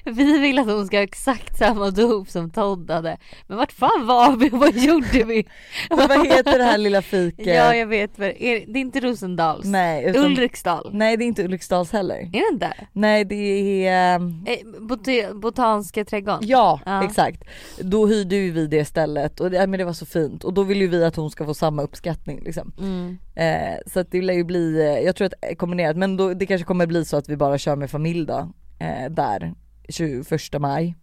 Vi 0.04 0.38
vill 0.38 0.58
att 0.58 0.66
hon 0.66 0.86
ska 0.86 0.96
ha 0.96 1.02
exakt 1.02 1.58
samma 1.58 1.90
dop 1.90 2.28
som 2.30 2.50
Todd 2.50 2.90
hade. 2.90 3.16
Men 3.46 3.56
vart 3.58 3.72
fan 3.72 4.06
var 4.06 4.36
vi 4.36 4.50
och 4.50 4.58
vad 4.58 4.76
gjorde 4.76 5.24
vi? 5.24 5.46
Vad 5.90 6.26
heter 6.26 6.58
det 6.58 6.64
här 6.64 6.78
lilla 6.78 7.02
fiket? 7.02 7.46
Ja 7.46 7.74
jag 7.74 7.86
vet 7.86 8.18
vad 8.18 8.28
det 8.28 8.44
är. 8.44 8.64
Det 8.66 8.78
är 8.78 8.80
inte 8.80 9.00
Rosendals. 9.00 9.64
Nej, 9.64 10.04
utan, 10.04 10.24
Ulriksdal. 10.24 10.90
nej 10.92 11.16
det 11.16 11.24
är 11.24 11.26
inte 11.26 11.44
Ulriksdals 11.44 11.92
heller. 11.92 12.14
Är 12.16 12.30
det 12.30 12.48
inte? 12.52 12.72
Nej 12.92 13.24
det 13.24 13.86
är, 13.86 14.18
eh, 14.18 14.26
Eh, 14.46 14.80
Bot- 14.80 15.34
Botaniska 15.40 16.04
trädgården. 16.04 16.40
ja, 16.42 16.80
Ja. 16.86 17.04
exakt. 17.04 17.42
Då 17.80 18.06
hyrde 18.06 18.36
ju 18.36 18.50
vi 18.50 18.66
det 18.66 18.84
stället 18.84 19.40
och 19.40 19.50
det, 19.50 19.66
men 19.66 19.78
det 19.78 19.84
var 19.84 19.92
så 19.92 20.06
fint 20.06 20.44
och 20.44 20.54
då 20.54 20.62
vill 20.62 20.80
ju 20.80 20.86
vi 20.88 21.04
att 21.04 21.16
hon 21.16 21.30
ska 21.30 21.44
få 21.44 21.54
samma 21.54 21.82
uppskattning 21.82 22.40
liksom. 22.44 22.72
Mm. 22.78 23.18
Eh, 23.34 23.78
så 23.92 24.00
att 24.00 24.10
det 24.10 24.22
lär 24.22 24.34
ju 24.34 24.44
bli, 24.44 24.80
eh, 24.80 25.04
jag 25.06 25.16
tror 25.16 25.26
att 25.26 25.58
kombinerat 25.58 25.96
men 25.96 26.16
då, 26.16 26.34
det 26.34 26.46
kanske 26.46 26.64
kommer 26.64 26.86
bli 26.86 27.04
så 27.04 27.16
att 27.16 27.28
vi 27.28 27.36
bara 27.36 27.58
kör 27.58 27.76
med 27.76 27.90
familj 27.90 28.26
då. 28.26 28.45
Eh, 28.78 29.10
där 29.10 29.54
21 29.88 30.58
maj 30.60 30.94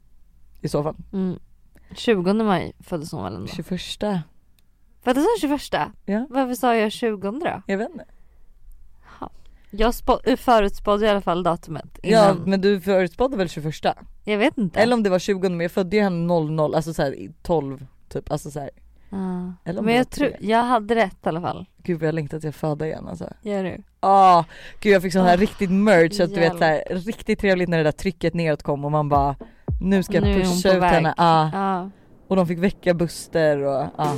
i 0.62 0.68
så 0.70 0.84
fall. 0.84 0.96
Mm. 1.14 1.40
20 1.96 2.34
maj 2.34 2.74
föddes 2.80 3.12
hon 3.12 3.24
väl 3.24 3.36
ändå? 3.36 3.48
21? 3.48 4.22
Föddes 5.02 5.24
hon 5.24 5.38
21? 5.60 5.62
Ja. 6.06 6.28
Varför 6.30 6.56
sa 6.56 6.76
jag 6.76 6.92
20 6.92 7.32
då? 7.32 7.62
Jag 7.68 7.78
vet 7.78 7.90
inte. 7.90 8.06
Jag 9.72 9.92
spå- 9.94 10.38
förutspådde 10.38 11.06
i 11.06 11.10
alla 11.10 11.22
fall 11.22 11.44
datumet 11.44 12.00
innan. 12.04 12.24
Ja 12.24 12.36
men 12.46 12.62
du 12.62 12.82
förutspådde 12.82 13.38
väl 13.38 13.50
21? 13.50 13.76
Jag 14.24 14.38
vet 14.38 14.58
inte. 14.58 14.80
Eller 14.80 14.94
om 14.94 15.04
det 15.04 15.10
var 15.10 15.20
20 15.20 15.50
men 15.50 15.60
jag 15.60 15.72
födde 15.72 15.96
ju 15.96 16.02
henne 16.02 16.26
00, 16.28 16.76
alltså 16.76 16.94
såhär 16.94 17.16
12 17.42 17.86
typ, 18.10 18.32
alltså 18.32 18.52
såhär. 18.52 18.70
Ja. 19.14 19.54
Eller 19.66 19.82
Men 19.82 19.96
jag 19.96 20.10
tror, 20.10 20.32
jag 20.40 20.64
hade 20.64 20.96
rätt 20.96 21.18
i 21.26 21.30
alla 21.30 21.42
fall. 21.42 21.66
Gud 21.78 22.00
vad 22.00 22.08
jag 22.08 22.16
längtar 22.16 22.40
till 22.40 22.50
att 22.50 22.56
föda 22.56 22.86
igen 22.88 23.08
alltså. 23.08 23.30
Gör 23.42 23.64
du? 23.64 23.84
Ah, 24.00 24.44
gud 24.80 24.94
jag 24.94 25.02
fick 25.02 25.14
sån 25.14 25.26
här 25.26 25.34
Ah, 25.34 25.38
riktigt 25.38 25.72
merch 25.72 26.20
att 26.20 26.34
du 26.34 26.40
vet 26.40 26.58
såhär 26.58 26.84
riktigt 26.90 27.40
trevligt 27.40 27.70
när 27.70 27.78
det 27.78 27.84
där 27.84 27.92
trycket 27.92 28.34
neråt 28.34 28.64
kom 28.64 28.86
och 28.86 28.92
man 28.92 29.10
bara 29.10 29.36
nu 29.82 30.04
ska 30.04 30.14
jag 30.14 30.24
Nu 30.24 30.42
pusha 30.42 30.70
ut 30.76 30.82
väg. 30.84 30.92
henne. 30.92 31.14
Ah. 31.18 31.50
Ja. 31.54 31.90
Och 32.28 32.36
de 32.36 32.48
fick 32.48 32.60
väcka 32.60 32.94
Buster 32.94 33.58
och 33.64 33.86
ja. 33.98 34.14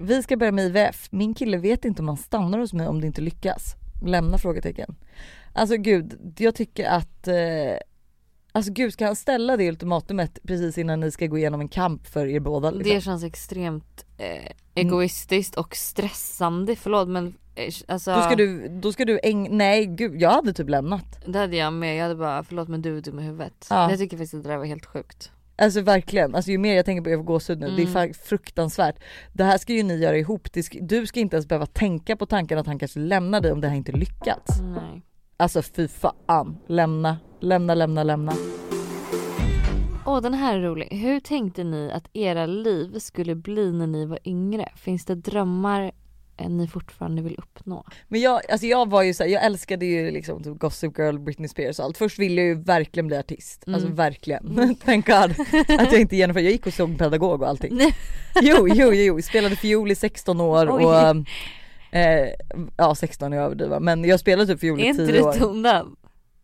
Vi 0.00 0.22
ska 0.22 0.36
börja 0.36 0.52
med 0.52 0.64
IVF. 0.64 1.08
Min 1.10 1.34
kille 1.34 1.56
vet 1.58 1.84
inte 1.84 2.02
om 2.02 2.08
han 2.08 2.16
stannar 2.16 2.58
hos 2.58 2.72
mig 2.72 2.88
om 2.88 3.00
det 3.00 3.06
inte 3.06 3.20
lyckas. 3.20 3.74
Lämna 4.04 4.38
frågetecken. 4.38 4.94
Alltså 5.52 5.76
gud, 5.76 6.34
jag 6.38 6.54
tycker 6.54 6.88
att 6.88 7.28
eh, 7.28 7.34
Alltså 8.52 8.72
gud 8.72 8.92
ska 8.92 9.06
han 9.06 9.16
ställa 9.16 9.56
det 9.56 9.68
ultimatumet 9.68 10.38
precis 10.42 10.78
innan 10.78 11.00
ni 11.00 11.10
ska 11.10 11.26
gå 11.26 11.38
igenom 11.38 11.60
en 11.60 11.68
kamp 11.68 12.06
för 12.06 12.26
er 12.26 12.40
båda 12.40 12.70
liksom? 12.70 12.94
Det 12.94 13.00
känns 13.00 13.24
extremt 13.24 14.04
eh, 14.18 14.52
egoistiskt 14.74 15.56
och 15.56 15.76
stressande, 15.76 16.76
förlåt 16.76 17.08
men 17.08 17.34
eh, 17.54 17.72
alltså 17.88 18.14
Då 18.14 18.22
ska 18.22 18.36
du, 18.36 18.68
då 18.68 18.92
ska 18.92 19.04
du 19.04 19.18
äng- 19.18 19.48
nej 19.50 19.86
gud 19.86 20.22
jag 20.22 20.30
hade 20.30 20.52
typ 20.52 20.68
lämnat. 20.68 21.18
Det 21.26 21.38
hade 21.38 21.56
jag 21.56 21.72
med, 21.72 21.96
jag 21.96 22.02
hade 22.02 22.14
bara 22.14 22.42
förlåt 22.44 22.68
men 22.68 22.82
du 22.82 22.96
är 22.96 23.00
dum 23.00 23.18
i 23.18 23.22
huvudet. 23.22 23.66
Ja. 23.70 23.90
Jag 23.90 23.98
tycker 23.98 24.16
faktiskt 24.16 24.34
att 24.34 24.42
det 24.42 24.48
där 24.48 24.56
var 24.56 24.64
helt 24.64 24.86
sjukt. 24.86 25.30
Alltså 25.56 25.80
verkligen, 25.80 26.34
alltså 26.34 26.50
ju 26.50 26.58
mer 26.58 26.74
jag 26.76 26.84
tänker 26.84 27.02
på, 27.16 27.18
får 27.18 27.24
gåshud 27.24 27.60
nu, 27.60 27.66
det 27.76 27.82
är 27.82 27.96
Mm. 27.96 28.14
fruktansvärt. 28.14 28.96
Det 29.32 29.44
här 29.44 29.58
ska 29.58 29.72
ju 29.72 29.82
ni 29.82 29.96
göra 29.96 30.16
ihop, 30.18 30.48
ska, 30.64 30.78
du 30.82 31.06
ska 31.06 31.20
inte 31.20 31.36
ens 31.36 31.46
behöva 31.48 31.66
tänka 31.66 32.16
på 32.16 32.26
tanken 32.26 32.58
att 32.58 32.66
han 32.66 32.78
kanske 32.78 32.98
lämnar 33.00 33.40
dig 33.40 33.52
om 33.52 33.60
det 33.60 33.68
här 33.68 33.76
inte 33.76 33.92
lyckats. 33.92 34.60
Nej. 34.60 35.02
Alltså 35.36 35.62
fy 35.62 35.88
fan, 35.88 36.56
lämna, 36.66 37.18
lämna, 37.40 37.74
lämna, 37.74 38.02
lämna. 38.02 38.32
Åh 40.06 40.20
den 40.22 40.34
här 40.34 40.54
är 40.56 40.60
rolig. 40.62 40.88
Hur 40.90 41.20
tänkte 41.20 41.64
ni 41.64 41.90
att 41.92 42.04
era 42.12 42.46
liv 42.46 42.98
skulle 42.98 43.34
bli 43.34 43.72
när 43.72 43.86
ni 43.86 44.06
var 44.06 44.18
yngre? 44.24 44.68
Finns 44.76 45.04
det 45.04 45.14
drömmar 45.14 45.92
eh, 46.36 46.48
ni 46.48 46.68
fortfarande 46.68 47.22
vill 47.22 47.36
uppnå? 47.38 47.84
Men 48.08 48.20
jag, 48.20 48.40
alltså 48.50 48.66
jag 48.66 48.90
var 48.90 49.02
ju 49.02 49.14
så 49.14 49.22
här, 49.22 49.30
jag 49.30 49.44
älskade 49.44 49.86
ju 49.86 50.10
liksom 50.10 50.42
typ 50.42 50.58
Gossip 50.58 50.98
Girl, 50.98 51.18
Britney 51.18 51.48
Spears 51.48 51.78
och 51.78 51.84
allt. 51.84 51.98
Först 51.98 52.18
ville 52.18 52.40
jag 52.40 52.48
ju 52.48 52.54
verkligen 52.62 53.06
bli 53.06 53.16
artist, 53.16 53.64
alltså 53.66 53.86
Mm. 53.86 53.94
verkligen. 53.96 54.76
Thank 54.84 55.06
God 55.06 55.34
att 55.78 55.92
jag 55.92 56.00
inte 56.00 56.16
genomförde, 56.16 56.44
jag 56.44 56.52
gick 56.52 56.66
och 56.66 56.72
såg 56.74 56.98
pedagog 56.98 57.42
och 57.42 57.48
allting. 57.48 57.74
Nej. 57.76 57.94
Jo, 58.42 58.68
jo, 58.68 58.92
jo, 58.92 59.22
spelade 59.22 59.56
fiol 59.56 59.90
i 59.90 59.94
16 59.94 60.40
år 60.40 60.70
Oj. 60.72 60.84
och 60.84 61.26
eh, 61.98 62.28
ja 62.76 62.94
16 62.94 63.32
är 63.32 63.36
jag 63.36 63.46
överdriva 63.46 63.80
men 63.80 64.04
jag 64.04 64.20
spelade 64.20 64.52
typ 64.52 64.60
fiol 64.60 64.80
Är 64.80 64.84
i 64.84 64.88
inte 64.88 65.06
10 65.06 65.12
du 65.18 65.22
år. 65.22 65.32
tonad? 65.32 65.86
Nej, 65.86 65.94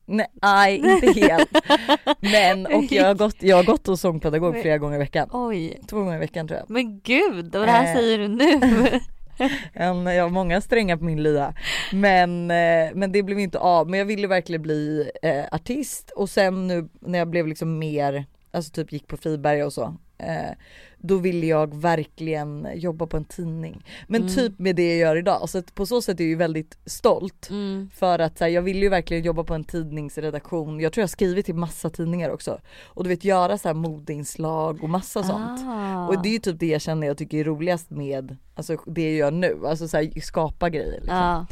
nej 0.07 0.77
inte 0.77 1.21
helt. 1.21 1.49
Men 2.21 2.67
och 2.67 2.85
jag 2.93 3.05
har 3.07 3.15
gått, 3.15 3.37
jag 3.39 3.57
har 3.57 3.65
gått 3.65 3.87
hos 3.87 4.01
sångpedagog 4.01 4.61
flera 4.61 4.79
gånger 4.79 4.97
i 4.97 4.99
veckan. 4.99 5.29
Oj. 5.33 5.81
Två 5.89 5.97
gånger 5.97 6.17
i 6.17 6.19
veckan 6.19 6.49
tror 6.49 6.61
jag. 6.61 6.71
Men 6.71 7.01
gud, 7.01 7.55
vad 7.57 7.69
det 7.69 7.73
här 7.73 7.87
Eh. 7.87 7.95
säger 7.95 8.19
du 8.19 8.29
nu? 8.29 8.61
En, 9.73 10.07
jag 10.07 10.23
har 10.23 10.31
många 10.31 10.61
strängar 10.61 10.97
på 10.97 11.05
min 11.05 11.23
lya. 11.23 11.55
Men, 11.93 12.51
eh, 12.51 12.91
men 12.95 13.13
det 13.13 13.23
blev 13.23 13.39
inte 13.39 13.59
av. 13.59 13.91
Men 13.91 13.99
jag 13.99 14.07
ville 14.07 14.27
verkligen 14.27 14.63
bli 14.63 15.11
eh, 15.23 15.45
artist 15.53 16.11
och 16.11 16.31
sen 16.31 16.67
nu 16.67 16.89
när 17.01 17.19
jag 17.19 17.29
blev 17.29 17.47
liksom 17.47 17.79
mer, 17.79 18.27
alltså 18.51 18.73
typ 18.73 18.93
gick 18.93 19.07
på 19.07 19.17
Friberga 19.17 19.67
och 19.67 19.73
så. 19.73 19.97
Då 21.07 21.17
ville 21.17 21.47
jag 21.47 21.75
verkligen 21.75 22.69
jobba 22.75 23.07
på 23.07 23.17
en 23.17 23.25
tidning. 23.25 23.85
Men 24.07 24.23
Mm. 24.23 24.35
typ 24.35 24.59
med 24.59 24.77
det 24.77 24.89
jag 24.89 24.99
gör 25.09 25.17
idag. 25.17 25.49
Så 25.49 25.59
att 25.59 25.75
på 25.75 25.87
så 25.87 26.03
sätt 26.03 26.21
är 26.21 26.25
jag 26.25 26.29
ju 26.29 26.37
väldigt 26.37 26.79
stolt. 26.87 27.51
Mm. 27.51 27.91
För 27.95 28.19
att 28.19 28.41
här, 28.41 28.49
jag 28.49 28.63
vill 28.63 28.83
ju 28.83 28.89
verkligen 28.89 29.23
jobba 29.25 29.45
på 29.45 29.55
en 29.55 29.65
tidningsredaktion. 29.65 30.81
Jag 30.81 30.93
tror 30.93 31.03
jag 31.03 31.11
skrivit 31.11 31.47
till 31.47 31.55
massa 31.55 31.91
tidningar 31.91 32.31
också. 32.31 32.59
Och 32.85 33.05
du 33.05 33.09
vet 33.11 33.25
göra 33.25 33.59
så 33.59 33.69
här 33.69 33.75
modeinslag 33.75 34.83
och 34.83 34.89
massa 34.89 35.23
sånt. 35.23 35.61
Ah. 35.67 36.07
Och 36.09 36.23
det 36.23 36.29
är 36.29 36.33
ju 36.33 36.39
typ 36.39 36.61
det 36.61 36.67
jag 36.67 36.81
känner 36.81 37.07
jag 37.07 37.17
tycker 37.19 37.39
är 37.39 37.45
roligast 37.45 37.91
med 37.91 38.37
alltså 38.55 38.77
det 38.87 39.03
jag 39.03 39.13
gör 39.17 39.31
nu. 39.31 39.59
Alltså 39.67 39.89
så 39.89 39.97
här, 39.97 40.21
skapa 40.21 40.71
grejer 40.71 40.93
liksom. 41.01 41.17
Ja, 41.17 41.47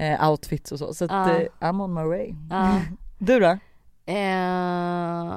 Eh, 0.00 0.30
outfits 0.30 0.72
och 0.72 0.78
så. 0.78 0.94
Så 0.94 1.04
att 1.04 1.10
Ja. 1.10 1.30
eh, 1.40 1.46
I'm 1.60 1.82
on 1.84 1.94
my 1.94 2.02
way. 2.02 2.34
ja. 2.50 2.80
Du 3.18 3.40
då? 3.40 3.58
Eh, 4.06 5.36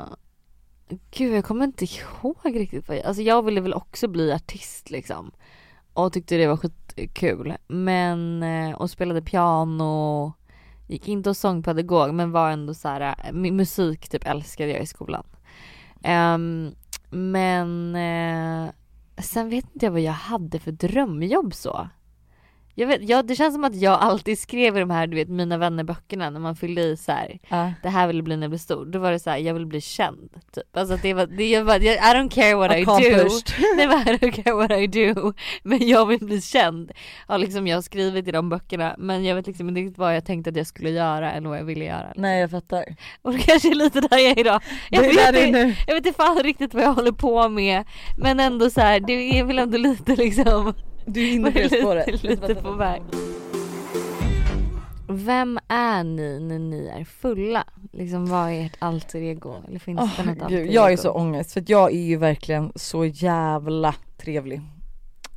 gud 1.11 1.33
jag 1.33 1.45
kommer 1.45 1.65
inte 1.65 1.85
ihåg 1.85 2.59
riktigt 2.59 2.87
vad 2.87 2.97
jag, 2.97 3.05
alltså 3.05 3.21
jag 3.21 3.45
ville 3.45 3.61
väl 3.61 3.73
också 3.73 4.07
bli 4.07 4.33
artist 4.33 4.89
liksom. 4.89 5.31
Och 5.93 6.13
tyckte 6.13 6.37
det 6.37 6.47
var 6.47 6.57
skitkul. 6.57 7.53
Men, 7.67 8.43
eh, 8.43 8.75
och 8.75 8.89
spelade 8.89 9.21
piano, 9.21 10.33
gick 10.87 11.07
inte 11.07 11.29
hos 11.29 11.39
sångpedagog 11.39 12.13
men 12.13 12.31
var 12.31 12.51
ändå 12.51 12.73
så 12.73 12.87
här, 12.87 13.15
eh, 13.25 13.33
musik 13.33 14.09
typ 14.09 14.27
älskade 14.27 14.71
jag 14.71 14.81
i 14.81 14.85
skolan. 14.85 15.23
Um, 16.03 16.75
men 17.09 17.95
eh, 17.95 18.71
sen 19.21 19.49
vet 19.49 19.65
inte 19.73 19.85
jag 19.85 19.91
vad 19.91 20.01
jag 20.01 20.11
hade 20.11 20.59
för 20.59 20.71
drömjobb 20.71 21.53
så. 21.53 21.89
Jag 22.75 22.87
vet, 22.87 23.09
ja, 23.09 23.23
det 23.23 23.35
känns 23.35 23.53
som 23.55 23.63
att 23.63 23.75
jag 23.75 23.99
alltid 23.99 24.39
skrev 24.39 24.77
i 24.77 24.79
de 24.79 24.89
här 24.89 25.07
du 25.07 25.15
vet 25.15 25.29
mina 25.29 25.57
vännerböckerna 25.57 26.29
när 26.29 26.39
man 26.39 26.55
fyllde 26.55 26.81
i 26.81 26.97
så 26.97 27.11
här 27.11 27.39
Ja. 27.49 27.73
det 27.83 27.89
här 27.89 28.07
vill 28.07 28.15
jag 28.15 28.23
bli 28.25 28.35
när 28.37 28.43
jag 28.43 28.51
blir 28.51 28.59
stor. 28.59 28.85
Då 28.85 28.99
var 28.99 29.11
det 29.11 29.19
så 29.19 29.29
här, 29.29 29.37
jag 29.37 29.53
vill 29.53 29.65
bli 29.65 29.81
känd. 29.81 30.29
Typ. 30.55 30.77
Alltså 30.77 30.97
det 31.01 31.13
var, 31.13 31.25
det, 31.25 31.49
jag 31.49 31.65
bara, 31.65 31.77
jag, 31.77 31.95
I 31.95 31.99
don't 32.17 32.29
care 32.29 32.55
what 32.55 32.77
I 32.77 32.85
do. 32.85 32.91
Nej 33.75 33.87
men 33.87 34.07
I 34.07 34.17
don't 34.17 34.43
care 34.43 34.55
what 34.55 34.71
I 34.71 34.87
do. 34.87 35.33
Men 35.63 35.87
jag 35.87 36.05
vill 36.05 36.19
bli 36.19 36.41
känd. 36.41 36.91
Ja 37.27 37.37
liksom 37.37 37.67
jag 37.67 37.77
har 37.77 37.81
skrivit 37.81 38.27
i 38.27 38.31
de 38.31 38.49
böckerna 38.49 38.95
men 38.97 39.25
jag 39.25 39.35
vet 39.35 39.47
liksom 39.47 39.69
inte 39.69 39.81
riktigt 39.81 39.97
vad 39.97 40.15
jag 40.15 40.25
tänkte 40.25 40.49
att 40.49 40.55
jag 40.55 40.67
skulle 40.67 40.89
göra 40.89 41.31
eller 41.31 41.49
vad 41.49 41.57
jag 41.57 41.65
ville 41.65 41.85
göra. 41.85 42.13
Nej 42.15 42.41
jag 42.41 42.51
fattar. 42.51 42.85
Och 43.21 43.31
det 43.33 43.39
kanske 43.39 43.71
är 43.71 43.75
lite 43.75 44.01
där 44.01 44.17
jag 44.17 44.31
är 44.31 44.39
idag. 44.39 44.61
Jag 44.89 45.03
det 45.03 45.07
vet, 45.07 45.33
där 45.33 45.51
nu. 45.51 45.75
jag 45.87 45.95
vet 45.95 46.05
inte 46.05 46.17
fan 46.17 46.43
riktigt 46.43 46.73
vad 46.73 46.83
jag 46.83 46.93
håller 46.93 47.11
på 47.11 47.49
med. 47.49 47.83
Men 48.17 48.39
ändå 48.39 48.69
så 48.69 48.81
här, 48.81 48.99
det 48.99 49.39
är 49.39 49.43
väl 49.43 49.59
ändå 49.59 49.77
lite 49.77 50.15
liksom 50.15 50.73
Du 51.05 51.21
är 51.29 51.33
inne 51.33 51.51
på 51.51 51.57
det 51.57 51.63
lite, 51.63 51.77
spåret. 51.81 52.23
lite 52.23 52.55
på 52.55 52.71
väg. 52.71 53.01
Vem 55.07 55.59
är 55.67 56.03
ni 56.03 56.39
när 56.39 56.59
ni 56.59 56.87
är 56.99 57.03
fulla? 57.03 57.63
Liksom 57.91 58.25
vad 58.25 58.49
är 58.51 58.65
ert 58.65 58.75
alter 58.79 59.21
ego? 59.21 59.55
Eller 59.67 59.79
finns 59.79 59.99
Åh, 60.01 60.09
det 60.17 60.23
något 60.25 60.41
alter 60.41 60.57
gud, 60.57 60.71
jag 60.71 60.85
är 60.87 60.91
ego? 60.91 61.01
så 61.01 61.11
ångest 61.11 61.53
för 61.53 61.61
att 61.61 61.69
jag 61.69 61.91
är 61.93 62.01
ju 62.01 62.17
verkligen 62.17 62.71
så 62.75 63.05
jävla 63.05 63.95
trevlig. 64.17 64.61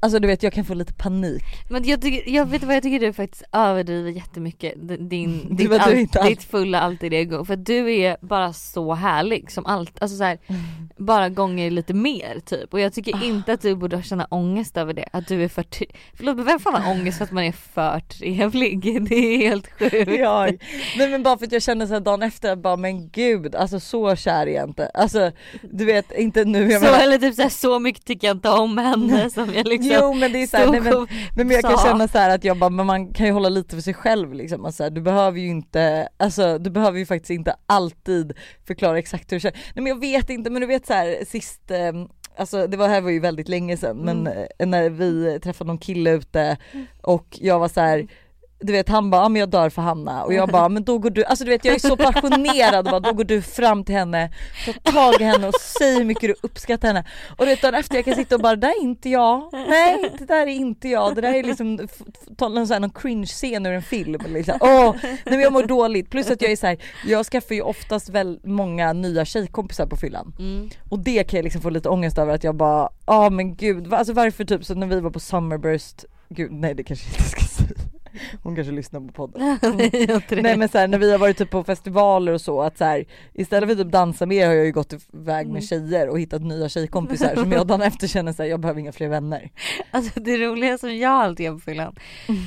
Alltså 0.04 0.18
du 0.18 0.28
vet 0.28 0.42
jag 0.42 0.52
kan 0.52 0.64
få 0.64 0.74
lite 0.74 0.92
panik. 0.92 1.42
Men 1.70 1.84
jag, 1.84 2.02
tycker, 2.02 2.30
jag 2.34 2.46
vet 2.46 2.62
vad 2.62 2.76
jag 2.76 2.82
tycker 2.82 3.06
du 3.06 3.12
faktiskt 3.12 3.42
överdriver 3.52 4.10
jättemycket 4.10 4.74
din, 5.10 5.56
ditt, 5.56 5.70
alls- 5.72 6.28
ditt 6.28 6.44
fulla 6.44 6.80
alter 6.80 7.12
ego. 7.14 7.44
För 7.44 7.56
du 7.56 7.94
är 7.94 8.16
bara 8.20 8.52
så 8.52 8.94
härlig 8.94 9.50
som 9.50 9.66
allt, 9.66 10.02
alltså 10.02 10.16
så 10.16 10.24
här, 10.24 10.38
bara 10.96 11.28
gånger 11.28 11.70
lite 11.70 11.94
mer 11.94 12.40
typ. 12.44 12.72
Och 12.74 12.80
jag 12.80 12.92
tycker 12.92 13.14
Ah. 13.16 13.24
inte 13.24 13.52
att 13.52 13.62
du 13.62 13.74
borde 13.74 14.02
känna 14.02 14.24
ångest 14.30 14.76
över 14.76 14.92
det. 14.92 15.08
Att 15.12 15.26
du 15.28 15.44
är 15.44 15.48
för, 15.48 15.64
förlåt 16.16 16.36
men 16.36 16.44
vem 16.44 16.58
fan 16.60 16.82
har 16.82 16.92
ångest 16.92 17.18
för 17.18 17.24
att 17.24 17.32
man 17.32 17.44
är 17.44 17.52
för 17.52 18.00
trevlig? 18.00 19.04
Det 19.08 19.14
är 19.16 19.48
helt 19.48 19.66
sjukt. 19.78 20.10
jag, 20.18 20.58
nej 20.98 21.08
men 21.10 21.22
bara 21.22 21.38
för 21.38 21.46
att 21.46 21.52
jag 21.52 21.62
kände 21.62 21.86
såhär 21.86 22.00
dagen 22.00 22.22
efter 22.22 22.56
bara 22.56 22.76
men 22.76 23.08
gud 23.08 23.54
alltså 23.54 23.80
så 23.80 24.16
kär 24.16 24.46
är 24.46 24.54
jag 24.54 24.68
inte. 24.68 24.86
Alltså 24.86 25.30
du 25.72 25.84
vet 25.84 26.12
inte 26.12 26.44
nu 26.44 26.70
jag 26.72 26.80
Så 26.82 26.86
menar, 26.86 27.00
eller 27.02 27.18
typ 27.18 27.34
så, 27.34 27.42
här, 27.42 27.48
så 27.48 27.78
mycket 27.78 28.04
tycker 28.04 28.26
jag 28.28 28.36
inte 28.36 28.50
om 28.50 28.78
henne 28.78 29.30
som 29.30 29.54
jag 29.54 29.66
liksom 29.66 29.90
Jo 30.00 30.12
men 30.20 30.32
det 30.32 30.42
är 30.42 30.46
såhär, 30.46 30.70
nej, 30.70 30.80
men, 30.80 31.06
men 31.36 31.50
jag 31.50 31.62
kan 31.62 31.78
känna 31.78 32.08
så 32.08 32.18
här 32.18 32.30
att 32.34 32.44
jag 32.44 32.56
bara 32.58 32.70
men 32.70 32.86
man 32.86 33.12
kan 33.12 33.26
ju 33.26 33.32
hålla 33.32 33.48
lite 33.48 33.74
för 33.76 33.82
sig 33.82 33.94
själv 33.94 34.32
liksom. 34.34 34.64
Alltså, 34.64 34.90
du 34.90 35.00
behöver 35.00 35.40
ju 35.40 35.48
inte, 35.48 36.08
alltså 36.16 36.58
du 36.58 36.70
behöver 36.70 36.98
ju 36.98 37.06
faktiskt 37.06 37.30
inte 37.30 37.54
alltid 37.66 38.32
förklara 38.66 38.98
exakt 38.98 39.32
hur 39.32 39.36
du 39.36 39.40
känner. 39.40 39.56
Nej 39.74 39.82
men 39.82 39.86
jag 39.86 40.00
vet 40.00 40.30
inte 40.30 40.50
men 40.50 40.60
du 40.60 40.66
vet 40.66 40.86
så 40.86 40.92
här 40.92 41.24
sist 41.28 41.70
eh, 41.70 41.92
alltså 42.36 42.66
det 42.66 42.76
var 42.76 42.88
här 42.88 43.00
var 43.00 43.10
ju 43.10 43.20
väldigt 43.20 43.48
länge 43.48 43.76
sedan 43.76 43.96
men 43.96 44.26
Mm. 44.26 44.46
eh, 44.58 44.66
när 44.66 44.90
vi 44.90 45.40
träffade 45.42 45.68
någon 45.68 45.78
kille 45.78 46.10
ute 46.10 46.56
och 47.02 47.38
jag 47.40 47.58
var 47.58 47.68
så 47.68 47.80
här. 47.80 48.06
Du 48.60 48.72
vet 48.72 48.88
han 48.88 49.10
bara, 49.10 49.22
ja, 49.22 49.28
men 49.28 49.40
jag 49.40 49.48
dör 49.48 49.70
för 49.70 49.82
Hanna 49.82 50.24
och 50.24 50.34
jag 50.34 50.48
bara, 50.48 50.68
men 50.68 50.84
då 50.84 50.98
går 50.98 51.10
du, 51.10 51.24
alltså 51.24 51.44
du 51.44 51.50
vet 51.50 51.64
jag 51.64 51.74
är 51.74 51.78
så 51.78 51.96
passionerad 51.96 52.84
bara, 52.84 53.00
då 53.00 53.12
går 53.12 53.24
du 53.24 53.42
fram 53.42 53.84
till 53.84 53.94
henne, 53.94 54.30
tar 54.82 54.92
tag 54.92 55.20
i 55.20 55.24
henne 55.24 55.48
och 55.48 55.54
säger 55.54 55.98
hur 55.98 56.04
mycket 56.04 56.22
du 56.22 56.34
uppskattar 56.42 56.88
henne. 56.88 57.04
Och 57.38 57.44
du 57.44 57.46
vet 57.46 57.62
dagen 57.62 57.74
efter 57.74 57.94
jag 57.94 58.04
kan 58.04 58.14
sitta 58.14 58.34
och 58.34 58.40
bara, 58.40 58.56
det 58.56 58.66
där 58.66 58.80
är 58.80 58.82
inte 58.82 59.08
jag, 59.08 59.48
nej 59.52 60.10
det 60.18 60.24
där 60.24 60.46
är 60.46 60.46
inte 60.46 60.88
jag, 60.88 61.14
det 61.14 61.20
där 61.20 61.34
är 61.34 61.42
liksom 61.42 61.88
någon, 62.38 62.66
sån 62.66 62.72
här, 62.72 62.80
någon 62.80 62.90
cringe 62.90 63.26
scen 63.26 63.66
ur 63.66 63.72
en 63.72 63.82
film. 63.82 64.20
Liksom. 64.26 64.58
Åh, 64.60 64.94
nej 65.02 65.18
men 65.24 65.40
jag 65.40 65.52
mår 65.52 65.62
dåligt, 65.62 66.10
plus 66.10 66.30
att 66.30 66.42
jag 66.42 66.52
är 66.52 66.56
så 66.56 66.66
här, 66.66 66.78
jag 67.06 67.26
skaffar 67.26 67.54
ju 67.54 67.62
oftast 67.62 68.08
väl 68.08 68.40
många 68.44 68.92
nya 68.92 69.24
tjejkompisar 69.24 69.86
på 69.86 69.96
fyllan. 69.96 70.32
Mm. 70.38 70.70
Och 70.90 70.98
det 70.98 71.24
kan 71.24 71.38
jag 71.38 71.44
liksom 71.44 71.62
få 71.62 71.70
lite 71.70 71.88
ångest 71.88 72.18
över 72.18 72.34
att 72.34 72.44
jag 72.44 72.54
bara, 72.54 72.88
ja 73.06 73.30
men 73.30 73.56
gud, 73.56 73.94
alltså 73.94 74.12
varför 74.12 74.44
typ 74.44 74.64
så 74.64 74.74
när 74.74 74.86
vi 74.86 75.00
var 75.00 75.10
på 75.10 75.20
Summerburst, 75.20 76.04
gud 76.28 76.52
nej 76.52 76.74
det 76.74 76.84
kanske 76.84 77.06
inte 77.06 77.22
ska. 77.22 77.43
Hon 78.42 78.54
kanske 78.54 78.72
lyssnar 78.72 79.00
på 79.00 79.12
podden. 79.12 79.58
Nej, 79.76 80.42
Nej 80.42 80.56
men 80.56 80.68
så 80.68 80.78
här, 80.78 80.88
när 80.88 80.98
vi 80.98 81.12
har 81.12 81.18
varit 81.18 81.36
typ 81.38 81.50
på 81.50 81.64
festivaler 81.64 82.32
och 82.32 82.40
så 82.40 82.62
att 82.62 82.78
så 82.78 82.84
här, 82.84 83.04
istället 83.34 83.68
för 83.68 83.72
att 83.72 83.78
typ 83.82 83.92
dansa 83.92 84.26
med 84.26 84.36
er 84.36 84.46
har 84.46 84.54
jag 84.54 84.66
ju 84.66 84.72
gått 84.72 84.92
iväg 84.92 85.44
Mm. 85.44 85.52
med 85.52 85.64
tjejer 85.64 86.08
och 86.08 86.20
hittat 86.20 86.42
nya 86.42 86.68
tjejkompisar 86.68 87.34
som 87.34 87.52
jag 87.52 87.66
dagen 87.66 87.82
efter 87.82 88.06
känner 88.06 88.32
såhär, 88.32 88.50
jag 88.50 88.60
behöver 88.60 88.80
inga 88.80 88.92
fler 88.92 89.08
vänner. 89.08 89.50
Alltså 89.90 90.20
det 90.20 90.36
roliga 90.36 90.78
som 90.78 90.96
jag 90.96 91.12
alltid 91.12 91.46
gör 91.46 91.52
på 91.52 91.60
fyllan. 91.60 91.94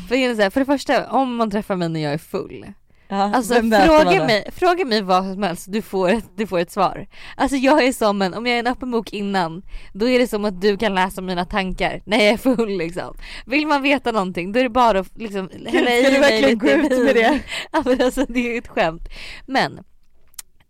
För, 0.07 0.15
det 0.15 0.25
är 0.25 0.35
så 0.35 0.41
här, 0.41 0.49
för 0.49 0.59
det 0.59 0.65
första, 0.65 1.09
om 1.11 1.35
man 1.35 1.51
träffar 1.51 1.75
mig 1.75 1.89
när 1.89 1.99
jag 1.99 2.13
är 2.13 2.17
full. 2.17 2.65
Ja, 3.09 3.31
Alltså 3.35 3.53
fråga 3.55 4.25
mig, 4.25 4.49
fråga 4.55 4.85
mig 4.85 5.01
vad 5.01 5.23
som 5.23 5.43
helst, 5.43 5.65
du 5.71 5.81
får, 5.81 6.09
ett, 6.09 6.25
du 6.35 6.47
får 6.47 6.59
ett 6.59 6.71
svar. 6.71 7.07
Alltså 7.35 7.57
jag 7.57 7.83
är 7.83 7.93
som 7.93 8.21
en, 8.21 8.33
om 8.33 8.45
jag 8.45 8.55
är 8.55 8.59
en 8.59 8.67
öppen 8.67 8.91
bok 8.91 9.13
innan, 9.13 9.61
då 9.93 10.09
är 10.09 10.19
det 10.19 10.27
som 10.27 10.45
att 10.45 10.61
du 10.61 10.77
kan 10.77 10.95
läsa 10.95 11.21
mina 11.21 11.45
tankar 11.45 12.01
när 12.05 12.17
jag 12.17 12.27
är 12.27 12.37
full 12.37 12.77
liksom. 12.77 13.15
Vill 13.45 13.67
man 13.67 13.81
veta 13.81 14.11
någonting 14.11 14.51
då 14.51 14.59
är 14.59 14.63
det 14.63 14.69
bara 14.69 14.99
att 14.99 15.17
liksom 15.17 15.49
hälla 15.67 15.91
i 15.91 16.03
ska 16.03 16.11
du 16.11 16.19
mig 16.19 16.31
verkligen 16.31 16.51
lite 16.51 16.65
gå 16.65 16.95
ut 16.95 17.05
med 17.05 17.15
det? 17.15 17.39
Alltså 18.05 18.25
det 18.27 18.39
är 18.39 18.51
ju 18.51 18.57
ett 18.57 18.67
skämt. 18.67 19.09
Men, 19.45 19.79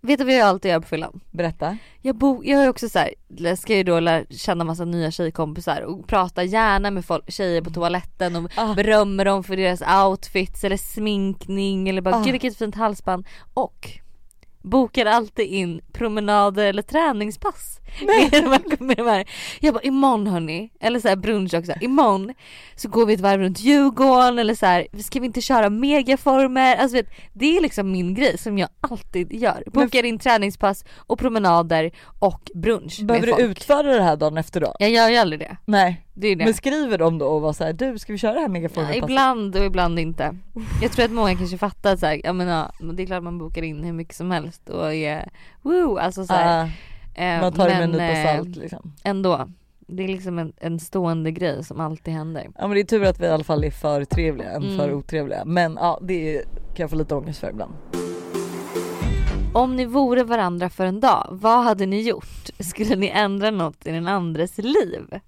vet 0.08 0.20
du 0.20 0.26
vad 0.26 0.34
jag 0.34 0.48
alltid 0.48 0.72
gör 0.72 0.80
på 0.80 0.88
fyllan? 0.88 1.20
Berätta. 1.32 1.78
Jag, 2.02 2.16
bo, 2.16 2.42
jag 2.46 2.64
är 2.64 2.70
också 2.70 2.90
så 2.90 3.00
här, 3.00 3.56
ska 3.56 3.76
ju 3.76 3.84
då 3.84 4.00
lära 4.00 4.26
känna 4.30 4.64
massa 4.64 4.86
nya 4.86 5.12
tjejkompisar 5.12 5.82
och 5.82 6.08
prata 6.08 6.44
gärna 6.44 6.92
med 6.92 7.06
folk, 7.06 7.32
tjejer 7.32 7.62
på 7.62 7.70
toaletten 7.70 8.36
och 8.36 8.52
Ah. 8.56 8.74
berömmer 8.74 9.26
dem 9.26 9.44
för 9.44 9.58
deras 9.58 9.82
outfits 10.06 10.64
eller 10.64 10.78
sminkning 10.78 11.90
eller 11.90 12.02
bara 12.02 12.16
Ah. 12.16 12.24
gud 12.24 12.32
vilket 12.32 12.58
fint 12.58 12.76
halsband 12.76 13.28
och 13.54 13.90
bokar 14.62 15.06
alltid 15.06 15.46
in 15.46 15.82
promenader 15.94 16.66
eller 16.66 16.82
träningspass 16.82 17.80
med 18.02 18.32
de, 18.32 18.50
här, 18.50 18.84
med 18.84 18.98
de 18.98 19.08
här. 19.08 19.30
Jag 19.60 19.74
bara 19.74 19.84
imorgon 19.84 20.28
hörni, 20.28 20.70
eller 20.80 21.00
så 21.00 21.08
här 21.08 21.16
brunch 21.16 21.54
också, 21.54 21.74
imorgon 21.82 22.34
så 22.76 22.90
går 22.90 23.06
vi 23.06 23.14
ett 23.14 23.20
varv 23.20 23.42
runt 23.42 23.60
Djurgården 23.60 24.40
eller 24.40 24.56
så 24.56 24.66
här, 24.66 24.88
ska 25.04 25.20
vi 25.20 25.26
inte 25.26 25.42
köra 25.42 25.70
megaformer? 25.70 26.76
Alltså 26.76 26.98
vet, 26.98 27.10
det 27.34 27.58
är 27.58 27.62
liksom 27.62 27.92
min 27.92 28.14
grej 28.14 28.38
som 28.38 28.58
jag 28.58 28.70
alltid 28.82 29.34
gör. 29.34 29.64
Bokar 29.66 30.04
in 30.06 30.20
träningspass 30.20 30.86
och 30.96 31.20
promenader 31.20 31.92
och 32.20 32.52
brunch 32.56 33.02
Behöver 33.02 33.28
med 33.28 33.36
du 33.36 33.44
folk. 33.44 33.58
utföra 33.58 33.94
det 33.96 34.04
här 34.04 34.16
dagen 34.16 34.38
efter 34.38 34.62
då? 34.62 34.76
Jag 34.80 34.90
gör 34.90 35.10
ju 35.10 35.18
aldrig 35.18 35.40
det. 35.40 35.58
Nej. 35.66 36.04
Det 36.20 36.28
är 36.28 36.36
det. 36.36 36.46
Men 36.46 36.54
skriver 36.54 36.98
de 36.98 37.18
då 37.18 37.26
och 37.28 37.42
var 37.42 37.54
såhär, 37.54 37.74
du 37.74 38.00
ska 38.00 38.12
vi 38.14 38.18
köra 38.18 38.34
det 38.34 38.40
här 38.40 38.48
megaformen 38.48 38.90
Ja, 38.92 39.04
ibland 39.04 39.56
och 39.56 39.66
ibland 39.66 40.00
inte. 40.00 40.38
Jag 40.82 40.92
tror 40.92 41.06
att 41.06 41.12
många 41.12 41.36
kanske 41.36 41.58
fattar 41.58 41.96
så 41.96 42.06
här, 42.06 42.22
jag 42.24 42.36
menar, 42.36 42.72
men 42.80 42.96
det 42.96 43.04
är 43.04 43.08
klart 43.08 43.24
man 43.24 43.38
bokar 43.38 43.62
in 43.62 43.84
hur 43.84 43.94
mycket 43.94 44.16
som 44.16 44.32
helst 44.32 44.70
och 44.70 44.94
är 44.94 45.30
woo, 45.62 45.98
alltså 45.98 46.26
så 46.26 46.34
här, 46.34 46.72
eh, 47.16 47.42
man 47.42 47.54
tar 47.54 47.70
det 47.70 47.74
med 47.74 47.84
en 47.84 47.92
men, 47.92 48.00
nypa 48.00 48.30
eh, 48.30 48.36
salt 48.36 48.56
liksom. 48.56 48.94
Ändå. 49.04 49.48
Det 49.88 50.04
är 50.04 50.08
liksom 50.08 50.40
en, 50.40 50.54
en 50.58 50.80
stående 50.80 51.32
grej 51.32 51.64
som 51.64 51.80
alltid 51.80 52.14
händer. 52.14 52.48
Ja 52.56 52.68
men 52.68 52.76
det 52.76 52.80
är 52.80 52.84
tur 52.84 53.04
att 53.04 53.20
vi 53.20 53.26
i 53.26 53.30
alla 53.30 53.44
fall 53.44 53.64
är 53.64 53.72
för 53.72 54.06
trevliga 54.06 54.50
än 54.52 54.64
Mm. 54.64 54.78
för 54.78 54.94
otrevliga. 54.94 55.46
Men 55.46 55.78
ja 55.82 56.00
det 56.02 56.44
kan 56.46 56.84
jag 56.84 56.90
få 56.90 56.96
lite 56.96 57.16
ångest 57.16 57.40
för 57.40 57.50
ibland. 57.50 57.74
Om 59.54 59.76
ni 59.76 59.86
vore 59.86 60.24
varandra 60.24 60.70
för 60.70 60.86
en 60.86 61.00
dag, 61.00 61.28
vad 61.32 61.64
hade 61.64 61.86
ni 61.86 62.02
gjort? 62.02 62.50
Skulle 62.60 62.96
ni 62.96 63.08
ändra 63.08 63.52
något 63.52 63.86
i 63.88 63.92
den 63.92 64.08
andres 64.08 64.58
liv? 64.58 65.20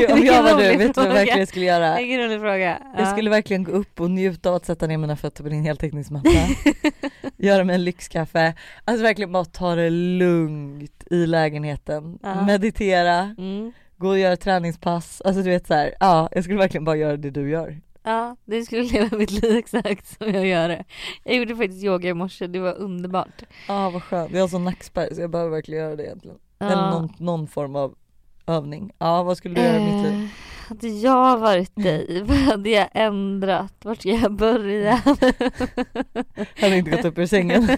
Gud, 0.00 0.10
om 0.10 0.24
jag 0.24 0.42
var 0.42 0.62
du, 0.62 0.76
vet 0.76 0.94
du 0.94 1.00
vad 1.00 1.10
jag 1.10 1.14
verkligen 1.14 1.46
skulle 1.46 1.64
göra? 1.64 1.96
Vilken 1.96 2.20
rolig 2.22 2.40
fråga. 2.40 2.78
Jag 2.96 3.06
Ja. 3.06 3.12
skulle 3.12 3.30
verkligen 3.30 3.64
gå 3.64 3.72
upp 3.72 4.00
och 4.00 4.10
njuta 4.10 4.48
av 4.50 4.54
att 4.56 4.66
sätta 4.66 4.86
ner 4.86 4.96
mina 4.98 5.16
fötter 5.16 5.42
på 5.42 5.48
din 5.48 5.62
heltäckningsmatta. 5.62 6.28
göra 7.36 7.64
mig 7.64 7.74
en 7.74 7.84
lyxkaffe. 7.84 8.54
Alltså 8.84 9.02
verkligen 9.02 9.32
bara 9.32 9.44
ta 9.44 9.74
det 9.74 9.90
lugnt 9.90 11.04
i 11.10 11.26
lägenheten. 11.26 12.18
Ja. 12.22 12.44
Meditera, 12.46 13.34
Mm. 13.38 13.72
gå 13.96 14.08
och 14.08 14.18
göra 14.18 14.36
träningspass. 14.36 15.20
Alltså 15.24 15.42
du 15.42 15.50
vet 15.50 15.66
så 15.66 15.74
här, 15.74 15.94
ja 16.00 16.28
jag 16.32 16.44
skulle 16.44 16.58
verkligen 16.58 16.84
bara 16.84 16.96
göra 16.96 17.16
det 17.16 17.30
du 17.30 17.50
gör. 17.50 17.80
Ja, 18.06 18.36
du 18.44 18.64
skulle 18.64 18.82
leva 18.82 19.16
mitt 19.16 19.30
liv 19.30 19.56
exakt 19.56 20.06
som 20.18 20.34
jag 20.34 20.46
gör 20.46 20.68
det. 20.68 20.84
Jag 21.24 21.36
gjorde 21.36 21.56
faktiskt 21.56 21.84
yoga 21.84 22.08
i 22.08 22.14
morse, 22.14 22.46
det 22.46 22.58
var 22.60 22.74
underbart. 22.74 23.42
Ja 23.68 23.90
vad 23.90 24.02
skönt, 24.02 24.32
jag 24.32 24.40
har 24.40 24.48
sån 24.48 24.64
nackspärr 24.64 25.14
så 25.14 25.20
jag 25.20 25.30
behöver 25.30 25.50
verkligen 25.50 25.84
göra 25.84 25.96
det 25.96 26.02
egentligen. 26.04 26.38
Ja. 26.58 26.66
Eller 26.66 26.90
någon, 26.90 27.12
någon 27.18 27.46
form 27.46 27.76
av 27.76 27.94
övning. 28.46 28.92
Ja 28.98 29.22
vad 29.22 29.36
skulle 29.36 29.54
du 29.54 29.60
göra 29.60 29.76
i 29.78 29.84
mitt 29.84 30.04
liv? 30.04 30.14
Eh, 30.22 30.28
Hade 30.68 30.88
jag 30.88 31.38
varit 31.38 31.76
dig, 31.76 32.22
vad 32.26 32.36
hade 32.36 32.70
jag 32.70 32.88
ändrat? 32.92 33.74
Vart 33.84 34.00
ska 34.00 34.10
jag 34.10 34.32
börja? 34.36 34.92
Hade 36.60 36.76
inte 36.76 36.90
gått 36.90 37.04
upp 37.04 37.18
ur 37.18 37.26
sängen. 37.26 37.62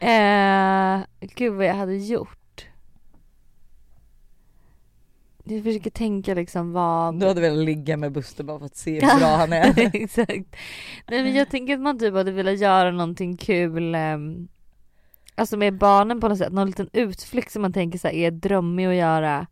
eh, 0.00 1.06
gud 1.34 1.52
vad 1.54 1.66
jag 1.66 1.74
hade 1.74 1.96
gjort. 1.96 2.34
Jag 5.44 5.64
försöker 5.64 5.90
tänka 5.90 6.34
liksom 6.34 6.72
vad... 6.72 7.20
Du 7.20 7.26
hade 7.26 7.40
velat 7.40 7.64
ligga 7.64 7.96
med 7.96 8.12
Buster 8.12 8.44
bara 8.44 8.58
för 8.58 8.66
att 8.66 8.76
se 8.76 8.92
hur 8.94 9.18
bra 9.18 9.36
han 9.36 9.52
är. 9.52 9.96
Exakt. 9.96 10.56
Nej 11.08 11.22
men 11.22 11.34
jag 11.34 11.50
tänker 11.50 11.74
att 11.74 11.80
man 11.80 11.98
typ 11.98 12.14
hade 12.14 12.32
velat 12.32 12.58
göra 12.58 12.90
någonting 12.90 13.36
kul 13.36 13.94
ehm, 13.94 14.48
Alltså 15.38 15.56
med 15.56 15.78
barnen 15.78 16.20
på 16.20 16.28
något 16.28 16.38
sätt, 16.38 16.52
någon 16.52 16.66
liten 16.66 16.88
utflykt 16.92 17.52
som 17.52 17.62
man 17.62 17.72
tänker 17.72 17.98
så 17.98 18.08
här 18.08 18.14
är 18.14 18.30
drömmig 18.30 18.86
att 18.86 18.94
göra. 18.94 19.46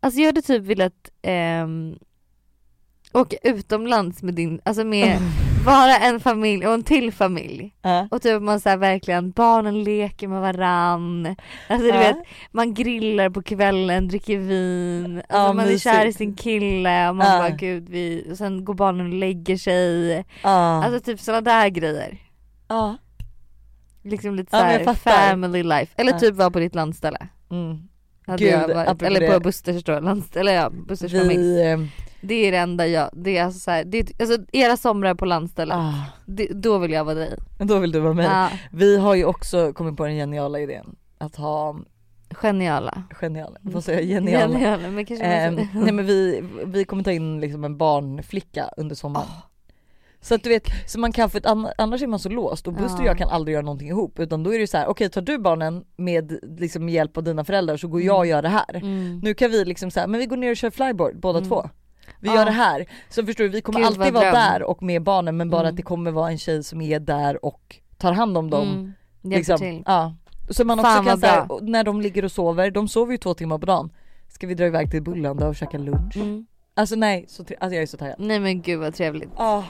Alltså 0.00 0.20
jag 0.20 0.26
hade 0.26 0.42
typ 0.42 0.62
velat 0.62 1.10
ehm, 1.22 1.98
åka 3.12 3.36
utomlands 3.42 4.22
med 4.22 4.34
din, 4.34 4.60
alltså 4.64 4.84
med 4.84 5.18
vara 5.66 5.96
en 5.96 6.20
familj 6.20 6.66
och 6.66 6.74
en 6.74 6.82
till 6.82 7.12
familj. 7.12 7.74
Ja. 7.82 8.08
Och 8.10 8.22
typ 8.22 8.42
man 8.42 8.60
så 8.60 8.68
här 8.68 8.76
verkligen, 8.76 9.30
barnen 9.30 9.84
leker 9.84 10.28
med 10.28 10.40
varann. 10.40 11.26
Alltså 11.68 11.82
du 11.86 11.88
Ja. 11.88 11.98
vet, 11.98 12.16
man 12.50 12.74
grillar 12.74 13.30
på 13.30 13.42
kvällen, 13.42 14.08
dricker 14.08 14.38
vin. 14.38 15.16
Alltså 15.16 15.36
Ja, 15.36 15.52
man 15.52 15.68
är 15.68 15.78
kär 15.78 16.02
i 16.02 16.04
mysigt. 16.06 16.18
sin 16.18 16.34
kille 16.34 17.08
och 17.08 17.16
man 17.16 17.26
Ja. 17.26 17.38
bara 17.38 17.50
gud 17.50 17.88
vi, 17.88 18.26
och 18.30 18.36
sen 18.38 18.64
går 18.64 18.74
barnen 18.74 19.06
och 19.06 19.12
lägger 19.14 19.56
sig. 19.56 20.24
Alltså 20.42 21.00
typ 21.00 21.20
sådana 21.20 21.40
där 21.40 21.68
grejer. 21.68 22.18
ja. 22.68 22.96
Liksom 24.10 24.34
lite 24.34 24.56
Ja, 24.56 24.84
såhär 24.84 24.94
family 24.94 25.62
life. 25.62 25.92
Eller 25.96 26.12
Ja. 26.12 26.18
typ 26.18 26.34
vara 26.34 26.50
på 26.50 26.58
ditt 26.58 26.74
landställe. 26.74 27.18
Mm. 27.50 27.78
Gud, 28.38 28.74
varit. 28.74 29.02
Eller 29.02 29.32
på 29.34 29.40
Busters 29.40 29.84
då, 29.84 30.00
landställe, 30.00 30.40
eller 30.50 30.62
ja 30.62 30.70
Busters 30.88 31.12
familj. 31.12 31.36
Vi, 31.38 31.70
eh, 31.70 31.78
Det 32.20 32.34
är 32.34 32.52
det 32.52 32.58
enda 32.58 32.86
jag, 32.86 33.10
det 33.12 33.38
är 33.38 33.44
alltså 33.44 33.60
såhär, 33.60 33.84
det 33.84 33.98
är, 33.98 34.06
alltså 34.20 34.38
era 34.52 34.76
somrar 34.76 35.14
på 35.14 35.24
landstället. 35.24 35.76
ah, 35.76 36.04
Det, 36.26 36.46
då 36.46 36.78
vill 36.78 36.90
jag 36.92 37.04
vara 37.04 37.14
dig. 37.14 37.38
då 37.58 37.78
vill 37.78 37.92
du 37.92 38.00
vara 38.00 38.12
med. 38.14 38.24
Ja, 38.26 38.48
Vi 38.72 38.96
har 38.98 39.14
ju 39.14 39.24
också 39.24 39.72
kommit 39.72 39.96
på 39.96 40.04
den 40.04 40.14
geniala 40.16 40.60
idén 40.60 40.96
att 41.18 41.36
ha 41.36 41.76
geniala. 42.42 43.02
geniala, 43.10 43.58
vad 43.62 43.84
säger 43.84 43.98
jag, 44.00 44.08
geniala. 44.08 44.58
Geniala, 44.58 44.90
men 44.90 45.06
kanske 45.06 45.24
Ehm, 45.26 45.54
man 45.54 45.68
nej 45.74 45.92
men 45.92 46.06
vi, 46.06 46.44
vi 46.64 46.84
kommer 46.84 47.02
ta 47.04 47.12
in 47.12 47.40
liksom 47.40 47.64
en 47.64 47.76
barnflicka 47.76 48.70
under 48.76 48.94
sommaren. 48.94 49.26
Så 50.20 50.34
att 50.34 50.42
du 50.42 50.48
vet, 50.48 50.64
så 50.86 51.00
man 51.00 51.12
kan 51.12 51.30
för 51.30 51.38
att 51.38 51.46
an- 51.46 51.68
annars 51.78 52.02
är 52.02 52.06
man 52.06 52.18
så 52.18 52.28
låst 52.28 52.66
och 52.66 52.72
Buster 52.72 52.94
och 52.98 53.00
Ja. 53.00 53.06
jag 53.06 53.18
kan 53.18 53.28
aldrig 53.28 53.52
göra 53.52 53.64
någonting 53.64 53.88
ihop 53.88 54.18
utan 54.18 54.42
då 54.42 54.54
är 54.54 54.58
det 54.58 54.66
så 54.66 54.76
här: 54.76 54.86
okej 54.86 55.10
tar 55.10 55.20
du 55.20 55.38
barnen 55.38 55.84
med 55.96 56.38
liksom 56.58 56.88
hjälp 56.88 57.16
av 57.16 57.22
dina 57.22 57.44
föräldrar 57.44 57.76
så 57.76 57.88
går 57.88 58.02
jag 58.02 58.18
och 58.18 58.26
gör 58.26 58.42
det 58.42 58.48
här. 58.48 58.74
Mm. 58.76 59.18
Nu 59.22 59.34
kan 59.34 59.50
vi 59.50 59.64
liksom 59.64 59.90
säga 59.90 60.06
men 60.06 60.20
vi 60.20 60.26
går 60.26 60.36
ner 60.36 60.50
och 60.50 60.56
kör 60.56 60.70
flyboard 60.70 61.20
båda 61.20 61.38
Mm. 61.38 61.48
två. 61.50 61.70
Vi 62.20 62.28
gör 62.28 62.44
det 62.44 62.50
här. 62.50 62.86
Så 63.08 63.26
förstår 63.26 63.44
du, 63.44 63.50
vi 63.50 63.60
kommer 63.60 63.78
Gud, 63.78 63.86
alltid 63.86 64.12
vara 64.14 64.30
där 64.32 64.62
och 64.62 64.82
med 64.82 65.02
barnen 65.02 65.36
men 65.36 65.50
bara 65.50 65.60
Mm. 65.60 65.70
att 65.70 65.76
det 65.76 65.82
kommer 65.82 66.10
vara 66.10 66.30
en 66.30 66.38
tjej 66.38 66.64
som 66.64 66.80
är 66.80 67.00
där 67.00 67.44
och 67.44 67.76
tar 67.98 68.12
hand 68.12 68.38
om 68.38 68.50
dem. 68.50 68.68
Mm. 68.68 68.92
Hjälper 69.22 69.36
Liksom. 69.38 69.58
till. 69.58 69.82
Ja. 69.86 70.14
Så 70.50 70.64
man 70.64 70.78
också 70.78 70.90
Fan, 70.90 71.04
kan 71.04 71.04
vad 71.04 71.20
säga 71.20 71.48
när 71.62 71.84
de 71.84 72.00
ligger 72.00 72.24
och 72.24 72.32
sover, 72.32 72.70
de 72.70 72.88
sover 72.88 73.12
ju 73.12 73.18
två 73.18 73.34
timmar 73.34 73.58
på 73.58 73.66
dagen. 73.66 73.90
Ska 74.28 74.46
vi 74.46 74.54
dra 74.54 74.64
iväg 74.66 74.90
till 74.90 75.02
Bullanda 75.02 75.48
och 75.48 75.56
käka 75.56 75.78
lunch? 75.78 76.16
Mm. 76.16 76.46
Alltså 76.74 76.96
nej, 76.96 77.24
så 77.28 77.42
alltså 77.42 77.74
jag 77.74 77.82
är 77.82 77.86
så 77.86 77.96
taggad. 77.96 78.16
Nej 78.18 78.40
men 78.40 78.62
gud 78.62 78.80
vad 78.80 78.94
trevligt. 78.94 79.30
Ah. 79.36 79.62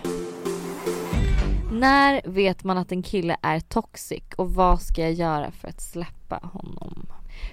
När 1.81 2.22
vet 2.24 2.64
man 2.64 2.79
att 2.79 2.93
en 2.93 3.03
kille 3.03 3.37
är 3.43 3.61
toxic 3.61 4.22
och 4.37 4.55
vad 4.55 4.83
ska 4.83 5.03
jag 5.03 5.12
göra 5.12 5.51
för 5.51 5.68
att 5.68 5.81
släppa 5.81 6.41
honom? 6.43 7.07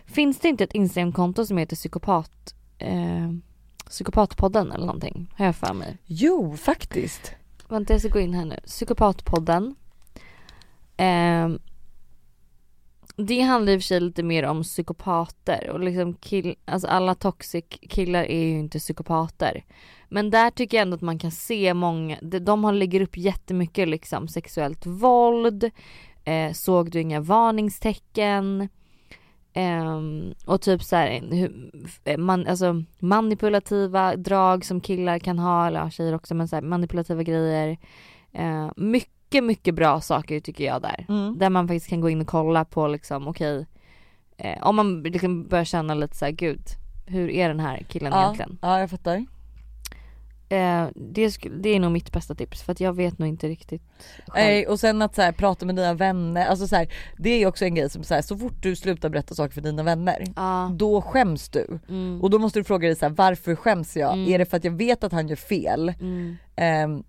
Finns 0.06 0.40
det 0.40 0.48
inte 0.48 0.64
ett 0.64 0.74
Instagramkonto 0.74 1.46
som 1.46 1.58
heter 1.58 1.76
psykopat, 1.76 2.56
eh, 2.78 3.32
psykopatpodden 3.90 4.72
eller 4.72 4.86
någonting? 4.86 5.34
Har 5.38 5.46
jag 5.46 5.56
för 5.56 5.74
mig. 5.74 5.98
Jo 6.06 6.58
faktiskt. 6.58 7.32
Vänta 7.68 7.94
jag 7.94 8.02
ska 8.02 8.10
gå 8.10 8.20
in 8.20 8.34
här 8.34 8.46
nu. 8.46 8.60
Psykopatpodden. 8.66 9.76
Eh, 10.98 11.50
det 13.16 13.42
handlar 13.42 13.74
i 13.74 13.78
och 13.78 13.82
för 13.82 13.86
sig 13.86 14.00
lite 14.00 14.24
mer 14.24 14.44
om 14.44 14.64
psykopater 14.64 15.70
och 15.70 15.80
liksom 15.80 16.14
kill, 16.14 16.56
alltså 16.66 16.88
alla 16.88 17.16
toxic 17.16 17.66
killar 17.90 18.24
är 18.24 18.44
ju 18.44 18.60
inte 18.60 18.80
psykopater. 18.80 19.64
Men 20.14 20.30
där 20.30 20.50
tycker 20.50 20.78
jag 20.78 20.82
ändå 20.82 20.96
att 20.96 21.02
man 21.02 21.20
kan 21.20 21.32
se 21.32 21.74
många, 21.74 22.18
de 22.22 22.64
har 22.64 22.74
lägger 22.74 23.02
upp 23.02 23.18
jättemycket 23.18 23.88
liksom 23.88 24.28
sexuellt 24.28 24.86
våld, 24.86 25.72
eh, 26.24 26.52
såg 26.52 26.92
du 26.92 27.02
inga 27.02 27.22
varningstecken? 27.22 28.70
Um, 29.56 30.34
och 30.46 30.62
typ 30.62 30.84
så 30.84 30.96
här, 30.96 32.18
man, 32.18 32.48
alltså 32.48 32.84
manipulativa 33.00 34.16
drag 34.16 34.66
som 34.66 34.82
killar 34.82 35.20
kan 35.20 35.40
ha, 35.40 35.68
eller 35.68 35.90
tjejer 35.90 36.16
också, 36.16 36.36
men 36.36 36.48
så 36.48 36.56
här, 36.56 36.64
manipulativa 36.64 37.24
grejer. 37.24 37.78
Uh, 38.40 38.72
mycket, 38.76 39.44
mycket 39.44 39.76
bra 39.76 40.02
saker 40.02 40.40
tycker 40.40 40.64
jag 40.64 40.82
där. 40.82 41.06
Mm. 41.10 41.38
Där 41.38 41.50
man 41.50 41.68
faktiskt 41.68 41.90
kan 41.90 42.02
gå 42.02 42.10
in 42.10 42.22
och 42.22 42.28
kolla 42.28 42.66
på 42.66 42.88
liksom, 42.88 43.28
okej, 43.28 43.66
okay, 44.38 44.52
uh, 44.52 44.68
om 44.68 44.76
man 44.76 45.04
liksom 45.04 45.48
börjar 45.48 45.66
känna 45.66 45.94
lite 45.94 46.16
så 46.16 46.26
här, 46.26 46.32
gud, 46.32 46.62
hur 47.06 47.30
är 47.30 47.48
den 47.48 47.60
här 47.60 47.86
killen 47.90 48.12
ja, 48.12 48.24
egentligen? 48.24 48.58
Ja, 48.62 48.80
jag 48.80 48.90
fattar. 48.90 49.26
Eh, 50.54 50.88
det, 50.96 51.38
det 51.62 51.70
är 51.70 51.80
nog 51.80 51.92
mitt 51.92 52.12
bästa 52.12 52.36
tips 52.36 52.64
för 52.64 52.72
att 52.72 52.80
jag 52.80 52.94
vet 52.94 53.20
nog 53.20 53.30
inte 53.30 53.48
riktigt 53.48 53.82
Nej 54.36 54.68
och 54.68 54.80
sen 54.80 55.02
att 55.02 55.16
så 55.16 55.22
här, 55.22 55.32
prata 55.32 55.66
med 55.66 55.76
dina 55.76 55.94
vänner, 55.94 56.46
alltså 56.46 56.68
så 56.68 56.76
här, 56.76 56.94
det 57.18 57.30
är 57.30 57.48
också 57.48 57.66
en 57.66 57.76
grej 57.76 57.90
som 57.90 58.04
så, 58.04 58.14
här, 58.14 58.22
så 58.22 58.38
fort 58.38 58.64
du 58.64 58.76
slutar 58.76 59.10
berätta 59.10 59.36
saker 59.36 59.54
för 59.54 59.62
dina 59.62 59.84
vänner 59.84 60.26
ah. 60.36 60.70
då 60.70 61.02
skäms 61.02 61.50
du. 61.50 61.80
Mm. 61.90 62.22
Och 62.22 62.30
då 62.30 62.40
måste 62.40 62.60
du 62.60 62.64
fråga 62.64 62.88
dig 62.88 62.96
så 62.96 63.10
varför 63.10 63.56
skäms 63.56 63.98
jag? 63.98 64.14
Mm. 64.14 64.34
Är 64.34 64.40
det 64.40 64.46
för 64.46 64.58
att 64.58 64.64
jag 64.64 64.72
vet 64.72 65.04
att 65.04 65.12
han 65.12 65.28
gör 65.28 65.36
fel? 65.36 65.94
Mm. 66.00 66.38
Um, 66.86 67.04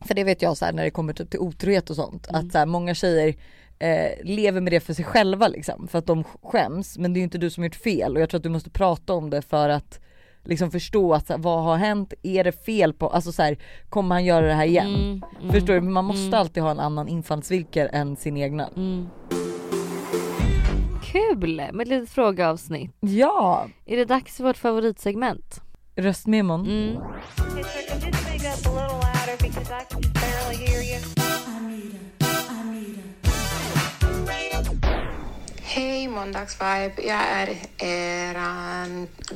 för 0.00 0.14
det 0.14 0.24
vet 0.24 0.42
jag 0.42 0.56
så 0.56 0.72
när 0.72 0.84
det 0.84 0.90
kommer 0.90 1.12
typ 1.12 1.30
till 1.30 1.40
otrohet 1.40 1.90
och 1.90 1.96
sånt 1.96 2.26
att 2.26 2.34
mm. 2.34 2.50
så 2.50 2.66
många 2.66 2.94
tjejer 2.94 3.34
eh, 3.78 4.24
lever 4.24 4.60
med 4.60 4.72
det 4.72 4.80
för 4.80 4.94
sig 4.94 5.04
själva 5.04 5.48
liksom 5.48 5.88
för 5.88 5.98
att 5.98 6.06
de 6.06 6.24
skäms 6.24 6.98
men 6.98 7.12
det 7.12 7.18
är 7.18 7.20
ju 7.20 7.24
inte 7.24 7.38
du 7.38 7.50
som 7.50 7.64
gjort 7.64 7.74
fel 7.74 8.16
och 8.16 8.22
jag 8.22 8.30
tror 8.30 8.38
att 8.38 8.42
du 8.42 8.48
måste 8.48 8.70
prata 8.70 9.12
om 9.12 9.30
det 9.30 9.42
för 9.42 9.68
att 9.68 10.00
liksom 10.44 10.70
förstå 10.70 11.14
att 11.14 11.30
vad 11.36 11.64
har 11.64 11.76
hänt, 11.76 12.14
är 12.22 12.44
det 12.44 12.52
fel 12.52 12.92
på, 12.92 13.08
alltså 13.08 13.32
så 13.32 13.42
här, 13.42 13.58
kommer 13.88 14.14
han 14.14 14.24
göra 14.24 14.46
det 14.46 14.54
här 14.54 14.64
igen? 14.64 14.94
Mm, 14.94 15.22
mm, 15.40 15.52
Förstår 15.52 15.74
du? 15.74 15.80
Man 15.80 16.04
måste 16.04 16.26
mm. 16.26 16.40
alltid 16.40 16.62
ha 16.62 16.70
en 16.70 16.80
annan 16.80 17.08
infallsvinkel 17.08 17.88
än 17.92 18.16
sin 18.16 18.36
egna. 18.36 18.68
Mm. 18.76 19.08
Kul 21.02 21.56
med 21.72 21.80
ett 21.80 21.88
litet 21.88 22.10
frågeavsnitt. 22.10 22.96
Ja! 23.00 23.66
Är 23.86 23.96
det 23.96 24.04
dags 24.04 24.36
för 24.36 24.44
vårt 24.44 24.56
favoritsegment? 24.56 25.60
Röstmemon. 25.96 26.66
Mm. 26.66 27.02
Hej 35.80 36.08
Måndagsvibe! 36.08 37.02
Jag 37.02 37.22
är 37.22 37.48
er 37.78 38.36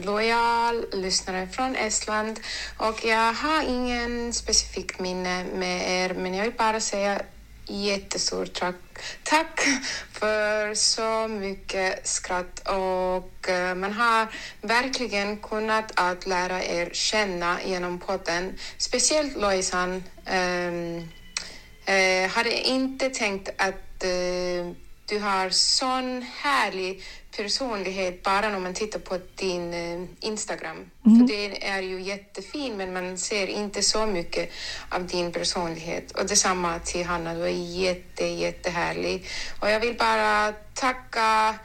lojal 0.05 0.85
lyssnare 0.93 1.49
från 1.49 1.77
Estland 1.77 2.41
och 2.79 3.05
jag 3.05 3.33
har 3.33 3.63
ingen 3.63 4.33
specifik 4.33 4.99
minne 4.99 5.45
med 5.45 5.91
er 5.91 6.15
men 6.15 6.35
jag 6.35 6.45
vill 6.45 6.53
bara 6.53 6.81
säga 6.81 7.23
jättestort 7.67 8.53
tack, 8.53 8.75
tack 9.23 9.61
för 10.13 10.75
så 10.75 11.29
mycket 11.29 12.07
skratt 12.07 12.69
och 12.69 13.49
eh, 13.49 13.75
man 13.75 13.93
har 13.93 14.29
verkligen 14.61 15.37
kunnat 15.37 15.93
att 15.95 16.27
lära 16.27 16.65
er 16.65 16.91
känna 16.93 17.59
genom 17.65 17.99
podden. 17.99 18.59
Speciellt 18.79 19.37
Lojsan 19.37 20.05
um, 20.31 20.97
uh, 21.89 22.29
hade 22.29 22.69
inte 22.69 23.11
tänkt 23.11 23.49
att 23.57 24.05
uh, 24.05 24.84
du 25.07 25.19
har 25.19 25.51
sån 25.51 26.23
härlig 26.37 27.03
personlighet 27.37 28.23
bara 28.23 28.49
när 28.49 28.59
man 28.59 28.75
tittar 28.75 28.99
på 28.99 29.19
din 29.35 29.75
eh, 29.75 30.09
Instagram. 30.21 30.91
Mm. 31.07 31.19
För 31.19 31.35
det 31.35 31.67
är 31.67 31.83
ju 31.83 32.03
jättefin 32.03 32.77
men 32.77 32.93
man 32.93 33.19
ser 33.19 33.47
inte 33.47 33.83
så 33.83 34.07
mycket 34.07 34.51
av 34.89 35.07
din 35.07 35.33
personlighet. 35.33 36.13
Och 36.13 36.27
detsamma 36.27 36.79
till 36.79 37.07
Hanna, 37.07 37.35
du 37.35 37.43
är 37.43 37.49
jätte, 37.83 38.25
jättehärlig. 38.27 39.27
Och 39.61 39.71
jag 39.71 39.81
vill 39.81 39.97
bara 39.97 40.53
tacka 40.75 41.59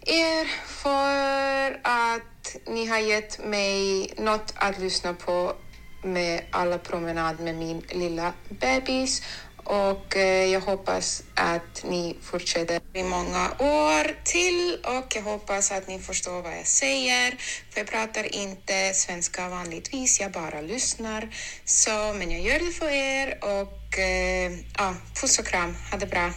er 0.00 0.44
för 0.66 1.80
att 1.82 2.56
ni 2.66 2.86
har 2.86 2.98
gett 2.98 3.44
mig 3.44 4.10
något 4.18 4.52
att 4.56 4.78
lyssna 4.78 5.14
på 5.14 5.56
med 6.02 6.40
alla 6.50 6.78
promenad 6.78 7.40
med 7.40 7.54
min 7.54 7.82
lilla 7.88 8.32
bebis 8.48 9.22
och 9.64 10.16
eh, 10.16 10.52
jag 10.52 10.60
hoppas 10.60 11.22
att 11.34 11.84
ni 11.84 12.16
fortsätter 12.20 12.80
i 12.92 13.02
många 13.02 13.50
år 13.58 14.24
till 14.24 14.78
och 14.84 15.16
jag 15.16 15.22
hoppas 15.22 15.72
att 15.72 15.88
ni 15.88 15.98
förstår 15.98 16.42
vad 16.42 16.52
jag 16.52 16.66
säger. 16.66 17.30
För 17.70 17.80
jag 17.80 17.86
pratar 17.86 18.34
inte 18.34 18.92
svenska 18.94 19.48
vanligtvis, 19.48 20.20
jag 20.20 20.32
bara 20.32 20.60
lyssnar. 20.60 21.28
Så, 21.64 21.90
men 21.90 22.30
jag 22.30 22.40
gör 22.40 22.58
det 22.58 22.72
för 22.72 22.90
er 22.90 23.38
och 23.40 23.98
eh, 23.98 24.52
ja, 24.78 24.94
puss 25.20 25.38
och 25.38 25.46
kram, 25.46 25.74
ha 25.90 25.98
det 25.98 26.06
bra. 26.06 26.30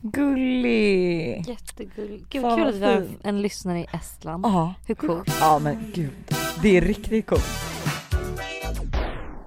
Gullig! 0.00 1.44
Jättegullig. 1.48 2.24
Gud 2.30 2.42
kul 2.42 2.68
att 2.68 2.74
vi 2.74 2.84
har 2.84 3.08
en 3.22 3.42
lyssnare 3.42 3.80
i 3.80 3.86
Estland. 3.92 4.46
Ja. 4.46 4.74
Hur 4.86 4.94
coolt? 4.94 5.28
Ja 5.40 5.58
men 5.58 5.92
gud, 5.94 6.34
det 6.62 6.76
är 6.76 6.80
riktigt 6.80 7.26
coolt. 7.26 7.73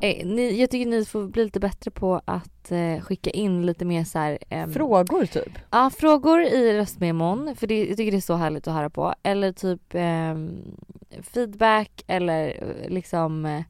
Eh, 0.01 0.25
ni, 0.27 0.59
jag 0.59 0.69
tycker 0.69 0.89
ni 0.89 1.05
får 1.05 1.27
bli 1.27 1.43
lite 1.43 1.59
bättre 1.59 1.91
på 1.91 2.21
att 2.25 2.71
eh, 2.71 3.01
skicka 3.01 3.29
in 3.29 3.65
lite 3.65 3.85
mer 3.85 4.03
så 4.03 4.19
här, 4.19 4.37
eh, 4.49 4.67
Frågor 4.67 5.25
typ? 5.25 5.59
Ja 5.71 5.91
frågor 5.97 6.41
i 6.41 6.77
röstmemon 6.77 7.55
för 7.55 7.67
det, 7.67 7.85
jag 7.85 7.97
tycker 7.97 8.11
det 8.11 8.17
är 8.17 8.21
så 8.21 8.35
härligt 8.35 8.67
att 8.67 8.73
höra 8.73 8.89
på. 8.89 9.13
Eller 9.23 9.51
typ 9.51 9.81
ehm, 9.93 10.61
feedback 11.33 12.03
eller 12.07 12.47
eh, 12.47 12.89
liksom 12.89 13.45
eh, 13.45 13.63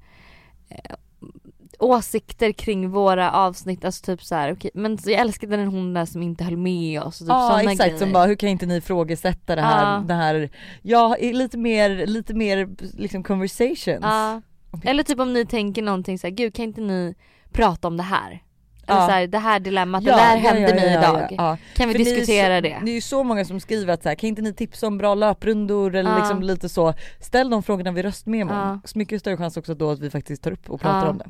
åsikter 1.80 2.51
kring 2.51 2.89
våra 2.89 3.32
avsnitt, 3.32 3.86
alltså 3.86 4.05
typ 4.05 4.23
så 4.23 4.36
här, 4.36 4.51
okay, 4.51 4.71
men 4.73 4.97
jag 5.05 5.19
älskade 5.21 5.57
den 5.57 5.67
hon 5.67 5.93
där 5.93 6.05
som 6.05 6.23
inte 6.23 6.43
höll 6.43 6.57
med 6.57 7.01
oss 7.01 7.21
och 7.21 7.28
typ 7.28 7.30
Ja 7.30 7.61
exakt 7.61 7.80
grejer. 7.80 7.97
som 7.97 8.13
bara 8.13 8.25
hur 8.25 8.36
kan 8.36 8.49
inte 8.49 8.65
ni 8.65 8.75
ifrågasätta 8.75 9.55
det 9.55 9.61
här, 9.61 9.93
ja. 9.93 10.03
det 10.07 10.13
här, 10.13 10.49
ja 10.82 11.17
lite 11.19 11.57
mer, 11.57 12.05
lite 12.05 12.34
mer 12.34 12.69
liksom 12.97 13.23
conversations. 13.23 13.99
Ja. 14.01 14.41
Eller 14.84 15.03
typ 15.03 15.20
om 15.20 15.34
ni 15.34 15.45
tänker 15.45 15.82
någonting 15.82 16.20
såhär, 16.20 16.32
gud 16.32 16.53
kan 16.53 16.65
inte 16.65 16.82
ni 16.82 17.15
prata 17.51 17.88
om 17.88 17.97
det 17.97 18.03
här? 18.03 18.43
Eller 18.88 18.99
ja. 18.99 19.05
så 19.05 19.11
här, 19.11 19.28
det 19.28 19.38
här 19.38 19.59
dilemmat, 19.59 20.03
ja, 20.03 20.15
det 20.15 20.22
här 20.22 20.38
hände 20.38 20.70
ja, 20.70 20.76
mig 20.76 20.93
idag. 20.93 21.57
Kan 21.76 21.88
vi 21.88 21.93
För 21.93 21.99
diskutera 21.99 22.57
så, 22.57 22.61
det? 22.61 22.80
Det 22.84 22.91
är 22.91 22.95
ju 22.95 23.01
så 23.01 23.24
många 23.24 23.45
som 23.45 23.59
skriver 23.59 23.93
att 23.93 24.03
så 24.03 24.09
här, 24.09 24.15
kan 24.15 24.28
inte 24.28 24.41
ni 24.41 24.53
tipsa 24.53 24.88
om 24.88 24.97
bra 24.97 25.15
löprundor 25.15 25.95
eller 25.95 26.20
liksom 26.20 26.41
lite 26.41 26.70
så. 26.70 26.93
Ställ 27.20 27.49
de 27.49 27.63
frågorna 27.63 27.91
vid 27.91 28.05
röstmemon. 28.05 28.55
Ja. 28.55 28.80
Så 28.86 28.97
mycket 28.97 29.20
större 29.20 29.38
chans 29.38 29.57
också 29.57 29.74
då 29.74 29.91
att 29.91 29.99
vi 29.99 30.09
faktiskt 30.09 30.43
tar 30.43 30.51
upp 30.51 30.70
och 30.70 30.82
pratar 30.82 31.07
om 31.07 31.18
det. 31.18 31.30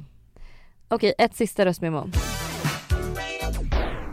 Okej, 0.88 1.14
ett 1.18 1.36
sista 1.36 1.66
röstmemo. 1.66 2.10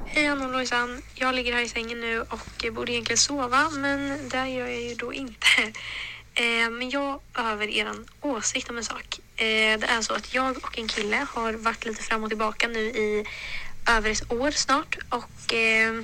Hej 0.07 0.27
Anna 0.27 0.45
och 0.47 0.53
Lojsan. 0.53 1.03
Jag 1.15 1.35
ligger 1.35 1.53
här 1.53 1.65
i 1.65 1.69
sängen 1.69 2.01
nu 2.01 2.21
och 2.21 2.75
borde 2.75 2.93
egentligen 2.93 3.19
sova 3.19 3.71
men 3.71 4.29
det 4.33 4.49
gör 4.49 4.67
jag 4.67 4.83
ju 4.83 4.95
då 4.95 5.13
inte. 5.13 5.47
Eh, 6.35 6.71
men 6.71 6.91
jag 6.91 7.21
behöver 7.33 7.69
er 7.69 7.93
åsikt 8.21 8.71
om 8.71 8.77
en 8.77 8.85
sak. 8.85 9.21
Eh, 9.37 9.79
det 9.79 9.87
är 9.87 10.03
så 10.03 10.15
att 10.15 10.35
jag 10.35 10.57
och 10.57 10.79
en 10.79 10.89
kille 10.89 11.27
har 11.31 11.53
varit 11.53 11.85
lite 11.85 12.03
fram 12.03 12.23
och 12.23 12.31
tillbaka 12.31 12.69
nu 12.69 12.81
i 12.81 13.27
över 13.89 14.11
ett 14.11 14.33
år 14.33 14.51
snart 14.51 14.99
och 15.09 15.55
eh, 15.55 16.03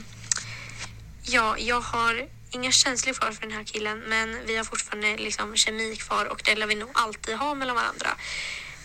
ja, 1.23 1.59
jag 1.59 1.81
har 1.81 2.29
inga 2.51 2.71
känslor 2.71 3.15
kvar 3.15 3.33
för 3.33 3.43
den 3.43 3.53
här 3.53 3.65
killen 3.65 3.99
men 3.99 4.39
vi 4.47 4.57
har 4.57 4.65
fortfarande 4.65 5.17
liksom 5.17 5.57
kemi 5.57 5.97
kvar 5.97 6.27
och 6.27 6.43
det 6.45 6.55
lär 6.55 6.67
vi 6.67 6.75
nog 6.75 6.91
alltid 6.93 7.37
ha 7.37 7.55
mellan 7.55 7.77
varandra. 7.77 8.09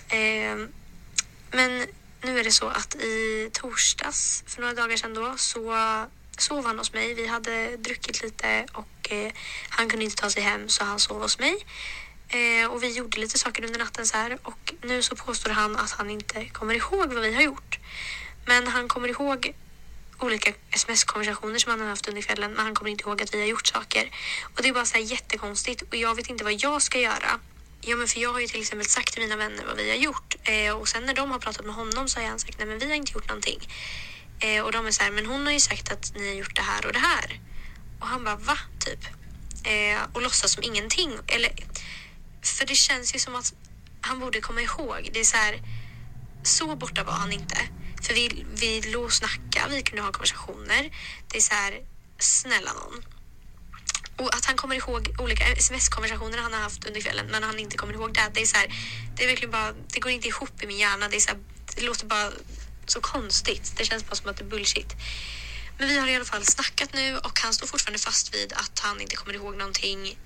Eh, 0.09 0.67
men 1.51 1.85
nu 2.21 2.39
är 2.39 2.43
det 2.43 2.51
så 2.51 2.67
att 2.67 2.95
i 2.95 3.49
torsdags 3.53 4.43
för 4.47 4.61
några 4.61 4.73
dagar 4.73 4.97
sedan 4.97 5.13
då 5.13 5.33
så 5.37 5.73
sov 6.41 6.65
han 6.65 6.77
hos 6.77 6.93
mig. 6.93 7.13
Vi 7.13 7.27
hade 7.27 7.77
druckit 7.77 8.23
lite 8.23 8.65
och 8.73 9.11
eh, 9.11 9.31
han 9.69 9.89
kunde 9.89 10.05
inte 10.05 10.15
ta 10.15 10.29
sig 10.29 10.43
hem 10.43 10.69
så 10.69 10.83
han 10.83 10.99
sov 10.99 11.21
hos 11.21 11.39
mig. 11.39 11.65
Eh, 12.27 12.71
och 12.71 12.83
vi 12.83 12.91
gjorde 12.91 13.19
lite 13.19 13.38
saker 13.38 13.65
under 13.65 13.79
natten 13.79 14.05
så 14.05 14.17
här 14.17 14.38
och 14.43 14.73
nu 14.81 15.01
så 15.01 15.15
påstår 15.15 15.49
han 15.49 15.75
att 15.75 15.91
han 15.91 16.09
inte 16.09 16.45
kommer 16.45 16.73
ihåg 16.73 17.13
vad 17.13 17.23
vi 17.23 17.33
har 17.33 17.41
gjort. 17.41 17.79
Men 18.45 18.67
han 18.67 18.88
kommer 18.88 19.07
ihåg 19.07 19.53
olika 20.19 20.53
sms-konversationer 20.71 21.59
som 21.59 21.71
han 21.71 21.81
har 21.81 21.88
haft 21.88 22.07
under 22.07 22.21
kvällen 22.21 22.51
men 22.51 22.65
han 22.65 22.75
kommer 22.75 22.91
inte 22.91 23.03
ihåg 23.03 23.21
att 23.21 23.33
vi 23.33 23.39
har 23.39 23.47
gjort 23.47 23.67
saker. 23.67 24.11
Och 24.43 24.61
det 24.61 24.69
är 24.69 24.73
bara 24.73 24.86
så 24.86 24.97
här 24.97 25.03
jättekonstigt 25.03 25.81
och 25.81 25.95
jag 25.95 26.15
vet 26.15 26.29
inte 26.29 26.43
vad 26.43 26.53
jag 26.53 26.81
ska 26.81 26.99
göra. 26.99 27.39
Ja 27.81 27.95
men 27.95 28.07
för 28.07 28.19
jag 28.19 28.33
har 28.33 28.39
ju 28.39 28.47
till 28.47 28.61
exempel 28.61 28.88
sagt 28.88 29.13
till 29.13 29.21
mina 29.21 29.36
vänner 29.36 29.65
vad 29.65 29.77
vi 29.77 29.89
har 29.89 29.97
gjort 29.97 30.36
eh, 30.43 30.77
och 30.77 30.88
sen 30.88 31.05
när 31.05 31.13
de 31.13 31.31
har 31.31 31.39
pratat 31.39 31.65
med 31.65 31.75
honom 31.75 32.07
så 32.07 32.19
har 32.19 32.27
han 32.27 32.39
sagt 32.39 32.57
nej 32.57 32.67
men 32.67 32.79
vi 32.79 32.88
har 32.88 32.95
inte 32.95 33.11
gjort 33.13 33.27
någonting. 33.27 33.59
Eh, 34.39 34.61
och 34.63 34.71
de 34.71 34.88
är 34.88 34.91
så 34.91 35.03
här, 35.03 35.11
men 35.11 35.25
hon 35.25 35.45
har 35.45 35.53
ju 35.53 35.59
sagt 35.59 35.91
att 35.91 36.13
ni 36.15 36.27
har 36.27 36.36
gjort 36.36 36.55
det 36.55 36.61
här 36.61 36.86
och 36.86 36.93
det 36.93 36.99
här. 36.99 37.39
Och 37.99 38.07
han 38.07 38.23
bara, 38.23 38.36
va? 38.36 38.57
Typ. 38.79 39.05
Eh, 39.63 40.01
och 40.13 40.21
låtsas 40.21 40.51
som 40.51 40.63
ingenting. 40.63 41.11
Eller, 41.27 41.51
för 42.41 42.65
det 42.65 42.75
känns 42.75 43.15
ju 43.15 43.19
som 43.19 43.36
att 43.36 43.53
han 44.01 44.19
borde 44.19 44.41
komma 44.41 44.61
ihåg. 44.61 45.09
Det 45.13 45.19
är 45.19 45.23
så 45.23 45.38
här, 45.38 45.61
så 46.43 46.75
borta 46.75 47.03
var 47.03 47.13
han 47.13 47.31
inte. 47.31 47.57
För 48.01 48.13
vi, 48.13 48.45
vi 48.53 48.81
låg 48.81 49.03
och 49.03 49.13
snackade, 49.13 49.75
vi 49.75 49.81
kunde 49.81 50.01
ha 50.01 50.11
konversationer. 50.11 50.91
Det 51.27 51.38
är 51.38 51.41
så 51.41 51.53
här, 51.53 51.81
snälla 52.19 52.73
någon. 52.73 53.05
Och 54.17 54.36
att 54.36 54.45
han 54.45 54.55
kommer 54.55 54.75
ihåg 54.75 55.15
olika 55.19 55.43
sms-konversationer 55.43 56.38
han 56.38 56.53
har 56.53 56.59
haft 56.59 56.86
under 56.88 57.01
kvällen 57.01 57.25
men 57.31 57.43
han 57.43 57.59
inte 57.59 57.77
kommer 57.77 57.93
ihåg 57.93 58.13
det. 58.13 58.31
Det 58.33 58.41
är 58.41 58.45
så 58.45 58.57
här, 58.57 58.67
det 59.15 59.23
är 59.23 59.27
verkligen 59.27 59.51
bara, 59.51 59.73
det 59.93 59.99
går 59.99 60.11
inte 60.11 60.27
ihop 60.27 60.63
i 60.63 60.67
min 60.67 60.77
hjärna. 60.77 61.07
Det, 61.09 61.15
är 61.15 61.19
så 61.19 61.29
här, 61.29 61.39
det 61.75 61.81
låter 61.81 62.05
bara 62.05 62.31
så 62.89 63.01
konstigt. 63.01 63.73
Det 63.77 63.86
känns 63.86 64.05
bara 64.05 64.15
som 64.15 64.29
att 64.29 64.38
det 64.38 64.43
är 64.43 64.49
bullshit. 64.49 64.95
Men 65.77 65.88
vi 65.88 65.97
har 65.97 66.07
i 66.07 66.15
alla 66.15 66.25
fall 66.25 66.45
snackat 66.45 66.93
nu 66.93 67.17
och 67.17 67.39
han 67.39 67.53
står 67.53 67.67
fortfarande 67.67 67.99
fast 67.99 68.33
vid 68.36 68.53
att 68.53 68.79
han 68.79 69.01
inte 69.01 69.15
kommer 69.15 69.33
ihåg 69.33 69.57
någonting 69.57 70.17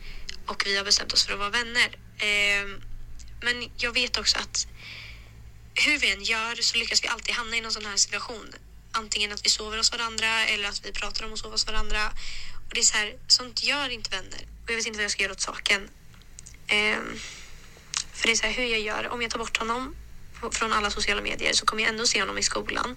och 0.46 0.64
vi 0.66 0.78
har 0.78 0.86
bestämt 0.86 1.14
oss 1.14 1.26
för 1.26 1.34
att 1.34 1.40
vara 1.40 1.50
vänner. 1.50 1.98
Eh, 2.18 2.68
men 3.42 3.72
jag 3.78 3.94
vet 3.94 4.18
också 4.18 4.38
att 4.38 4.68
hur 5.74 5.98
vi 6.00 6.12
än 6.12 6.24
gör 6.24 6.56
så 6.56 6.78
lyckas 6.78 7.04
vi 7.04 7.08
alltid 7.08 7.36
hamna 7.36 7.58
i 7.58 7.62
någon 7.62 7.72
sån 7.72 7.86
här 7.86 7.96
situation. 7.96 8.54
Antingen 8.92 9.32
att 9.34 9.46
vi 9.46 9.50
sover 9.50 9.78
hos 9.78 9.92
varandra 9.92 10.46
eller 10.46 10.70
att 10.70 10.86
vi 10.86 10.92
pratar 10.92 11.26
om 11.26 11.34
att 11.34 11.40
sova 11.40 11.54
hos 11.54 11.68
varandra. 11.68 12.12
Och 12.68 12.74
det 12.74 12.80
är 12.80 12.84
så 12.84 12.98
här, 12.98 13.16
sånt 13.28 13.64
gör 13.64 13.90
inte 13.90 14.10
vänner. 14.10 14.48
Och 14.64 14.72
jag 14.72 14.76
vet 14.76 14.86
inte 14.86 14.98
vad 14.98 15.04
jag 15.04 15.12
ska 15.12 15.24
göra 15.24 15.34
åt 15.34 15.42
saken. 15.42 15.90
Ehm, 16.68 17.20
för 18.14 18.28
det 18.28 18.34
är 18.34 18.36
så 18.36 18.46
här, 18.46 18.54
hur 18.54 18.66
jag 18.66 18.80
gör. 18.80 19.08
Om 19.08 19.22
jag 19.22 19.32
tar 19.32 19.40
bort 19.40 19.58
honom 19.58 19.96
från 20.52 20.74
alla 20.74 20.90
sociala 20.90 21.22
medier 21.22 21.54
så 21.54 21.66
kommer 21.66 21.84
jag 21.84 21.90
ändå 21.90 22.06
se 22.06 22.20
honom 22.20 22.38
i 22.38 22.44
skolan. 22.44 22.96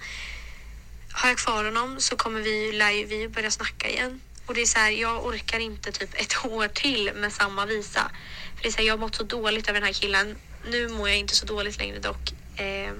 Har 1.13 1.29
jag 1.29 1.39
kvar 1.39 1.65
honom 1.65 2.01
så 2.01 2.17
kommer 2.17 2.41
vi, 2.41 2.73
lär 2.73 3.07
vi 3.07 3.29
börja 3.29 3.51
snacka 3.51 3.89
igen. 3.89 4.21
Och 4.47 4.55
det 4.55 4.63
är 4.63 4.67
så 4.67 4.79
här, 4.79 4.91
jag 4.91 5.27
orkar 5.27 5.59
inte 5.59 5.93
typ 5.93 6.15
ett 6.15 6.45
år 6.45 6.69
till 6.69 7.11
med 7.15 7.33
samma 7.33 7.67
visa. 7.67 8.11
För 8.57 8.63
det 8.63 8.69
är 8.69 8.73
så 8.73 8.79
här, 8.79 8.85
jag 8.85 8.93
har 8.93 8.99
mått 8.99 9.15
så 9.15 9.23
dåligt 9.23 9.69
över 9.69 9.81
den 9.81 9.87
här 9.87 9.93
killen. 9.93 10.37
Nu 10.67 10.89
mår 10.89 11.09
jag 11.09 11.19
inte 11.19 11.35
så 11.35 11.47
dåligt 11.47 11.79
längre 11.79 11.99
dock. 11.99 12.33
Eh, 12.57 12.93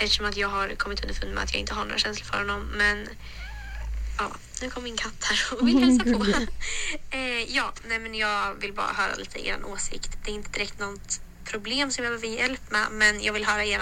eftersom 0.00 0.26
att 0.26 0.36
jag 0.36 0.48
har 0.48 0.68
kommit 0.68 1.02
underfund 1.02 1.34
med 1.34 1.44
att 1.44 1.52
jag 1.52 1.60
inte 1.60 1.74
har 1.74 1.84
några 1.84 1.98
känslor 1.98 2.26
för 2.26 2.38
honom. 2.38 2.60
Men 2.76 3.08
ja, 4.18 4.30
nu 4.62 4.70
kom 4.70 4.84
min 4.84 4.96
katt 4.96 5.24
här 5.24 5.58
och 5.58 5.68
vill 5.68 5.78
hälsa 5.78 6.04
på. 6.04 6.26
eh, 7.16 7.56
ja, 7.56 7.72
nej 7.88 7.98
men 7.98 8.14
jag 8.14 8.54
vill 8.54 8.72
bara 8.72 8.92
höra 8.92 9.14
lite 9.14 9.46
er 9.46 9.64
åsikt. 9.64 10.18
Det 10.24 10.30
är 10.30 10.34
inte 10.34 10.50
direkt 10.50 10.78
något 10.78 11.20
problem 11.50 11.90
som 11.90 12.04
jag 12.04 12.12
behöver 12.12 12.38
hjälp 12.40 12.70
med, 12.70 12.86
men 12.92 13.22
jag 13.22 13.32
vill 13.32 13.44
höra 13.44 13.64
er 13.64 13.80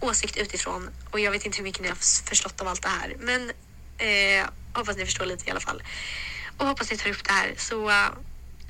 åsikt 0.00 0.36
utifrån 0.36 0.90
och 1.10 1.20
jag 1.20 1.30
vet 1.30 1.46
inte 1.46 1.58
hur 1.58 1.64
mycket 1.64 1.82
ni 1.82 1.88
har 1.88 1.96
förstått 2.28 2.60
av 2.60 2.68
allt 2.68 2.82
det 2.82 2.88
här, 2.88 3.16
men 3.18 3.50
eh, 3.98 4.46
hoppas 4.74 4.96
ni 4.96 5.04
förstår 5.04 5.26
lite 5.26 5.48
i 5.48 5.50
alla 5.50 5.60
fall. 5.60 5.82
Och 6.56 6.66
hoppas 6.66 6.90
ni 6.90 6.96
tar 6.96 7.10
upp 7.10 7.24
det 7.24 7.32
här 7.32 7.54
så 7.56 7.88
uh, 7.88 8.10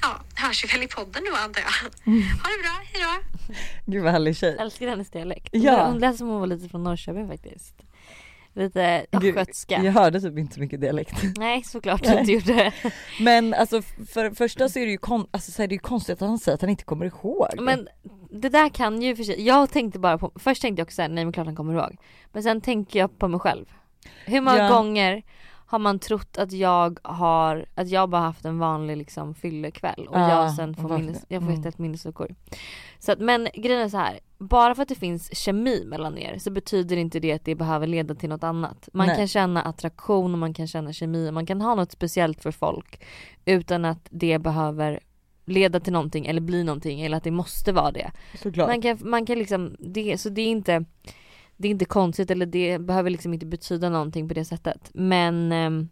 ja, 0.02 0.20
hörs 0.34 0.64
vi 0.64 0.68
väl 0.68 0.82
i 0.82 0.88
podden 0.88 1.22
då 1.30 1.36
antar 1.36 1.60
jag. 1.60 1.70
Ha 2.42 2.48
det 2.50 2.62
bra, 2.62 2.82
hejdå! 2.92 3.22
Gud 3.86 4.02
vad 4.02 4.12
härlig 4.12 4.36
tjej. 4.36 4.54
Jag 4.58 4.62
älskar 4.62 4.88
hennes 4.88 5.10
dialekt. 5.10 5.48
Ja. 5.52 5.86
Hon 5.86 5.98
lät 5.98 6.16
som 6.16 6.28
hon 6.28 6.40
var 6.40 6.46
lite 6.46 6.68
från 6.68 6.84
Norrköping 6.84 7.28
faktiskt. 7.28 7.74
Lite 8.54 9.06
östgötska. 9.12 9.82
Jag 9.84 9.92
hörde 9.92 10.20
typ 10.20 10.38
inte 10.38 10.54
så 10.54 10.60
mycket 10.60 10.80
dialekt. 10.80 11.22
Nej 11.36 11.62
såklart 11.62 12.02
du 12.04 12.18
inte 12.18 12.32
gjorde. 12.32 12.72
Men 13.20 13.54
alltså 13.54 13.82
för 13.82 14.30
första 14.34 14.68
så 14.68 14.78
är 14.78 14.84
det 14.86 14.92
ju, 14.92 14.98
kon- 14.98 15.26
alltså, 15.30 15.52
så 15.52 15.62
är 15.62 15.66
det 15.68 15.74
ju 15.74 15.78
konstigt 15.78 16.22
att 16.22 16.28
han 16.28 16.38
säger 16.38 16.54
att 16.54 16.60
han 16.60 16.70
inte 16.70 16.84
kommer 16.84 17.06
ihåg. 17.06 17.48
Men 17.60 17.88
det 18.30 18.48
där 18.48 18.68
kan 18.68 19.02
ju 19.02 19.16
för 19.16 19.24
sig, 19.24 19.42
jag 19.46 19.70
tänkte 19.70 19.98
bara 19.98 20.18
på, 20.18 20.32
först 20.36 20.62
tänkte 20.62 20.80
jag 20.80 20.86
också 20.86 20.94
såhär, 20.94 21.08
nej 21.08 21.24
men 21.24 21.32
klart 21.32 21.46
han 21.46 21.56
kommer 21.56 21.74
ihåg. 21.74 21.96
Men 22.32 22.42
sen 22.42 22.60
tänker 22.60 22.98
jag 22.98 23.18
på 23.18 23.28
mig 23.28 23.40
själv. 23.40 23.66
Hur 24.26 24.40
många 24.40 24.58
Ja. 24.58 24.68
gånger 24.68 25.22
har 25.66 25.78
man 25.78 25.98
trott 25.98 26.38
att 26.38 26.52
jag 26.52 26.98
har, 27.02 27.66
att 27.74 27.88
jag 27.88 28.08
bara 28.10 28.22
haft 28.22 28.44
en 28.44 28.58
vanlig 28.58 28.96
liksom 28.96 29.34
fyllekväll 29.34 30.06
och 30.08 30.18
Ja, 30.18 30.30
jag 30.44 30.52
sen 30.54 30.74
får, 30.74 30.98
minnes, 30.98 31.24
jag 31.28 31.42
får 31.42 31.50
Mm. 31.50 31.62
helt 31.64 31.78
minnesluckor. 31.78 32.34
Så 32.98 33.12
att, 33.12 33.18
men 33.18 33.48
grejen 33.54 33.80
är 33.80 33.88
så 33.88 33.96
här. 33.96 34.18
Bara 34.40 34.74
för 34.74 34.82
att 34.82 34.88
det 34.88 34.94
finns 34.94 35.38
kemi 35.38 35.84
mellan 35.84 36.18
er 36.18 36.38
så 36.38 36.50
betyder 36.50 36.96
inte 36.96 37.20
det 37.20 37.32
att 37.32 37.44
det 37.44 37.54
behöver 37.54 37.86
leda 37.86 38.14
till 38.14 38.28
något 38.28 38.44
annat. 38.44 38.88
Man 38.92 39.06
Nej. 39.06 39.16
kan 39.16 39.28
känna 39.28 39.62
attraktion 39.62 40.32
och 40.32 40.38
man 40.38 40.54
kan 40.54 40.66
känna 40.66 40.92
kemi 40.92 41.28
och 41.28 41.34
man 41.34 41.46
kan 41.46 41.60
ha 41.60 41.74
något 41.74 41.92
speciellt 41.92 42.42
för 42.42 42.50
folk 42.50 43.04
utan 43.44 43.84
att 43.84 44.08
det 44.10 44.38
behöver 44.38 45.00
leda 45.44 45.80
till 45.80 45.92
någonting 45.92 46.26
eller 46.26 46.40
bli 46.40 46.64
någonting 46.64 47.00
eller 47.00 47.16
att 47.16 47.24
det 47.24 47.30
måste 47.30 47.72
vara 47.72 47.92
det. 47.92 48.10
Såklart. 48.42 48.68
Man 48.68 48.82
kan, 48.82 48.98
man 49.00 49.26
kan 49.26 49.38
liksom, 49.38 49.76
det, 49.78 50.18
så 50.18 50.28
det 50.28 50.42
är 50.42 50.48
inte 50.48 50.84
det 51.56 51.68
är 51.68 51.70
inte 51.70 51.84
konstigt 51.84 52.30
eller 52.30 52.46
det 52.46 52.78
behöver 52.78 53.10
liksom 53.10 53.34
inte 53.34 53.46
betyda 53.46 53.88
någonting 53.88 54.28
på 54.28 54.34
det 54.34 54.44
sättet. 54.44 54.90
Men 54.94 55.52
ehm, 55.52 55.88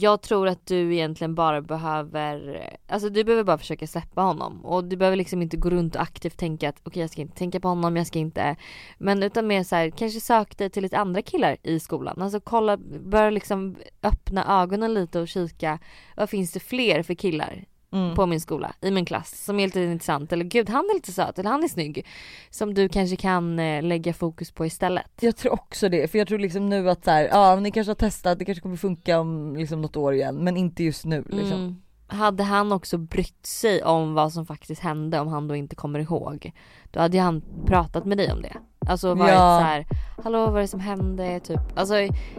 jag 0.00 0.22
tror 0.22 0.48
att 0.48 0.66
du 0.66 0.94
egentligen 0.94 1.34
bara 1.34 1.62
behöver, 1.62 2.66
alltså 2.88 3.08
du 3.08 3.24
behöver 3.24 3.44
bara 3.44 3.58
försöka 3.58 3.86
släppa 3.86 4.22
honom. 4.22 4.64
Och 4.64 4.84
du 4.84 4.96
behöver 4.96 5.16
liksom 5.16 5.42
inte 5.42 5.56
gå 5.56 5.70
runt 5.70 5.94
och 5.94 6.02
aktivt 6.02 6.36
tänka 6.36 6.68
att 6.68 6.80
okej 6.82 7.00
jag 7.00 7.10
ska 7.10 7.22
inte 7.22 7.38
tänka 7.38 7.60
på 7.60 7.68
honom, 7.68 7.96
jag 7.96 8.06
ska 8.06 8.18
inte. 8.18 8.56
Men 8.98 9.22
utan 9.22 9.46
mer 9.46 9.62
så 9.64 9.76
här, 9.76 9.90
kanske 9.90 10.20
sök 10.20 10.58
dig 10.58 10.70
till 10.70 10.82
lite 10.82 10.98
andra 10.98 11.22
killar 11.22 11.56
i 11.62 11.80
skolan. 11.80 12.22
Alltså 12.22 12.40
kolla, 12.40 12.76
börja 13.04 13.30
liksom 13.30 13.76
öppna 14.02 14.62
ögonen 14.62 14.94
lite 14.94 15.20
och 15.20 15.28
kika 15.28 15.78
vad 16.16 16.30
finns 16.30 16.52
det 16.52 16.60
fler 16.60 17.02
för 17.02 17.14
killar? 17.14 17.64
Mm. 17.92 18.14
på 18.14 18.26
min 18.26 18.40
skola, 18.40 18.72
i 18.80 18.90
min 18.90 19.04
klass 19.04 19.44
som 19.44 19.60
är 19.60 19.66
lite 19.66 19.80
intressant 19.80 20.32
eller 20.32 20.44
gud 20.44 20.68
han 20.68 20.84
är 20.84 20.94
lite 20.94 21.12
söt 21.12 21.38
eller 21.38 21.50
han 21.50 21.64
är 21.64 21.68
snygg. 21.68 22.06
Som 22.50 22.74
du 22.74 22.88
kanske 22.88 23.16
kan 23.16 23.58
eh, 23.58 23.82
lägga 23.82 24.14
fokus 24.14 24.50
på 24.50 24.66
istället. 24.66 25.10
Jag 25.20 25.36
tror 25.36 25.52
också 25.52 25.88
det, 25.88 26.10
för 26.10 26.18
jag 26.18 26.28
tror 26.28 26.38
liksom 26.38 26.68
nu 26.68 26.90
att 26.90 27.04
så 27.04 27.10
här, 27.10 27.28
ja 27.32 27.56
ni 27.56 27.70
kanske 27.70 27.90
har 27.90 27.94
testat, 27.94 28.38
det 28.38 28.44
kanske 28.44 28.62
kommer 28.62 28.76
funka 28.76 29.20
om 29.20 29.56
liksom 29.56 29.82
något 29.82 29.96
år 29.96 30.14
igen 30.14 30.36
men 30.36 30.56
inte 30.56 30.84
just 30.84 31.04
nu 31.04 31.24
liksom. 31.28 31.60
Mm. 31.60 31.82
Hade 32.06 32.42
han 32.42 32.72
också 32.72 32.98
brytt 32.98 33.46
sig 33.46 33.82
om 33.82 34.14
vad 34.14 34.32
som 34.32 34.46
faktiskt 34.46 34.82
hände 34.82 35.20
om 35.20 35.28
han 35.28 35.48
då 35.48 35.56
inte 35.56 35.76
kommer 35.76 35.98
ihåg. 35.98 36.52
Då 36.90 37.00
hade 37.00 37.18
han 37.18 37.42
pratat 37.66 38.04
med 38.04 38.18
dig 38.18 38.32
om 38.32 38.42
det. 38.42 38.56
Alltså 38.88 39.14
varit 39.14 39.30
Ja. 39.32 39.58
så 39.60 39.64
här, 39.66 39.86
hallå 40.24 40.46
vad 40.46 40.56
är 40.56 40.60
det 40.60 40.68
som 40.68 40.80
hände? 40.80 41.40
Typ. 41.40 41.60
Alltså 41.74 41.94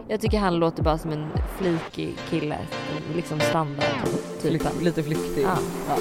jag 0.08 0.20
tycker 0.20 0.38
han 0.38 0.54
låter 0.56 0.82
bara 0.82 0.98
som 0.98 1.10
en 1.12 1.26
flikig 1.58 2.16
kille. 2.30 2.56
Liksom 3.14 3.40
standard. 3.40 3.84
Flykt, 4.40 4.82
lite 4.82 5.02
flyktig. 5.02 5.42
Ja. 5.42 5.56
Ja. 5.88 5.96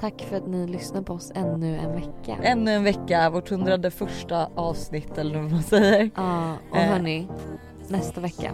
Tack 0.00 0.26
för 0.30 0.36
att 0.36 0.46
ni 0.46 0.66
lyssnar 0.66 1.02
på 1.02 1.12
oss 1.12 1.32
ännu 1.34 1.76
en 1.78 1.92
vecka. 1.92 2.36
Ännu 2.42 2.70
en 2.74 2.84
vecka, 2.84 3.30
vårt 3.30 3.48
hundrade 3.50 3.90
första 3.90 4.48
avsnitt 4.54 5.18
eller 5.18 5.40
vad 5.42 5.50
man 5.50 5.62
säger. 5.62 6.10
Ja, 6.16 6.52
och 6.70 6.76
Eh. 6.76 6.82
hörni, 6.90 7.28
nästa 7.88 8.20
vecka. 8.20 8.52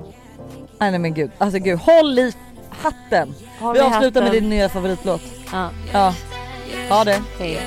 Nej, 0.78 0.90
nej 0.90 0.98
men 1.00 1.14
gud, 1.14 1.30
alltså 1.38 1.58
gud 1.58 1.78
håll 1.78 2.18
i 2.18 2.32
hatten! 2.70 3.34
Har 3.60 3.74
Vi 3.74 3.80
avslutar 3.80 4.22
med 4.22 4.32
din 4.32 4.48
nya 4.50 4.68
favoritlåt. 4.68 5.22
Ja, 5.52 5.70
Ja, 5.92 6.14
ha 6.88 7.04
det. 7.04 7.22
hej. 7.38 7.60